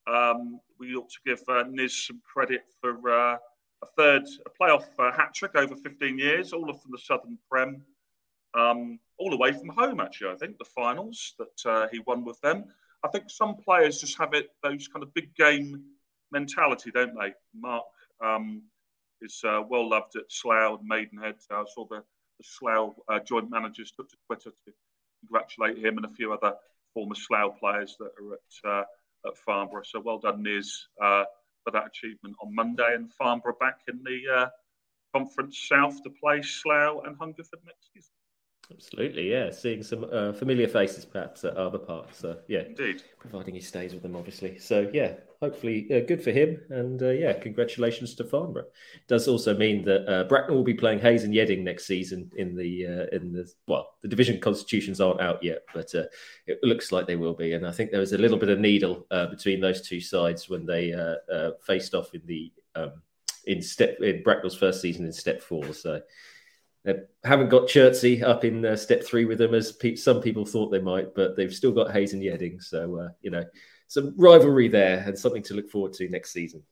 um, 0.06 0.60
we 0.78 0.94
ought 0.94 1.10
to 1.10 1.18
give 1.26 1.42
uh, 1.48 1.64
Niz 1.68 2.06
some 2.06 2.22
credit 2.24 2.62
for 2.80 3.10
uh, 3.10 3.36
a 3.82 3.86
third 3.96 4.22
a 4.46 4.62
playoff 4.62 4.84
uh, 5.00 5.10
hat 5.10 5.34
trick 5.34 5.56
over 5.56 5.74
15 5.74 6.16
years, 6.16 6.52
all 6.52 6.70
of 6.70 6.80
from 6.80 6.92
the 6.92 6.98
Southern 6.98 7.36
Prem, 7.50 7.82
um, 8.58 8.98
all 9.18 9.32
away 9.34 9.52
from 9.52 9.68
home. 9.68 10.00
Actually, 10.00 10.32
I 10.32 10.36
think 10.36 10.58
the 10.58 10.64
finals 10.64 11.34
that 11.38 11.70
uh, 11.70 11.86
he 11.92 12.00
won 12.06 12.24
with 12.24 12.40
them. 12.40 12.64
I 13.04 13.08
think 13.08 13.30
some 13.30 13.56
players 13.56 14.00
just 14.00 14.18
have 14.18 14.34
it 14.34 14.48
those 14.62 14.88
kind 14.88 15.02
of 15.02 15.14
big 15.14 15.34
game 15.34 15.82
mentality, 16.32 16.90
don't 16.90 17.14
they? 17.18 17.32
Mark 17.54 17.84
um, 18.22 18.62
is 19.22 19.40
uh, 19.44 19.62
well 19.68 19.88
loved 19.88 20.16
at 20.16 20.24
Slough 20.28 20.80
and 20.80 20.88
Maidenhead. 20.88 21.36
I 21.50 21.64
saw 21.74 21.86
the 21.88 22.02
the 22.40 22.44
Slough 22.44 22.94
uh, 23.08 23.20
joint 23.20 23.50
managers 23.50 23.92
took 23.92 24.08
to 24.08 24.16
Twitter 24.26 24.50
to 24.50 24.72
congratulate 25.20 25.78
him 25.78 25.98
and 25.98 26.06
a 26.06 26.08
few 26.08 26.32
other 26.32 26.54
former 26.94 27.14
Slough 27.14 27.58
players 27.60 27.96
that 27.98 28.10
are 28.18 28.34
at, 28.34 28.82
uh, 28.82 28.84
at 29.28 29.36
Farnborough. 29.36 29.82
So 29.84 30.00
well 30.00 30.18
done, 30.18 30.42
Niz, 30.42 30.70
uh, 31.02 31.24
for 31.64 31.70
that 31.72 31.86
achievement 31.86 32.36
on 32.42 32.54
Monday. 32.54 32.94
And 32.94 33.12
Farnborough 33.12 33.58
back 33.60 33.80
in 33.88 34.02
the 34.02 34.20
uh, 34.34 34.48
Conference 35.14 35.66
South 35.68 36.02
to 36.02 36.10
play 36.10 36.40
Slough 36.42 37.02
and 37.04 37.16
Hungerford 37.18 37.60
next 37.66 37.90
season. 37.92 38.14
Absolutely, 38.72 39.30
yeah. 39.30 39.50
Seeing 39.50 39.82
some 39.82 40.06
uh, 40.12 40.32
familiar 40.32 40.68
faces 40.68 41.04
perhaps 41.04 41.44
at 41.44 41.56
other 41.56 41.78
parts. 41.78 42.18
So, 42.18 42.38
yeah. 42.48 42.60
Indeed. 42.60 43.02
Providing 43.18 43.54
he 43.54 43.60
stays 43.60 43.92
with 43.92 44.02
them, 44.02 44.16
obviously. 44.16 44.58
So, 44.58 44.88
yeah, 44.94 45.14
hopefully 45.42 45.86
uh, 45.90 46.00
good 46.06 46.22
for 46.22 46.30
him. 46.30 46.60
And, 46.70 47.02
uh, 47.02 47.10
yeah, 47.10 47.32
congratulations 47.34 48.14
to 48.14 48.24
Farnborough. 48.24 48.68
Does 49.08 49.28
also 49.28 49.56
mean 49.56 49.84
that 49.84 50.10
uh, 50.10 50.24
Bracknell 50.24 50.56
will 50.56 50.64
be 50.64 50.74
playing 50.74 51.00
Hayes 51.00 51.24
and 51.24 51.34
Yeading 51.34 51.62
next 51.62 51.86
season 51.86 52.30
in 52.36 52.56
the, 52.56 52.86
uh, 52.86 53.16
in 53.16 53.32
the 53.32 53.52
well, 53.66 53.90
the 54.02 54.08
division 54.08 54.40
constitutions 54.40 55.00
aren't 55.00 55.20
out 55.20 55.42
yet, 55.42 55.62
but 55.74 55.94
uh, 55.94 56.04
it 56.46 56.58
looks 56.62 56.92
like 56.92 57.06
they 57.06 57.16
will 57.16 57.34
be. 57.34 57.52
And 57.52 57.66
I 57.66 57.72
think 57.72 57.90
there 57.90 58.00
was 58.00 58.12
a 58.12 58.18
little 58.18 58.38
bit 58.38 58.48
of 58.48 58.58
needle 58.58 59.06
between 59.30 59.60
those 59.60 59.82
two 59.82 60.00
sides 60.00 60.48
when 60.48 60.64
they 60.64 60.94
faced 61.66 61.94
off 61.94 62.14
in 62.14 62.22
the, 62.24 62.52
um, 62.76 62.92
in 63.46 63.60
step, 63.60 63.98
in 64.00 64.22
Bracknell's 64.22 64.56
first 64.56 64.80
season 64.80 65.04
in 65.04 65.12
step 65.12 65.42
four. 65.42 65.72
So, 65.74 66.00
they 66.84 66.94
haven't 67.24 67.50
got 67.50 67.68
Chertsey 67.68 68.22
up 68.22 68.44
in 68.44 68.64
uh, 68.64 68.76
step 68.76 69.04
three 69.04 69.26
with 69.26 69.38
them 69.38 69.54
as 69.54 69.72
pe- 69.72 69.96
some 69.96 70.20
people 70.20 70.46
thought 70.46 70.70
they 70.70 70.80
might, 70.80 71.14
but 71.14 71.36
they've 71.36 71.54
still 71.54 71.72
got 71.72 71.92
Hayes 71.92 72.14
and 72.14 72.22
Yeading. 72.22 72.62
So, 72.62 72.98
uh, 72.98 73.08
you 73.20 73.30
know, 73.30 73.44
some 73.86 74.14
rivalry 74.16 74.68
there 74.68 75.02
and 75.06 75.18
something 75.18 75.42
to 75.44 75.54
look 75.54 75.68
forward 75.68 75.92
to 75.94 76.08
next 76.08 76.32
season. 76.32 76.62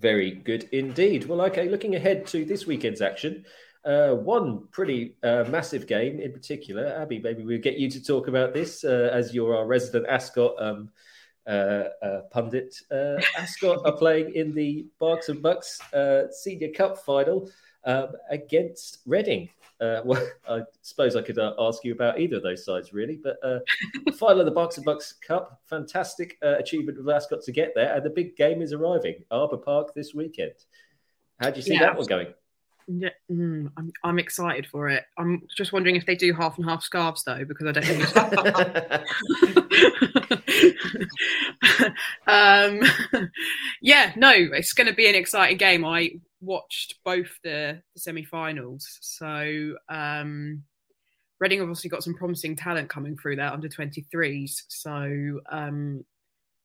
Very 0.00 0.32
good 0.32 0.68
indeed. 0.72 1.26
Well, 1.26 1.40
okay, 1.42 1.68
looking 1.68 1.94
ahead 1.94 2.26
to 2.28 2.44
this 2.44 2.66
weekend's 2.66 3.00
action, 3.00 3.44
uh, 3.84 4.10
one 4.10 4.66
pretty 4.72 5.14
uh, 5.22 5.44
massive 5.48 5.86
game 5.86 6.18
in 6.18 6.32
particular. 6.32 6.98
Abby, 7.00 7.20
maybe 7.20 7.44
we'll 7.44 7.60
get 7.60 7.78
you 7.78 7.88
to 7.90 8.02
talk 8.02 8.26
about 8.26 8.52
this 8.52 8.84
uh, 8.84 9.10
as 9.12 9.32
you're 9.32 9.56
our 9.56 9.66
resident 9.66 10.06
Ascot 10.08 10.54
um, 10.58 10.90
uh, 11.46 11.84
uh, 12.02 12.20
pundit. 12.32 12.74
Ascot 13.38 13.86
are 13.86 13.96
playing 13.96 14.34
in 14.34 14.52
the 14.52 14.86
Berks 14.98 15.28
and 15.28 15.40
Bucks 15.40 15.80
Senior 16.32 16.72
Cup 16.72 16.98
final 16.98 17.48
um, 17.86 18.08
against 18.30 18.98
Reading. 19.06 19.48
Uh, 19.80 20.00
well, 20.04 20.26
I 20.48 20.62
suppose 20.82 21.16
I 21.16 21.22
could 21.22 21.38
uh, 21.38 21.54
ask 21.58 21.84
you 21.84 21.92
about 21.92 22.20
either 22.20 22.36
of 22.36 22.42
those 22.42 22.64
sides, 22.64 22.92
really. 22.92 23.18
But 23.22 23.36
uh, 23.42 23.60
final 24.12 24.40
of 24.40 24.46
the 24.46 24.52
Berkshire 24.52 24.82
Bucks 24.82 25.14
Cup, 25.26 25.60
fantastic 25.66 26.36
uh, 26.42 26.56
achievement 26.58 26.98
of 26.98 27.08
Ascot 27.08 27.42
to 27.42 27.52
get 27.52 27.72
there, 27.74 27.94
and 27.94 28.04
the 28.04 28.10
big 28.10 28.36
game 28.36 28.60
is 28.60 28.72
arriving, 28.72 29.16
Arbour 29.30 29.58
Park 29.58 29.94
this 29.94 30.14
weekend. 30.14 30.54
How 31.40 31.50
do 31.50 31.56
you 31.56 31.62
see 31.62 31.74
yeah, 31.74 31.80
that 31.80 31.96
one 31.96 32.06
going? 32.06 32.28
Yeah, 32.88 33.10
mm, 33.30 33.70
I'm, 33.76 33.92
I'm 34.04 34.18
excited 34.18 34.66
for 34.70 34.88
it. 34.88 35.04
I'm 35.18 35.42
just 35.56 35.72
wondering 35.72 35.96
if 35.96 36.06
they 36.06 36.14
do 36.14 36.32
half 36.32 36.56
and 36.56 36.68
half 36.68 36.82
scarves 36.82 37.24
though, 37.24 37.44
because 37.44 37.66
I 37.66 37.72
don't 37.72 37.98
know. 37.98 38.06
um, 42.26 42.80
yeah, 43.82 44.12
no, 44.16 44.32
it's 44.32 44.72
going 44.72 44.86
to 44.86 44.94
be 44.94 45.08
an 45.08 45.16
exciting 45.16 45.56
game. 45.56 45.84
I 45.84 46.12
watched 46.46 46.94
both 47.04 47.30
the, 47.42 47.82
the 47.94 48.00
semi-finals, 48.00 48.98
so 49.00 49.74
um, 49.88 50.62
Reading 51.38 51.60
obviously 51.60 51.90
got 51.90 52.02
some 52.02 52.14
promising 52.14 52.56
talent 52.56 52.88
coming 52.88 53.16
through 53.16 53.36
there 53.36 53.52
under 53.52 53.68
23s, 53.68 54.62
so 54.68 55.40
um, 55.50 56.02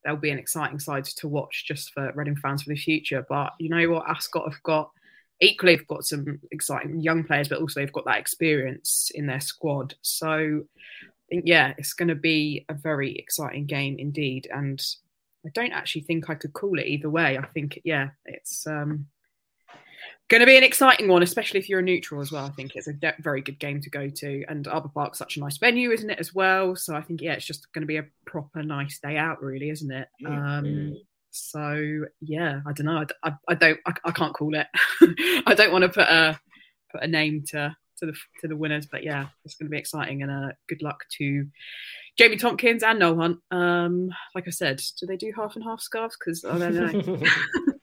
there'll 0.03 0.17
be 0.17 0.31
an 0.31 0.39
exciting 0.39 0.79
side 0.79 1.03
to 1.03 1.27
watch 1.27 1.65
just 1.67 1.91
for 1.91 2.11
Reading 2.15 2.37
fans 2.37 2.63
for 2.63 2.69
the 2.69 2.77
future. 2.77 3.25
But 3.27 3.51
you 3.59 3.69
know 3.69 3.89
what, 3.89 4.07
Ascot 4.07 4.49
have 4.49 4.63
got 4.63 4.91
equally 5.41 5.75
they've 5.75 5.87
got 5.87 6.05
some 6.05 6.39
exciting 6.51 7.01
young 7.01 7.23
players, 7.23 7.49
but 7.49 7.59
also 7.59 7.79
they've 7.79 7.91
got 7.91 8.05
that 8.05 8.19
experience 8.19 9.11
in 9.13 9.25
their 9.25 9.41
squad. 9.41 9.95
So 10.01 10.29
I 10.31 11.07
think, 11.29 11.43
yeah, 11.45 11.73
it's 11.77 11.93
going 11.93 12.09
to 12.09 12.15
be 12.15 12.65
a 12.69 12.73
very 12.73 13.15
exciting 13.15 13.65
game 13.65 13.97
indeed. 13.99 14.47
And 14.53 14.81
I 15.45 15.49
don't 15.53 15.73
actually 15.73 16.03
think 16.03 16.29
I 16.29 16.35
could 16.35 16.53
call 16.53 16.79
it 16.79 16.85
either 16.85 17.09
way. 17.09 17.37
I 17.37 17.47
think, 17.47 17.81
yeah, 17.83 18.09
it's 18.25 18.65
um, 18.67 19.07
going 20.29 20.39
to 20.41 20.45
be 20.45 20.57
an 20.57 20.63
exciting 20.63 21.07
one, 21.07 21.23
especially 21.23 21.59
if 21.59 21.69
you're 21.69 21.79
a 21.79 21.83
neutral 21.83 22.21
as 22.21 22.31
well. 22.31 22.45
I 22.45 22.49
think 22.49 22.75
it's 22.75 22.87
a 22.87 22.93
de- 22.93 23.15
very 23.19 23.41
good 23.41 23.59
game 23.59 23.81
to 23.81 23.89
go 23.89 24.09
to. 24.09 24.45
And 24.47 24.67
Arbour 24.67 24.89
Park's 24.93 25.17
such 25.17 25.37
a 25.37 25.39
nice 25.39 25.57
venue, 25.57 25.91
isn't 25.91 26.09
it, 26.09 26.19
as 26.19 26.33
well? 26.33 26.75
So 26.75 26.95
I 26.95 27.01
think, 27.01 27.21
yeah, 27.21 27.33
it's 27.33 27.45
just 27.45 27.71
going 27.73 27.81
to 27.81 27.87
be 27.87 27.97
a 27.97 28.05
proper 28.25 28.63
nice 28.63 28.99
day 28.99 29.17
out, 29.17 29.41
really, 29.41 29.69
isn't 29.69 29.91
it? 29.91 30.07
Um, 30.25 30.95
so 31.31 32.03
yeah, 32.19 32.61
I 32.67 32.73
don't 32.73 32.85
know. 32.85 33.05
I, 33.23 33.29
I, 33.29 33.33
I 33.47 33.55
don't. 33.55 33.79
I, 33.85 33.93
I, 34.05 34.11
can't 34.11 34.33
call 34.33 34.53
it. 34.53 34.67
I 35.47 35.53
don't 35.53 35.71
want 35.71 35.83
to 35.83 35.89
put 35.89 36.07
a 36.07 36.39
put 36.91 37.03
a 37.03 37.07
name 37.07 37.43
to 37.49 37.75
to 37.99 38.05
the 38.05 38.13
to 38.41 38.47
the 38.47 38.55
winners, 38.55 38.85
but 38.85 39.03
yeah, 39.03 39.27
it's 39.45 39.55
going 39.55 39.67
to 39.67 39.71
be 39.71 39.77
exciting. 39.77 40.23
And 40.23 40.31
uh, 40.31 40.53
good 40.67 40.81
luck 40.81 41.05
to 41.17 41.47
Jamie 42.17 42.37
Tompkins 42.37 42.83
and 42.83 42.99
Noel 42.99 43.15
Hunt. 43.15 43.39
Um, 43.49 44.09
like 44.35 44.47
I 44.47 44.51
said, 44.51 44.81
do 44.99 45.05
they 45.05 45.17
do 45.17 45.31
half 45.35 45.55
and 45.55 45.63
half 45.63 45.81
scarves? 45.81 46.17
Because 46.19 46.43
I 46.43 46.57
don't 46.57 46.75
know. 46.75 47.17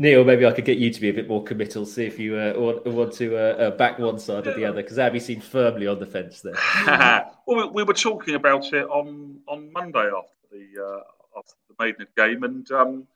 Neil, 0.00 0.22
maybe 0.24 0.46
I 0.46 0.52
could 0.52 0.64
get 0.64 0.78
you 0.78 0.92
to 0.92 1.00
be 1.00 1.08
a 1.08 1.12
bit 1.12 1.28
more 1.28 1.42
committal. 1.42 1.84
See 1.84 2.06
if 2.06 2.18
you 2.18 2.36
uh, 2.36 2.54
want, 2.56 2.86
want, 2.86 3.12
to 3.14 3.36
uh, 3.36 3.40
uh, 3.40 3.70
back 3.72 3.98
one 3.98 4.18
side 4.18 4.46
or 4.46 4.54
the 4.54 4.64
other, 4.64 4.82
because 4.82 4.98
Abby 4.98 5.18
seemed 5.18 5.42
firmly 5.42 5.88
on 5.88 5.98
the 5.98 6.06
fence 6.06 6.40
there. 6.40 6.54
well, 7.46 7.72
we, 7.72 7.82
were 7.82 7.94
talking 7.94 8.36
about 8.36 8.72
it 8.72 8.84
on 8.84 9.40
on 9.48 9.72
Monday 9.72 10.08
after 10.08 10.36
the 10.52 10.82
uh, 10.82 11.38
after 11.38 11.54
the 11.68 11.74
Maidenhead 11.80 12.14
game. 12.16 12.44
And 12.44 12.70
um, 12.70 13.06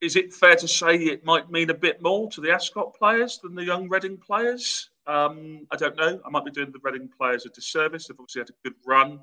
is 0.00 0.16
it 0.16 0.34
fair 0.34 0.56
to 0.56 0.66
say 0.66 0.96
it 0.96 1.24
might 1.24 1.50
mean 1.50 1.70
a 1.70 1.74
bit 1.74 2.02
more 2.02 2.28
to 2.30 2.40
the 2.40 2.50
Ascot 2.50 2.94
players 2.94 3.38
than 3.38 3.54
the 3.54 3.64
young 3.64 3.88
Reading 3.88 4.16
players? 4.16 4.90
Um, 5.06 5.66
I 5.70 5.76
don't 5.76 5.96
know. 5.96 6.20
I 6.24 6.30
might 6.30 6.44
be 6.44 6.50
doing 6.50 6.72
the 6.72 6.80
Reading 6.82 7.08
players 7.08 7.46
a 7.46 7.50
disservice. 7.50 8.08
They've 8.08 8.18
obviously 8.18 8.40
had 8.40 8.50
a 8.50 8.68
good 8.68 8.74
run. 8.84 9.20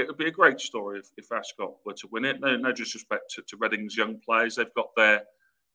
It 0.00 0.08
would 0.08 0.16
be 0.16 0.28
a 0.28 0.32
great 0.32 0.60
story 0.60 0.98
if, 0.98 1.10
if 1.16 1.30
Ascot 1.32 1.74
were 1.84 1.94
to 1.94 2.08
win 2.10 2.24
it. 2.24 2.40
No, 2.40 2.56
no 2.56 2.72
disrespect 2.72 3.32
to, 3.34 3.42
to 3.42 3.56
Reading's 3.56 3.96
young 3.96 4.18
players. 4.20 4.56
They've 4.56 4.74
got 4.74 4.88
their 4.96 5.22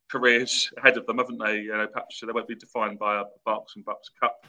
careers 0.10 0.72
ahead 0.78 0.98
of 0.98 1.06
them, 1.06 1.18
haven't 1.18 1.40
they? 1.40 1.62
You 1.62 1.78
know, 1.78 1.88
perhaps 1.88 2.20
they 2.20 2.32
won't 2.32 2.48
be 2.48 2.56
defined 2.56 3.00
by 3.00 3.22
a 3.22 3.24
Berks 3.46 3.76
and 3.76 3.86
Bucks 3.86 4.10
Cup 4.20 4.46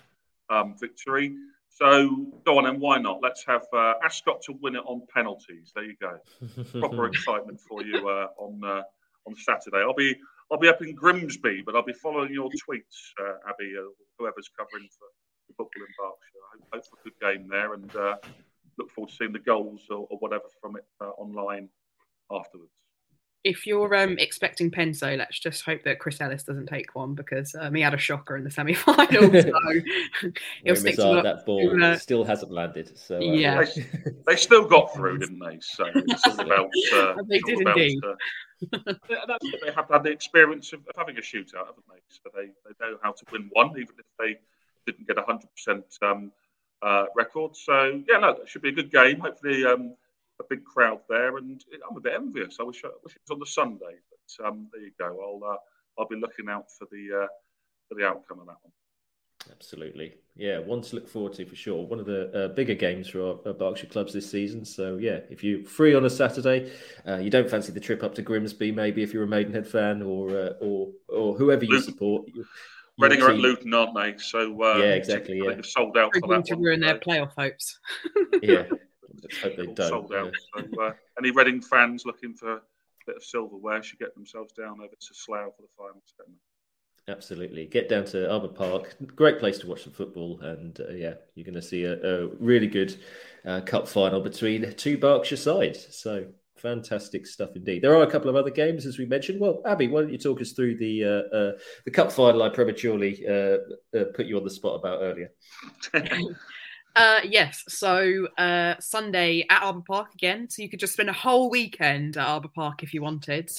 um, 0.50 0.74
victory. 0.78 1.36
So 1.68 2.26
go 2.44 2.58
on 2.58 2.66
and 2.66 2.80
why 2.80 2.98
not? 2.98 3.20
Let's 3.22 3.44
have 3.46 3.66
uh, 3.72 3.94
Ascot 4.02 4.40
to 4.42 4.54
win 4.62 4.76
it 4.76 4.82
on 4.86 5.02
penalties. 5.14 5.72
There 5.74 5.84
you 5.84 5.96
go. 6.00 6.18
Proper 6.80 7.06
excitement 7.06 7.60
for 7.60 7.84
you 7.84 8.08
uh, 8.08 8.28
on 8.38 8.64
uh, 8.64 8.82
on 9.26 9.36
Saturday. 9.36 9.78
I'll 9.78 9.94
be 9.94 10.16
I'll 10.50 10.58
be 10.58 10.68
up 10.68 10.80
in 10.80 10.94
Grimsby, 10.94 11.62
but 11.66 11.74
I'll 11.74 11.84
be 11.84 11.92
following 11.92 12.32
your 12.32 12.48
tweets, 12.48 13.12
uh, 13.20 13.34
Abby, 13.48 13.74
uh, 13.76 13.90
whoever's 14.18 14.48
covering 14.56 14.88
for 14.96 15.08
football 15.48 15.68
in 15.76 15.94
Berkshire. 15.98 16.72
I 16.72 16.76
hope, 16.76 16.84
for 16.86 16.98
a 16.98 17.10
good 17.10 17.20
game 17.20 17.48
there, 17.48 17.74
and 17.74 17.94
uh, 17.96 18.16
forward 18.96 19.10
to 19.10 19.16
seeing 19.16 19.32
the 19.32 19.38
goals 19.38 19.82
or, 19.90 20.08
or 20.10 20.18
whatever 20.18 20.44
from 20.60 20.76
it 20.76 20.84
uh, 21.00 21.10
online 21.10 21.68
afterwards 22.32 22.72
if 23.46 23.64
you're 23.64 23.94
um, 23.94 24.18
expecting 24.18 24.72
Penso, 24.72 25.16
let's 25.16 25.38
just 25.38 25.64
hope 25.64 25.84
that 25.84 26.00
Chris 26.00 26.20
Ellis 26.20 26.42
doesn't 26.42 26.66
take 26.66 26.96
one 26.96 27.14
because 27.14 27.54
um, 27.54 27.74
he 27.74 27.80
had 27.80 27.94
a 27.94 27.98
shocker 27.98 28.36
in 28.36 28.42
the 28.42 28.50
semi-final. 28.50 29.06
So 29.36 30.30
he'll 30.64 30.76
stick 30.76 30.96
to 30.96 31.20
that 31.22 31.46
ball 31.46 31.70
to, 31.70 31.86
uh, 31.86 31.96
still 31.96 32.24
hasn't 32.24 32.50
landed. 32.50 32.98
So 32.98 33.18
uh, 33.18 33.20
yeah, 33.20 33.62
they, 33.64 34.12
they, 34.26 34.36
still 34.36 34.66
got 34.66 34.92
through, 34.92 35.18
didn't 35.18 35.38
they? 35.38 35.58
So 35.60 35.84
it's 35.94 36.26
all 36.26 36.40
about. 36.40 36.70
Uh, 36.92 37.22
they 37.28 37.38
did 37.40 37.60
about, 37.60 37.78
indeed. 37.78 37.98
Uh, 38.04 38.94
they 39.62 39.72
have 39.72 39.88
had 39.88 40.02
the 40.02 40.10
experience 40.10 40.72
of, 40.72 40.80
of, 40.80 40.96
having 40.96 41.16
a 41.16 41.20
shootout, 41.20 41.66
haven't 41.66 41.84
they? 41.88 42.00
So 42.08 42.30
they, 42.34 42.46
they 42.46 42.74
know 42.80 42.98
how 43.02 43.12
to 43.12 43.24
win 43.30 43.48
one, 43.52 43.70
even 43.70 43.94
if 43.98 44.06
they 44.18 44.38
didn't 44.86 45.06
get 45.06 45.18
a 45.18 45.22
hundred 45.22 45.48
percent 45.54 45.84
um, 46.02 46.32
uh, 46.82 47.06
record. 47.14 47.56
So 47.56 48.02
yeah, 48.08 48.18
no, 48.18 48.30
it 48.30 48.48
should 48.48 48.62
be 48.62 48.70
a 48.70 48.72
good 48.72 48.92
game. 48.92 49.20
Hopefully. 49.20 49.64
Um, 49.64 49.94
a 50.40 50.44
big 50.48 50.64
crowd 50.64 51.00
there, 51.08 51.36
and 51.38 51.62
I'm 51.88 51.96
a 51.96 52.00
bit 52.00 52.14
envious. 52.14 52.58
I 52.60 52.64
wish, 52.64 52.84
I 52.84 52.88
wish 53.02 53.16
it 53.16 53.22
was 53.26 53.34
on 53.34 53.38
the 53.38 53.46
Sunday, 53.46 53.96
but 54.10 54.46
um, 54.46 54.68
there 54.72 54.82
you 54.82 54.92
go. 54.98 55.06
I'll 55.06 55.52
uh, 55.52 55.56
I'll 55.98 56.08
be 56.08 56.16
looking 56.16 56.48
out 56.48 56.66
for 56.78 56.86
the 56.90 57.24
uh, 57.24 57.26
for 57.88 57.94
the 57.94 58.06
outcome 58.06 58.40
of 58.40 58.46
that 58.46 58.56
one. 58.62 58.72
Absolutely, 59.50 60.14
yeah, 60.34 60.58
one 60.58 60.82
to 60.82 60.96
look 60.96 61.08
forward 61.08 61.32
to 61.34 61.46
for 61.46 61.54
sure. 61.54 61.86
One 61.86 62.00
of 62.00 62.06
the 62.06 62.30
uh, 62.32 62.48
bigger 62.48 62.74
games 62.74 63.08
for 63.08 63.20
our, 63.20 63.38
our, 63.46 63.54
Berkshire 63.54 63.86
clubs 63.86 64.12
this 64.12 64.28
season. 64.28 64.64
So 64.64 64.96
yeah, 64.96 65.20
if 65.30 65.44
you're 65.44 65.64
free 65.64 65.94
on 65.94 66.04
a 66.04 66.10
Saturday, 66.10 66.72
uh, 67.06 67.16
you 67.16 67.30
don't 67.30 67.48
fancy 67.48 67.72
the 67.72 67.80
trip 67.80 68.02
up 68.02 68.14
to 68.16 68.22
Grimsby, 68.22 68.72
maybe 68.72 69.02
if 69.02 69.14
you're 69.14 69.24
a 69.24 69.28
Maidenhead 69.28 69.66
fan 69.66 70.02
or 70.02 70.30
uh, 70.30 70.52
or 70.60 70.88
or 71.08 71.36
whoever 71.36 71.64
you 71.64 71.80
support. 71.80 72.28
You, 72.96 73.02
Reading 73.08 73.22
are 73.22 73.30
at 73.30 73.38
Luton, 73.38 73.74
aren't 73.74 73.94
they? 73.94 74.16
So 74.18 74.62
uh, 74.62 74.78
yeah, 74.78 74.94
exactly. 74.94 75.40
Yeah, 75.42 75.60
sold 75.62 75.98
out 75.98 76.14
for 76.14 76.28
that 76.28 76.46
to 76.46 76.56
ruin 76.56 76.80
their 76.80 76.98
playoff 76.98 77.32
hopes. 77.36 77.78
yeah, 78.42 78.64
Let's 79.22 79.38
hope 79.38 79.56
they 79.56 79.66
don't. 79.66 79.88
Sold 79.88 80.14
out. 80.14 80.32
So, 80.54 80.82
uh, 80.82 80.92
any 81.18 81.30
Reading 81.30 81.60
fans 81.60 82.04
looking 82.06 82.34
for 82.34 82.56
a 82.56 82.60
bit 83.06 83.16
of 83.16 83.24
silverware 83.24 83.82
should 83.82 83.98
get 83.98 84.14
themselves 84.14 84.52
down 84.52 84.80
over 84.80 84.88
to 84.88 85.14
Slough 85.14 85.56
for 85.56 85.62
the 85.62 85.68
final. 85.76 86.02
Absolutely. 87.08 87.66
Get 87.66 87.88
down 87.88 88.04
to 88.06 88.30
Arbour 88.30 88.48
Park. 88.48 88.96
Great 89.14 89.38
place 89.38 89.58
to 89.58 89.68
watch 89.68 89.84
some 89.84 89.92
football. 89.92 90.40
And 90.40 90.78
uh, 90.80 90.92
yeah, 90.92 91.14
you're 91.34 91.44
going 91.44 91.54
to 91.54 91.62
see 91.62 91.84
a, 91.84 91.94
a 92.02 92.26
really 92.40 92.66
good 92.66 92.96
uh, 93.44 93.60
cup 93.60 93.86
final 93.86 94.20
between 94.20 94.74
two 94.74 94.98
Berkshire 94.98 95.36
sides. 95.36 95.96
So 95.96 96.26
fantastic 96.58 97.26
stuff 97.26 97.50
indeed. 97.54 97.82
There 97.82 97.94
are 97.94 98.02
a 98.02 98.10
couple 98.10 98.28
of 98.28 98.36
other 98.36 98.50
games, 98.50 98.86
as 98.86 98.98
we 98.98 99.06
mentioned. 99.06 99.40
Well, 99.40 99.62
Abby, 99.66 99.88
why 99.88 100.02
don't 100.02 100.12
you 100.12 100.18
talk 100.18 100.40
us 100.40 100.52
through 100.52 100.76
the 100.76 101.04
uh, 101.04 101.36
uh, 101.36 101.52
the 101.84 101.90
cup 101.90 102.12
final 102.12 102.42
I 102.42 102.48
prematurely 102.48 103.24
uh, 103.26 103.58
uh, 103.96 104.04
put 104.14 104.26
you 104.26 104.36
on 104.36 104.44
the 104.44 104.50
spot 104.50 104.76
about 104.76 105.00
earlier? 105.02 105.30
Uh, 106.96 107.20
yes. 107.28 107.62
So 107.68 108.26
uh, 108.38 108.74
Sunday 108.80 109.44
at 109.50 109.62
Arbour 109.62 109.82
Park 109.86 110.14
again. 110.14 110.48
So 110.48 110.62
you 110.62 110.70
could 110.70 110.80
just 110.80 110.94
spend 110.94 111.10
a 111.10 111.12
whole 111.12 111.50
weekend 111.50 112.16
at 112.16 112.26
Arbour 112.26 112.48
Park 112.48 112.82
if 112.82 112.94
you 112.94 113.02
wanted. 113.02 113.50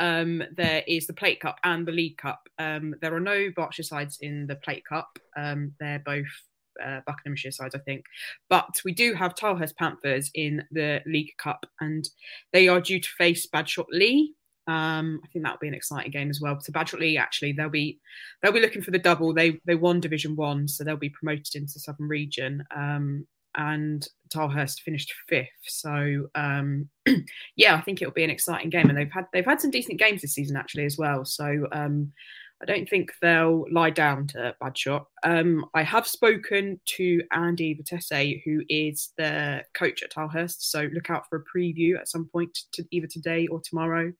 Um, 0.00 0.42
there 0.56 0.82
is 0.86 1.06
the 1.06 1.12
Plate 1.12 1.40
Cup 1.40 1.58
and 1.64 1.86
the 1.86 1.92
League 1.92 2.16
Cup. 2.16 2.48
Um, 2.58 2.94
there 3.02 3.14
are 3.14 3.20
no 3.20 3.50
Berkshire 3.54 3.82
sides 3.82 4.16
in 4.22 4.46
the 4.46 4.56
Plate 4.56 4.86
Cup. 4.86 5.18
Um, 5.36 5.72
they're 5.78 5.98
both 5.98 6.24
uh, 6.84 7.00
Buckinghamshire 7.06 7.52
sides, 7.52 7.74
I 7.74 7.78
think. 7.78 8.04
But 8.48 8.80
we 8.84 8.92
do 8.92 9.14
have 9.14 9.34
Tilehurst 9.34 9.76
Panthers 9.76 10.30
in 10.34 10.64
the 10.70 11.00
League 11.06 11.32
Cup, 11.38 11.66
and 11.80 12.08
they 12.52 12.68
are 12.68 12.80
due 12.80 13.00
to 13.00 13.08
face 13.18 13.46
Badshot 13.46 13.86
Lee 13.90 14.34
um, 14.68 15.22
I 15.24 15.28
think 15.28 15.44
that'll 15.44 15.58
be 15.58 15.68
an 15.68 15.74
exciting 15.74 16.12
game 16.12 16.28
as 16.28 16.42
well. 16.42 16.60
So 16.60 16.72
Badshot 16.72 17.00
Lee, 17.00 17.16
actually, 17.16 17.52
they'll 17.52 17.70
be 17.70 17.98
they'll 18.42 18.52
be 18.52 18.60
looking 18.60 18.82
for 18.82 18.90
the 18.90 18.98
double. 18.98 19.32
They 19.32 19.58
they 19.64 19.74
won 19.74 19.98
Division 19.98 20.36
One, 20.36 20.68
so 20.68 20.84
they'll 20.84 20.96
be 20.96 21.08
promoted 21.08 21.54
into 21.54 21.72
the 21.72 21.80
Southern 21.80 22.06
Region. 22.06 22.62
Um, 22.76 23.26
and 23.56 24.06
Tilehurst 24.28 24.82
finished 24.82 25.12
fifth. 25.26 25.48
So 25.62 26.28
um, 26.34 26.90
yeah, 27.56 27.74
I 27.76 27.80
think 27.80 28.02
it'll 28.02 28.12
be 28.12 28.24
an 28.24 28.30
exciting 28.30 28.68
game. 28.68 28.90
And 28.90 28.98
they've 28.98 29.10
had 29.10 29.24
they've 29.32 29.44
had 29.44 29.60
some 29.60 29.70
decent 29.70 29.98
games 29.98 30.20
this 30.20 30.34
season 30.34 30.56
actually 30.56 30.84
as 30.84 30.98
well. 30.98 31.24
So 31.24 31.66
um, 31.72 32.12
I 32.60 32.64
don't 32.64 32.88
think 32.88 33.12
they'll 33.22 33.66
lie 33.70 33.90
down 33.90 34.26
to 34.28 34.54
Badshot. 34.60 35.06
Um, 35.22 35.66
I 35.74 35.82
have 35.84 36.08
spoken 36.08 36.80
to 36.96 37.22
Andy 37.32 37.74
Vitesse, 37.74 38.42
who 38.44 38.62
is 38.68 39.12
the 39.16 39.64
coach 39.74 40.02
at 40.02 40.12
Tilehurst. 40.12 40.62
So 40.62 40.88
look 40.92 41.08
out 41.08 41.28
for 41.28 41.36
a 41.36 41.58
preview 41.58 41.96
at 41.96 42.08
some 42.08 42.26
point 42.26 42.58
to 42.72 42.84
either 42.90 43.06
today 43.06 43.46
or 43.46 43.60
tomorrow 43.60 44.12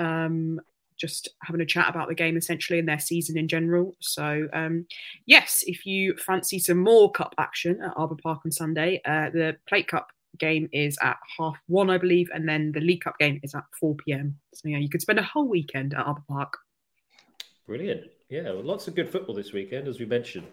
um, 0.00 0.60
just 0.98 1.28
having 1.42 1.60
a 1.60 1.66
chat 1.66 1.88
about 1.88 2.08
the 2.08 2.14
game 2.14 2.36
essentially 2.36 2.78
and 2.78 2.88
their 2.88 2.98
season 2.98 3.38
in 3.38 3.48
general. 3.48 3.96
So, 4.00 4.48
um, 4.52 4.86
yes, 5.26 5.62
if 5.66 5.86
you 5.86 6.14
fancy 6.16 6.58
some 6.58 6.78
more 6.78 7.10
cup 7.10 7.34
action 7.38 7.80
at 7.82 7.92
Arbour 7.96 8.16
Park 8.22 8.40
on 8.44 8.52
Sunday, 8.52 9.00
uh, 9.04 9.30
the 9.30 9.56
Plate 9.68 9.88
Cup 9.88 10.08
game 10.38 10.68
is 10.72 10.98
at 11.02 11.16
half 11.38 11.56
one, 11.68 11.90
I 11.90 11.98
believe, 11.98 12.28
and 12.34 12.48
then 12.48 12.72
the 12.72 12.80
League 12.80 13.02
Cup 13.02 13.18
game 13.18 13.40
is 13.42 13.54
at 13.54 13.64
4 13.78 13.96
pm. 13.96 14.38
So, 14.54 14.68
yeah, 14.68 14.78
you 14.78 14.88
could 14.88 15.00
spend 15.00 15.18
a 15.18 15.22
whole 15.22 15.48
weekend 15.48 15.94
at 15.94 16.06
Arbour 16.06 16.22
Park. 16.28 16.56
Brilliant. 17.70 18.10
Yeah, 18.28 18.50
well, 18.50 18.64
lots 18.64 18.88
of 18.88 18.96
good 18.96 19.08
football 19.08 19.32
this 19.32 19.52
weekend, 19.52 19.86
as 19.86 20.00
we 20.00 20.04
mentioned. 20.04 20.48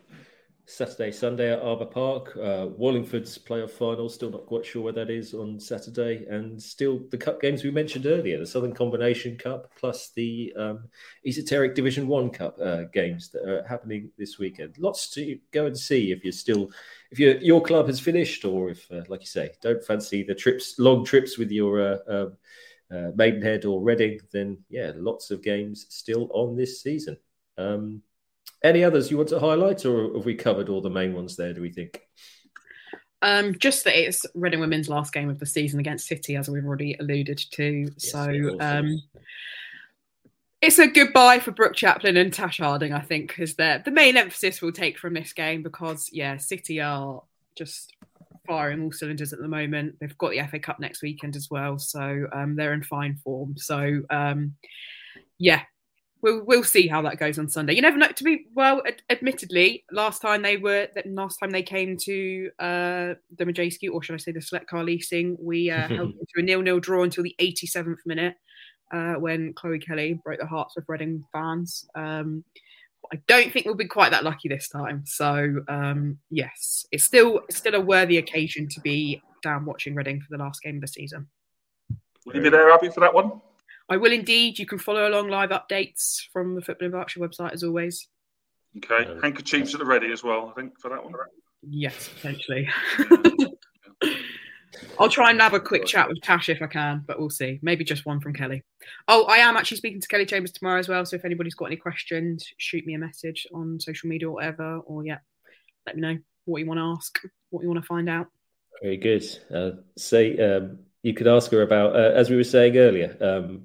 Saturday, 0.68 1.11
Sunday 1.11 1.51
at 1.51 1.63
Arbour 1.63 1.88
Park. 1.88 2.38
Uh, 2.38 2.68
Wallingford's 2.78 3.39
playoff 3.39 3.72
final, 3.72 4.07
still 4.07 4.30
not 4.30 4.45
quite 4.45 4.63
sure 4.63 4.84
where 4.84 4.93
that 4.93 5.09
is 5.09 5.34
on 5.34 5.59
Saturday. 5.59 6.28
And 6.30 6.61
still 6.61 7.01
the 7.09 7.18
cup 7.18 7.41
games 7.41 7.63
we 7.63 7.72
mentioned 7.72 8.05
earlier 8.05 8.38
the 8.38 8.45
Southern 8.45 8.72
Combination 8.72 9.36
Cup 9.36 9.72
plus 9.76 10.11
the 10.11 10.53
um, 10.55 10.84
Esoteric 11.26 11.74
Division 11.74 12.07
1 12.07 12.30
Cup 12.30 12.55
uh, 12.61 12.84
games 12.93 13.30
that 13.30 13.49
are 13.49 13.65
happening 13.68 14.11
this 14.20 14.38
weekend. 14.38 14.78
Lots 14.78 15.09
to 15.15 15.39
go 15.49 15.65
and 15.65 15.76
see 15.76 16.11
if 16.11 16.24
you're 16.24 16.32
still, 16.32 16.70
if 17.09 17.18
your 17.18 17.38
your 17.38 17.63
club 17.63 17.88
has 17.88 17.99
finished 17.99 18.45
or 18.45 18.70
if, 18.70 18.91
uh, 18.91 19.01
like 19.07 19.22
you 19.22 19.26
say, 19.26 19.53
don't 19.63 19.84
fancy 19.84 20.22
the 20.22 20.36
trips, 20.36 20.78
long 20.78 21.03
trips 21.03 21.39
with 21.39 21.49
your 21.49 21.82
uh, 22.91 23.11
Maidenhead 23.15 23.65
or 23.65 23.81
Reading, 23.81 24.19
then 24.31 24.57
yeah, 24.69 24.91
lots 24.95 25.31
of 25.31 25.43
games 25.43 25.85
still 25.89 26.29
on 26.33 26.55
this 26.55 26.81
season. 26.81 27.17
Um, 27.57 28.01
any 28.63 28.83
others 28.83 29.11
you 29.11 29.17
want 29.17 29.29
to 29.29 29.39
highlight, 29.39 29.85
or 29.85 30.15
have 30.15 30.25
we 30.25 30.35
covered 30.35 30.69
all 30.69 30.81
the 30.81 30.89
main 30.89 31.13
ones 31.13 31.35
there? 31.35 31.53
Do 31.53 31.61
we 31.61 31.71
think? 31.71 32.01
Um, 33.21 33.55
just 33.57 33.83
that 33.83 33.99
it's 33.99 34.25
Reading 34.35 34.59
Women's 34.59 34.89
last 34.89 35.13
game 35.13 35.29
of 35.29 35.39
the 35.39 35.45
season 35.45 35.79
against 35.79 36.07
City, 36.07 36.35
as 36.35 36.49
we've 36.49 36.65
already 36.65 36.95
alluded 36.99 37.38
to. 37.51 37.63
Yes, 37.63 38.11
so 38.11 38.57
um, 38.59 39.01
it's 40.61 40.79
a 40.79 40.88
goodbye 40.88 41.39
for 41.39 41.51
Brooke 41.51 41.75
Chaplen 41.75 42.19
and 42.19 42.33
Tash 42.33 42.59
Harding. 42.59 42.93
I 42.93 43.01
think 43.01 43.38
is 43.39 43.55
the 43.55 43.81
the 43.83 43.91
main 43.91 44.17
emphasis 44.17 44.61
we'll 44.61 44.71
take 44.71 44.97
from 44.97 45.13
this 45.13 45.33
game 45.33 45.63
because 45.63 46.09
yeah, 46.11 46.38
City 46.38 46.79
are 46.81 47.23
just 47.55 47.93
firing 48.47 48.81
all 48.81 48.91
cylinders 48.91 49.33
at 49.33 49.39
the 49.39 49.47
moment. 49.47 49.95
They've 49.99 50.17
got 50.17 50.31
the 50.31 50.41
FA 50.49 50.59
Cup 50.59 50.79
next 50.79 51.01
weekend 51.01 51.35
as 51.35 51.49
well, 51.49 51.77
so 51.77 52.27
um, 52.33 52.55
they're 52.55 52.73
in 52.73 52.83
fine 52.83 53.15
form. 53.23 53.55
So 53.57 54.01
um, 54.09 54.55
yeah, 55.37 55.61
we'll 56.21 56.43
we'll 56.45 56.63
see 56.63 56.87
how 56.87 57.01
that 57.03 57.19
goes 57.19 57.39
on 57.39 57.49
Sunday. 57.49 57.73
You 57.73 57.81
never 57.81 57.97
know. 57.97 58.07
To 58.07 58.23
be 58.23 58.45
well, 58.53 58.81
ad- 58.87 59.01
admittedly, 59.09 59.85
last 59.91 60.21
time 60.21 60.41
they 60.41 60.57
were 60.57 60.87
that 60.95 61.05
last 61.07 61.37
time 61.37 61.51
they 61.51 61.63
came 61.63 61.97
to 61.97 62.49
uh, 62.59 63.13
the 63.37 63.45
Madejski, 63.45 63.89
or 63.91 64.01
should 64.01 64.15
I 64.15 64.17
say 64.17 64.31
the 64.31 64.41
Select 64.41 64.67
Car 64.67 64.83
Leasing, 64.83 65.37
we 65.39 65.69
uh, 65.69 65.87
held 65.95 66.13
to 66.13 66.39
a 66.39 66.41
nil-nil 66.41 66.79
draw 66.79 67.03
until 67.03 67.23
the 67.23 67.35
87th 67.39 67.97
minute 68.05 68.35
uh, 68.91 69.13
when 69.15 69.53
Chloe 69.53 69.79
Kelly 69.79 70.19
broke 70.23 70.39
the 70.39 70.45
hearts 70.45 70.77
of 70.77 70.85
Reading 70.87 71.23
fans. 71.31 71.85
Um, 71.95 72.43
I 73.11 73.21
don't 73.27 73.51
think 73.51 73.65
we'll 73.65 73.75
be 73.75 73.85
quite 73.85 74.11
that 74.11 74.23
lucky 74.23 74.49
this 74.49 74.67
time. 74.67 75.03
So 75.05 75.63
um, 75.67 76.19
yes, 76.29 76.85
it's 76.91 77.03
still 77.03 77.41
it's 77.47 77.57
still 77.57 77.75
a 77.75 77.81
worthy 77.81 78.17
occasion 78.17 78.67
to 78.69 78.81
be 78.81 79.21
down 79.41 79.65
watching 79.65 79.95
Reading 79.95 80.21
for 80.21 80.27
the 80.35 80.43
last 80.43 80.61
game 80.61 80.75
of 80.75 80.81
the 80.81 80.87
season. 80.87 81.27
Will 82.25 82.35
you 82.35 82.41
be 82.41 82.49
there, 82.49 82.71
Abby, 82.71 82.89
for 82.89 82.99
that 82.99 83.13
one? 83.13 83.41
I 83.89 83.97
will 83.97 84.11
indeed. 84.11 84.59
You 84.59 84.65
can 84.65 84.79
follow 84.79 85.07
along 85.07 85.29
live 85.29 85.51
updates 85.51 86.23
from 86.33 86.55
the 86.55 86.61
Football 86.61 86.87
in 86.87 86.91
Berkshire 86.91 87.21
website 87.21 87.53
as 87.53 87.63
always. 87.63 88.07
Okay, 88.77 89.17
handkerchiefs 89.21 89.73
at 89.73 89.79
the 89.79 89.85
ready 89.85 90.11
as 90.11 90.23
well. 90.23 90.49
I 90.49 90.59
think 90.59 90.77
for 90.79 90.89
that 90.89 91.03
one. 91.03 91.13
Yes, 91.63 92.09
potentially. 92.15 92.69
I'll 94.99 95.09
try 95.09 95.32
and 95.32 95.41
have 95.41 95.53
a 95.53 95.59
quick 95.59 95.86
chat 95.86 96.07
with 96.07 96.21
Tash 96.21 96.49
if 96.49 96.61
I 96.61 96.67
can, 96.67 97.03
but 97.05 97.19
we'll 97.19 97.30
see. 97.30 97.59
Maybe 97.61 97.84
just 97.84 98.05
one 98.05 98.19
from 98.19 98.34
Kelly. 98.34 98.63
Oh, 99.07 99.25
I 99.25 99.38
am 99.38 99.57
actually 99.57 99.78
speaking 99.78 100.01
to 100.01 100.07
Kelly 100.07 100.25
Chambers 100.25 100.51
tomorrow 100.51 100.80
as 100.80 100.88
well. 100.88 101.05
So 101.05 101.15
if 101.15 101.25
anybody's 101.25 101.55
got 101.55 101.65
any 101.65 101.75
questions, 101.75 102.47
shoot 102.57 102.86
me 102.86 102.93
a 102.93 102.99
message 102.99 103.47
on 103.53 103.80
social 103.80 104.09
media 104.09 104.30
or 104.30 104.34
whatever, 104.34 104.80
or 104.80 105.05
yeah, 105.05 105.19
let 105.86 105.95
me 105.95 106.01
know 106.01 106.17
what 106.45 106.59
you 106.59 106.65
want 106.65 106.80
to 106.80 106.95
ask, 106.95 107.19
what 107.49 107.61
you 107.61 107.69
want 107.69 107.82
to 107.82 107.88
find 107.88 108.09
out. 108.09 108.28
Very 108.82 108.97
good. 108.97 109.25
Uh, 109.53 109.71
say 109.97 110.38
um, 110.38 110.80
you 111.03 111.13
could 111.13 111.28
ask 111.28 111.51
her 111.51 111.61
about, 111.61 111.95
uh, 111.95 112.11
as 112.13 112.30
we 112.30 112.36
were 112.36 112.43
saying 112.43 112.78
earlier, 112.78 113.17
um, 113.21 113.63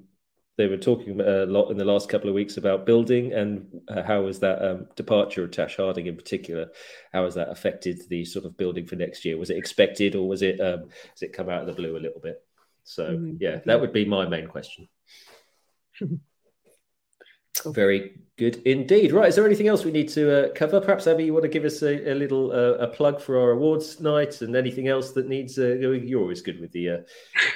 they 0.57 0.67
were 0.67 0.77
talking 0.77 1.19
a 1.19 1.45
lot 1.45 1.71
in 1.71 1.77
the 1.77 1.85
last 1.85 2.09
couple 2.09 2.29
of 2.29 2.35
weeks 2.35 2.57
about 2.57 2.85
building 2.85 3.33
and 3.33 3.65
uh, 3.87 4.03
how 4.03 4.27
has 4.27 4.39
that 4.39 4.63
um, 4.63 4.87
departure 4.95 5.43
of 5.43 5.51
Tash 5.51 5.77
Harding 5.77 6.05
in 6.05 6.15
particular, 6.15 6.69
how 7.11 7.23
has 7.23 7.33
that 7.35 7.49
affected 7.49 8.01
the 8.09 8.23
sort 8.23 8.45
of 8.45 8.55
building 8.55 8.85
for 8.85 8.95
next 8.95 9.25
year? 9.25 9.37
Was 9.37 9.49
it 9.49 9.57
expected 9.57 10.15
or 10.15 10.27
was 10.27 10.43
it 10.43 10.59
um, 10.59 10.89
has 11.11 11.23
it 11.23 11.33
come 11.33 11.49
out 11.49 11.61
of 11.61 11.67
the 11.67 11.73
blue 11.73 11.97
a 11.97 11.99
little 11.99 12.21
bit? 12.21 12.41
So 12.83 13.09
mm-hmm. 13.09 13.37
yeah, 13.39 13.61
that 13.65 13.81
would 13.81 13.93
be 13.93 14.05
my 14.05 14.27
main 14.27 14.47
question. 14.47 14.87
Very 17.65 18.13
good 18.37 18.55
indeed. 18.65 19.11
Right, 19.11 19.29
is 19.29 19.35
there 19.35 19.45
anything 19.45 19.67
else 19.67 19.85
we 19.85 19.91
need 19.91 20.09
to 20.09 20.49
uh, 20.49 20.53
cover? 20.53 20.81
Perhaps 20.81 21.07
Abby, 21.07 21.25
you 21.25 21.33
want 21.33 21.43
to 21.43 21.49
give 21.49 21.65
us 21.65 21.81
a, 21.81 22.11
a 22.11 22.15
little 22.15 22.51
uh, 22.51 22.77
a 22.83 22.87
plug 22.87 23.21
for 23.21 23.39
our 23.39 23.51
awards 23.51 23.99
night 23.99 24.41
and 24.41 24.55
anything 24.55 24.87
else 24.87 25.11
that 25.11 25.27
needs 25.27 25.57
uh. 25.57 25.75
You're 25.75 26.21
always 26.21 26.41
good 26.41 26.59
with 26.59 26.71
the 26.71 26.89
uh, 26.89 26.97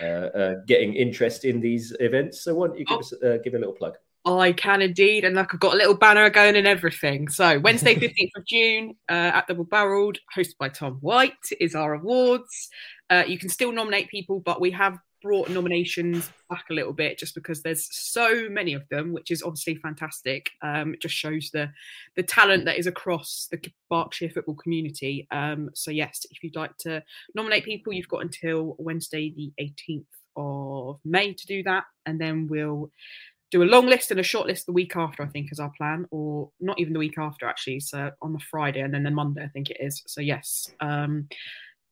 uh, 0.02 0.06
uh, 0.06 0.56
getting 0.68 0.94
interest 0.94 1.46
in 1.46 1.60
these 1.60 1.96
events. 2.00 2.42
So 2.42 2.56
why 2.56 2.68
don't 2.68 2.80
you 2.80 2.86
give 2.86 2.98
oh. 2.98 3.00
us 3.00 3.14
give 3.44 3.54
a 3.54 3.60
little 3.60 3.74
plug? 3.74 3.96
I 4.26 4.52
can 4.52 4.82
indeed, 4.82 5.24
and 5.24 5.36
like 5.36 5.54
I've 5.54 5.60
got 5.60 5.74
a 5.74 5.78
little 5.78 5.96
banner 5.96 6.30
going 6.30 6.58
and 6.58 6.68
everything. 6.68 7.30
So 7.30 7.60
Wednesday, 7.60 7.96
fifteenth 8.00 8.32
of 8.36 8.46
June, 8.46 8.96
at 9.10 9.48
Double 9.48 9.64
Barreled, 9.64 10.20
hosted 10.36 10.58
by 10.60 10.70
Tom 10.70 10.98
White, 11.02 11.34
is 11.60 11.76
our 11.76 11.94
awards. 11.94 12.70
you 13.26 13.40
can 13.40 13.50
still 13.50 13.72
nominate 13.72 14.10
people, 14.10 14.42
but 14.42 14.62
we 14.62 14.72
have 14.72 15.00
brought 15.28 15.50
nominations 15.50 16.32
back 16.50 16.64
a 16.70 16.74
little 16.74 16.94
bit 16.94 17.20
just 17.20 17.36
because 17.36 17.62
there's 17.62 17.90
so 17.92 18.48
many 18.50 18.74
of 18.74 18.88
them, 18.88 19.12
which 19.12 19.30
is 19.30 19.44
obviously 19.44 19.76
fantastic. 19.76 20.50
Um, 20.62 20.94
it 20.94 21.02
just 21.02 21.16
shows 21.16 21.50
the 21.52 21.70
the 22.16 22.24
talent 22.24 22.64
that 22.64 22.80
is 22.80 22.88
across 22.88 23.50
the 23.52 23.60
Berkshire 23.90 24.30
football 24.30 24.56
community. 24.56 25.28
Um, 25.30 25.70
so 25.74 25.92
yes, 25.92 26.26
if 26.32 26.42
you'd 26.42 26.56
like 26.56 26.78
to 26.78 27.04
nominate 27.36 27.66
people, 27.66 27.92
you've 27.92 28.08
got 28.08 28.22
until 28.22 28.78
Wednesday, 28.80 29.34
the 29.36 29.52
18th 29.62 30.06
of 30.38 31.02
May, 31.04 31.34
to 31.34 31.46
do 31.46 31.62
that, 31.64 31.84
and 32.06 32.22
then 32.22 32.48
we'll 32.48 32.90
do 33.52 33.64
a 33.64 33.66
long 33.66 33.86
list 33.86 34.12
and 34.12 34.20
a 34.20 34.24
short 34.24 34.48
list 34.48 34.66
the 34.66 34.72
week 34.72 34.96
after, 34.96 35.24
I 35.24 35.28
think, 35.28 35.52
is 35.52 35.60
our 35.60 35.72
plan, 35.78 36.06
or 36.10 36.52
not 36.62 36.80
even 36.80 36.94
the 36.94 37.00
week 37.00 37.18
after, 37.18 37.48
actually. 37.48 37.82
So 37.82 38.12
on 38.22 38.32
the 38.32 38.40
Friday 38.40 38.80
and 38.80 38.94
then 38.94 39.04
the 39.04 39.12
Monday, 39.12 39.44
I 39.44 39.50
think 39.50 39.70
it 39.70 39.78
is. 39.82 40.04
So 40.08 40.22
yes. 40.22 40.72
Um, 40.80 41.28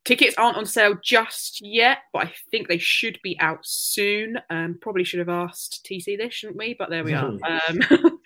Tickets 0.06 0.36
aren't 0.38 0.56
on 0.56 0.66
sale 0.66 0.94
just 1.02 1.60
yet, 1.60 1.98
but 2.12 2.26
I 2.26 2.32
think 2.52 2.68
they 2.68 2.78
should 2.78 3.18
be 3.24 3.36
out 3.40 3.58
soon. 3.62 4.38
Um, 4.50 4.78
probably 4.80 5.02
should 5.02 5.18
have 5.18 5.28
asked 5.28 5.84
TC 5.84 6.16
this, 6.16 6.32
shouldn't 6.32 6.56
we? 6.56 6.76
But 6.78 6.90
there 6.90 7.02
we 7.02 7.12
are. 7.12 7.32
Um, 7.46 7.80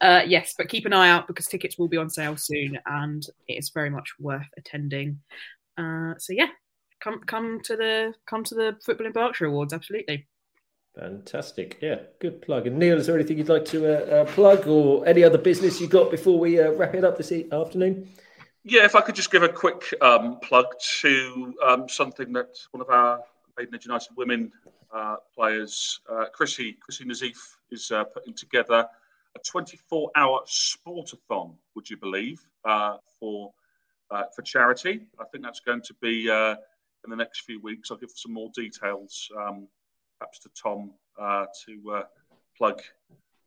uh, 0.00 0.22
yes, 0.26 0.54
but 0.58 0.68
keep 0.68 0.86
an 0.86 0.92
eye 0.92 1.08
out 1.08 1.28
because 1.28 1.46
tickets 1.46 1.78
will 1.78 1.86
be 1.86 1.96
on 1.96 2.10
sale 2.10 2.36
soon, 2.36 2.78
and 2.84 3.24
it 3.46 3.54
is 3.54 3.70
very 3.70 3.90
much 3.90 4.10
worth 4.18 4.48
attending. 4.58 5.20
Uh, 5.78 6.14
so 6.18 6.32
yeah, 6.32 6.48
come 7.00 7.20
come 7.20 7.60
to 7.64 7.76
the 7.76 8.12
come 8.26 8.42
to 8.44 8.54
the 8.56 8.76
Football 8.84 9.06
in 9.06 9.12
Berkshire 9.12 9.46
Awards. 9.46 9.72
Absolutely. 9.72 10.26
Fantastic. 10.98 11.78
Yeah, 11.80 12.00
good 12.18 12.42
plug. 12.42 12.66
And 12.66 12.76
Neil, 12.76 12.98
is 12.98 13.06
there 13.06 13.14
anything 13.14 13.38
you'd 13.38 13.48
like 13.48 13.66
to 13.66 13.86
uh, 13.86 14.22
uh 14.22 14.24
plug 14.24 14.66
or 14.66 15.06
any 15.06 15.22
other 15.22 15.38
business 15.38 15.80
you 15.80 15.86
got 15.86 16.10
before 16.10 16.40
we 16.40 16.60
uh, 16.60 16.72
wrap 16.72 16.94
it 16.94 17.04
up 17.04 17.16
this 17.16 17.32
afternoon? 17.52 18.08
Yeah, 18.62 18.84
if 18.84 18.94
I 18.94 19.00
could 19.00 19.14
just 19.14 19.30
give 19.30 19.42
a 19.42 19.48
quick 19.48 19.94
um, 20.02 20.38
plug 20.40 20.66
to 21.00 21.54
um, 21.64 21.88
something 21.88 22.30
that 22.34 22.58
one 22.72 22.82
of 22.82 22.90
our 22.90 23.20
Maidenhead 23.56 23.86
United 23.86 24.10
women 24.18 24.52
uh, 24.92 25.16
players, 25.34 26.00
uh, 26.10 26.26
Chrissy, 26.34 26.76
Chrissy 26.78 27.06
Nazif, 27.06 27.38
is 27.70 27.90
uh, 27.90 28.04
putting 28.04 28.34
together 28.34 28.86
a 29.34 29.38
24 29.46 30.10
hour 30.14 30.40
sportathon, 30.46 31.54
would 31.74 31.88
you 31.88 31.96
believe, 31.96 32.42
uh, 32.66 32.98
for 33.18 33.50
uh, 34.10 34.24
for 34.36 34.42
charity. 34.42 35.06
I 35.18 35.24
think 35.24 35.42
that's 35.42 35.60
going 35.60 35.80
to 35.82 35.94
be 36.02 36.28
uh, 36.28 36.56
in 37.04 37.10
the 37.10 37.16
next 37.16 37.42
few 37.42 37.62
weeks. 37.62 37.90
I'll 37.90 37.96
give 37.96 38.10
some 38.14 38.34
more 38.34 38.50
details, 38.54 39.30
um, 39.38 39.68
perhaps 40.18 40.38
to 40.40 40.50
Tom, 40.60 40.90
to 41.18 42.04
plug 42.58 42.82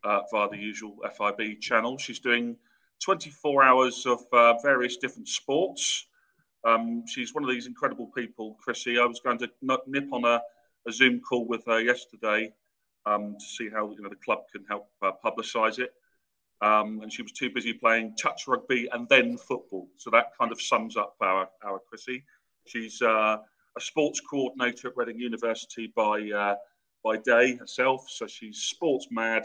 via 0.04 0.50
the 0.50 0.58
usual 0.58 0.96
FIB 1.16 1.60
channel. 1.60 2.00
She's 2.00 2.20
doing 2.20 2.56
24 3.04 3.64
hours 3.64 4.06
of 4.06 4.24
uh, 4.32 4.54
various 4.62 4.98
different 4.98 5.28
sports. 5.28 6.08
Um, 6.66 7.04
she's 7.06 7.34
one 7.34 7.44
of 7.44 7.50
these 7.50 7.68
incredible 7.68 8.08
people, 8.08 8.58
Chrissy. 8.62 8.98
I 8.98 9.06
was 9.06 9.20
going 9.20 9.38
to 9.40 9.50
nip 9.88 10.08
on 10.14 10.24
a, 10.24 10.42
a 10.88 10.92
Zoom 10.92 11.20
call 11.20 11.46
with 11.46 11.66
her 11.66 11.82
yesterday 11.82 12.54
um, 13.06 13.36
to 13.38 13.46
see 13.46 13.70
how 13.70 13.92
you 13.92 14.02
know 14.02 14.10
the 14.10 14.16
club 14.16 14.44
can 14.52 14.64
help 14.70 14.90
uh, 15.02 15.12
publicise 15.24 15.80
it. 15.80 15.94
Um, 16.62 17.02
and 17.02 17.12
she 17.12 17.22
was 17.22 17.34
too 17.34 17.50
busy 17.50 17.74
playing 17.74 18.16
touch 18.16 18.48
rugby 18.48 18.88
and 18.94 19.10
then 19.10 19.38
football. 19.38 19.90
So 19.98 20.10
that 20.12 20.28
kind 20.40 20.54
of 20.54 20.62
sums 20.62 20.96
up 20.96 21.16
our, 21.20 21.50
our 21.66 21.80
Chrissy. 21.80 22.24
She's 22.66 23.02
uh, 23.02 23.38
a 23.78 23.82
sports 23.82 24.22
coordinator 24.22 24.88
at 24.88 24.94
Reading 24.96 25.20
University 25.20 25.92
by 25.94 26.32
uh, 26.32 26.56
by 27.04 27.18
day 27.18 27.58
herself. 27.58 28.06
So 28.10 28.28
she's 28.28 28.60
sports 28.60 29.08
mad 29.12 29.44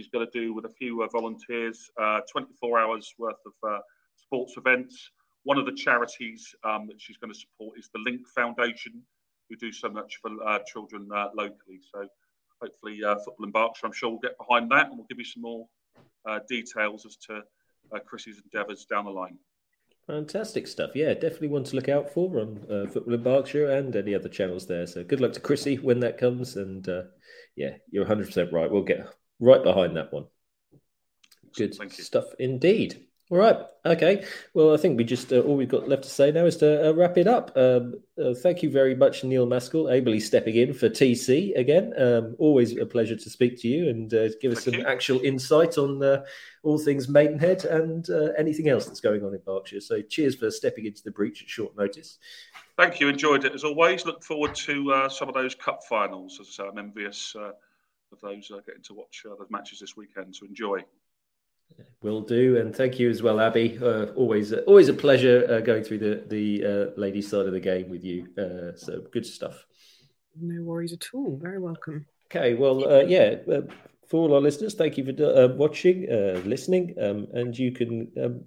She's 0.00 0.08
got 0.08 0.20
to 0.20 0.30
do 0.32 0.54
with 0.54 0.64
a 0.64 0.70
few 0.70 1.02
uh, 1.02 1.08
volunteers, 1.12 1.90
uh, 2.00 2.20
24 2.32 2.80
hours 2.80 3.12
worth 3.18 3.36
of 3.44 3.52
uh, 3.68 3.80
sports 4.16 4.54
events. 4.56 5.10
One 5.42 5.58
of 5.58 5.66
the 5.66 5.72
charities 5.72 6.54
um, 6.64 6.86
that 6.86 6.98
she's 6.98 7.18
going 7.18 7.30
to 7.30 7.38
support 7.38 7.78
is 7.78 7.90
the 7.92 8.00
Link 8.00 8.26
Foundation, 8.34 9.02
who 9.50 9.56
do 9.56 9.70
so 9.70 9.90
much 9.90 10.18
for 10.22 10.30
uh, 10.48 10.60
children 10.60 11.06
locally. 11.34 11.80
So 11.92 12.06
hopefully, 12.62 13.00
Football 13.02 13.44
in 13.44 13.50
Berkshire, 13.50 13.86
I'm 13.86 13.92
sure 13.92 14.08
we'll 14.08 14.20
get 14.20 14.38
behind 14.38 14.70
that 14.70 14.86
and 14.86 14.96
we'll 14.96 15.06
give 15.06 15.18
you 15.18 15.24
some 15.24 15.42
more 15.42 15.66
details 16.48 17.04
as 17.04 17.16
to 17.28 17.42
Chrissy's 18.06 18.40
endeavours 18.42 18.86
down 18.86 19.04
the 19.04 19.10
line. 19.10 19.36
Fantastic 20.06 20.66
stuff. 20.66 20.92
Yeah, 20.94 21.12
definitely 21.12 21.48
one 21.48 21.64
to 21.64 21.76
look 21.76 21.90
out 21.90 22.10
for 22.10 22.40
on 22.40 22.64
uh, 22.70 22.90
Football 22.90 23.14
in 23.14 23.22
Berkshire 23.22 23.70
and 23.70 23.94
any 23.94 24.14
other 24.14 24.30
channels 24.30 24.66
there. 24.66 24.86
So 24.86 25.04
good 25.04 25.20
luck 25.20 25.34
to 25.34 25.40
Chrissy 25.40 25.76
when 25.76 26.00
that 26.00 26.16
comes. 26.18 26.56
And 26.56 26.88
uh, 26.88 27.02
yeah, 27.54 27.76
you're 27.90 28.06
100% 28.06 28.50
right. 28.50 28.70
We'll 28.70 28.82
get 28.82 29.06
right 29.40 29.62
behind 29.62 29.96
that 29.96 30.12
one. 30.12 30.26
Good 31.56 31.74
stuff 31.92 32.26
indeed. 32.38 33.06
All 33.30 33.38
right. 33.38 33.58
Okay. 33.86 34.24
Well, 34.54 34.74
I 34.74 34.76
think 34.76 34.98
we 34.98 35.04
just 35.04 35.32
uh, 35.32 35.38
all 35.40 35.56
we've 35.56 35.68
got 35.68 35.88
left 35.88 36.02
to 36.02 36.10
say 36.10 36.32
now 36.32 36.46
is 36.46 36.56
to 36.58 36.88
uh, 36.88 36.92
wrap 36.92 37.16
it 37.16 37.28
up. 37.28 37.52
Um, 37.56 37.94
uh, 38.20 38.34
thank 38.34 38.60
you 38.60 38.70
very 38.70 38.96
much, 38.96 39.22
Neil 39.22 39.46
Maskell, 39.46 39.88
ably 39.88 40.18
stepping 40.18 40.56
in 40.56 40.74
for 40.74 40.88
TC 40.88 41.56
again. 41.56 41.92
Um, 41.96 42.34
always 42.40 42.76
a 42.76 42.84
pleasure 42.84 43.14
to 43.14 43.30
speak 43.30 43.60
to 43.60 43.68
you 43.68 43.88
and 43.88 44.12
uh, 44.12 44.30
give 44.40 44.50
us 44.50 44.64
thank 44.64 44.74
some 44.74 44.82
you. 44.82 44.86
actual 44.86 45.20
insight 45.20 45.78
on 45.78 46.02
uh, 46.02 46.24
all 46.64 46.76
things 46.76 47.08
Maidenhead 47.08 47.64
and 47.66 48.10
uh, 48.10 48.32
anything 48.36 48.68
else 48.68 48.86
that's 48.86 49.00
going 49.00 49.24
on 49.24 49.32
in 49.32 49.40
Berkshire. 49.46 49.80
So, 49.80 50.02
cheers 50.02 50.34
for 50.34 50.50
stepping 50.50 50.86
into 50.86 51.04
the 51.04 51.12
breach 51.12 51.40
at 51.40 51.48
short 51.48 51.76
notice. 51.78 52.18
Thank 52.76 52.98
you. 52.98 53.08
Enjoyed 53.08 53.44
it 53.44 53.54
as 53.54 53.62
always. 53.62 54.04
Look 54.06 54.24
forward 54.24 54.56
to 54.56 55.08
some 55.08 55.28
of 55.28 55.34
those 55.34 55.54
cup 55.54 55.84
finals. 55.88 56.38
As 56.40 56.48
I 56.48 56.64
say, 56.64 56.68
I'm 56.68 56.78
envious 56.78 57.36
of 58.12 58.20
those 58.20 58.50
getting 58.66 58.82
to 58.82 58.94
watch 58.94 59.22
those 59.24 59.50
matches 59.50 59.80
this 59.80 59.96
weekend. 59.96 60.34
So 60.34 60.46
enjoy. 60.46 60.84
Will 62.02 62.22
do, 62.22 62.56
and 62.56 62.74
thank 62.74 62.98
you 62.98 63.10
as 63.10 63.22
well, 63.22 63.40
Abby. 63.40 63.78
Uh, 63.80 64.06
always, 64.16 64.52
uh, 64.52 64.62
always 64.66 64.88
a 64.88 64.94
pleasure 64.94 65.46
uh, 65.50 65.60
going 65.60 65.84
through 65.84 65.98
the 65.98 66.24
the 66.28 66.64
uh, 66.64 67.00
ladies' 67.00 67.28
side 67.28 67.46
of 67.46 67.52
the 67.52 67.60
game 67.60 67.90
with 67.90 68.02
you. 68.02 68.26
Uh, 68.38 68.74
so 68.74 69.02
good 69.12 69.26
stuff. 69.26 69.66
No 70.40 70.62
worries 70.62 70.94
at 70.94 71.04
all. 71.12 71.38
Very 71.40 71.58
welcome. 71.58 72.06
Okay, 72.26 72.54
well, 72.54 72.90
uh, 72.90 73.02
yeah. 73.02 73.36
for 74.08 74.20
all 74.20 74.34
our 74.34 74.40
listeners, 74.40 74.74
thank 74.74 74.96
you 74.96 75.04
for 75.04 75.48
watching, 75.48 76.06
listening, 76.44 76.94
um, 77.00 77.26
and 77.34 77.58
you 77.58 77.72
can 77.72 78.10
um, 78.22 78.44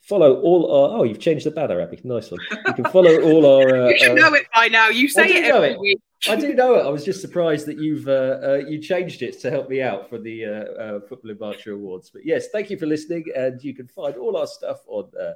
follow 0.00 0.40
all 0.40 0.72
our. 0.72 1.00
Oh, 1.00 1.02
you've 1.04 1.20
changed 1.20 1.44
the 1.44 1.50
banner, 1.50 1.80
Abby. 1.80 2.00
Nice 2.04 2.30
one. 2.30 2.40
You 2.66 2.72
can 2.72 2.84
follow 2.86 3.20
all 3.20 3.44
our. 3.44 3.90
you 3.90 3.98
should 3.98 4.14
know 4.14 4.32
it 4.32 4.46
by 4.54 4.68
now. 4.68 4.88
You 4.88 5.08
say 5.08 5.26
it 5.26 5.44
every 5.44 5.72
it. 5.72 5.78
week. 5.78 6.00
I 6.28 6.36
do 6.36 6.52
know 6.54 6.74
it. 6.74 6.84
I 6.84 6.88
was 6.88 7.04
just 7.04 7.20
surprised 7.20 7.66
that 7.66 7.78
you've 7.78 8.08
uh, 8.08 8.38
uh, 8.42 8.62
you 8.66 8.78
changed 8.78 9.20
it 9.22 9.38
to 9.40 9.50
help 9.50 9.68
me 9.68 9.82
out 9.82 10.08
for 10.08 10.18
the 10.18 10.44
uh, 10.44 10.50
uh, 10.50 11.00
Football 11.00 11.34
Berkshire 11.34 11.72
Awards. 11.72 12.10
But 12.10 12.24
yes, 12.24 12.48
thank 12.48 12.70
you 12.70 12.78
for 12.78 12.86
listening, 12.86 13.26
and 13.36 13.62
you 13.62 13.74
can 13.74 13.86
find 13.86 14.16
all 14.16 14.34
our 14.36 14.46
stuff 14.46 14.78
on 14.86 15.10
uh, 15.20 15.32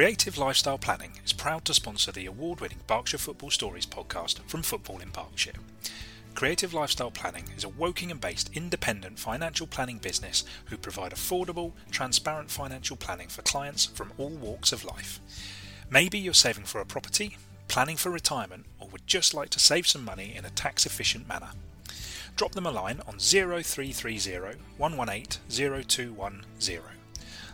Creative 0.01 0.35
Lifestyle 0.35 0.79
Planning 0.79 1.11
is 1.23 1.31
proud 1.31 1.63
to 1.65 1.75
sponsor 1.75 2.11
the 2.11 2.25
award 2.25 2.59
winning 2.59 2.79
Berkshire 2.87 3.19
Football 3.19 3.51
Stories 3.51 3.85
podcast 3.85 4.39
from 4.47 4.63
Football 4.63 4.97
in 4.97 5.11
Berkshire. 5.11 5.59
Creative 6.33 6.73
Lifestyle 6.73 7.11
Planning 7.11 7.43
is 7.55 7.63
a 7.63 7.67
Wokingham 7.67 8.19
based 8.19 8.49
independent 8.55 9.19
financial 9.19 9.67
planning 9.67 9.99
business 9.99 10.43
who 10.65 10.75
provide 10.75 11.11
affordable, 11.11 11.73
transparent 11.91 12.49
financial 12.49 12.97
planning 12.97 13.27
for 13.27 13.43
clients 13.43 13.85
from 13.85 14.11
all 14.17 14.31
walks 14.31 14.71
of 14.71 14.83
life. 14.83 15.19
Maybe 15.91 16.17
you're 16.17 16.33
saving 16.33 16.65
for 16.65 16.81
a 16.81 16.85
property, 16.85 17.37
planning 17.67 17.95
for 17.95 18.09
retirement, 18.09 18.65
or 18.79 18.87
would 18.87 19.05
just 19.05 19.35
like 19.35 19.51
to 19.51 19.59
save 19.59 19.85
some 19.85 20.03
money 20.03 20.33
in 20.35 20.45
a 20.45 20.49
tax 20.49 20.87
efficient 20.87 21.27
manner. 21.27 21.51
Drop 22.35 22.53
them 22.53 22.65
a 22.65 22.71
line 22.71 23.03
on 23.07 23.19
0330 23.19 24.57
118 24.77 25.83
0210. 25.83 27.00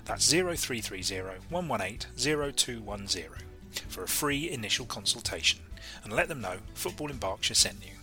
That's 0.08 0.32
0330 0.32 1.42
118 1.50 2.54
0210 2.56 3.26
for 3.90 4.04
a 4.04 4.08
free 4.08 4.50
initial 4.50 4.86
consultation 4.86 5.60
and 6.02 6.14
let 6.14 6.30
them 6.30 6.40
know 6.40 6.60
Football 6.74 7.12
in 7.12 7.18
Berkshire 7.18 7.54
sent 7.54 7.86
you. 7.86 7.92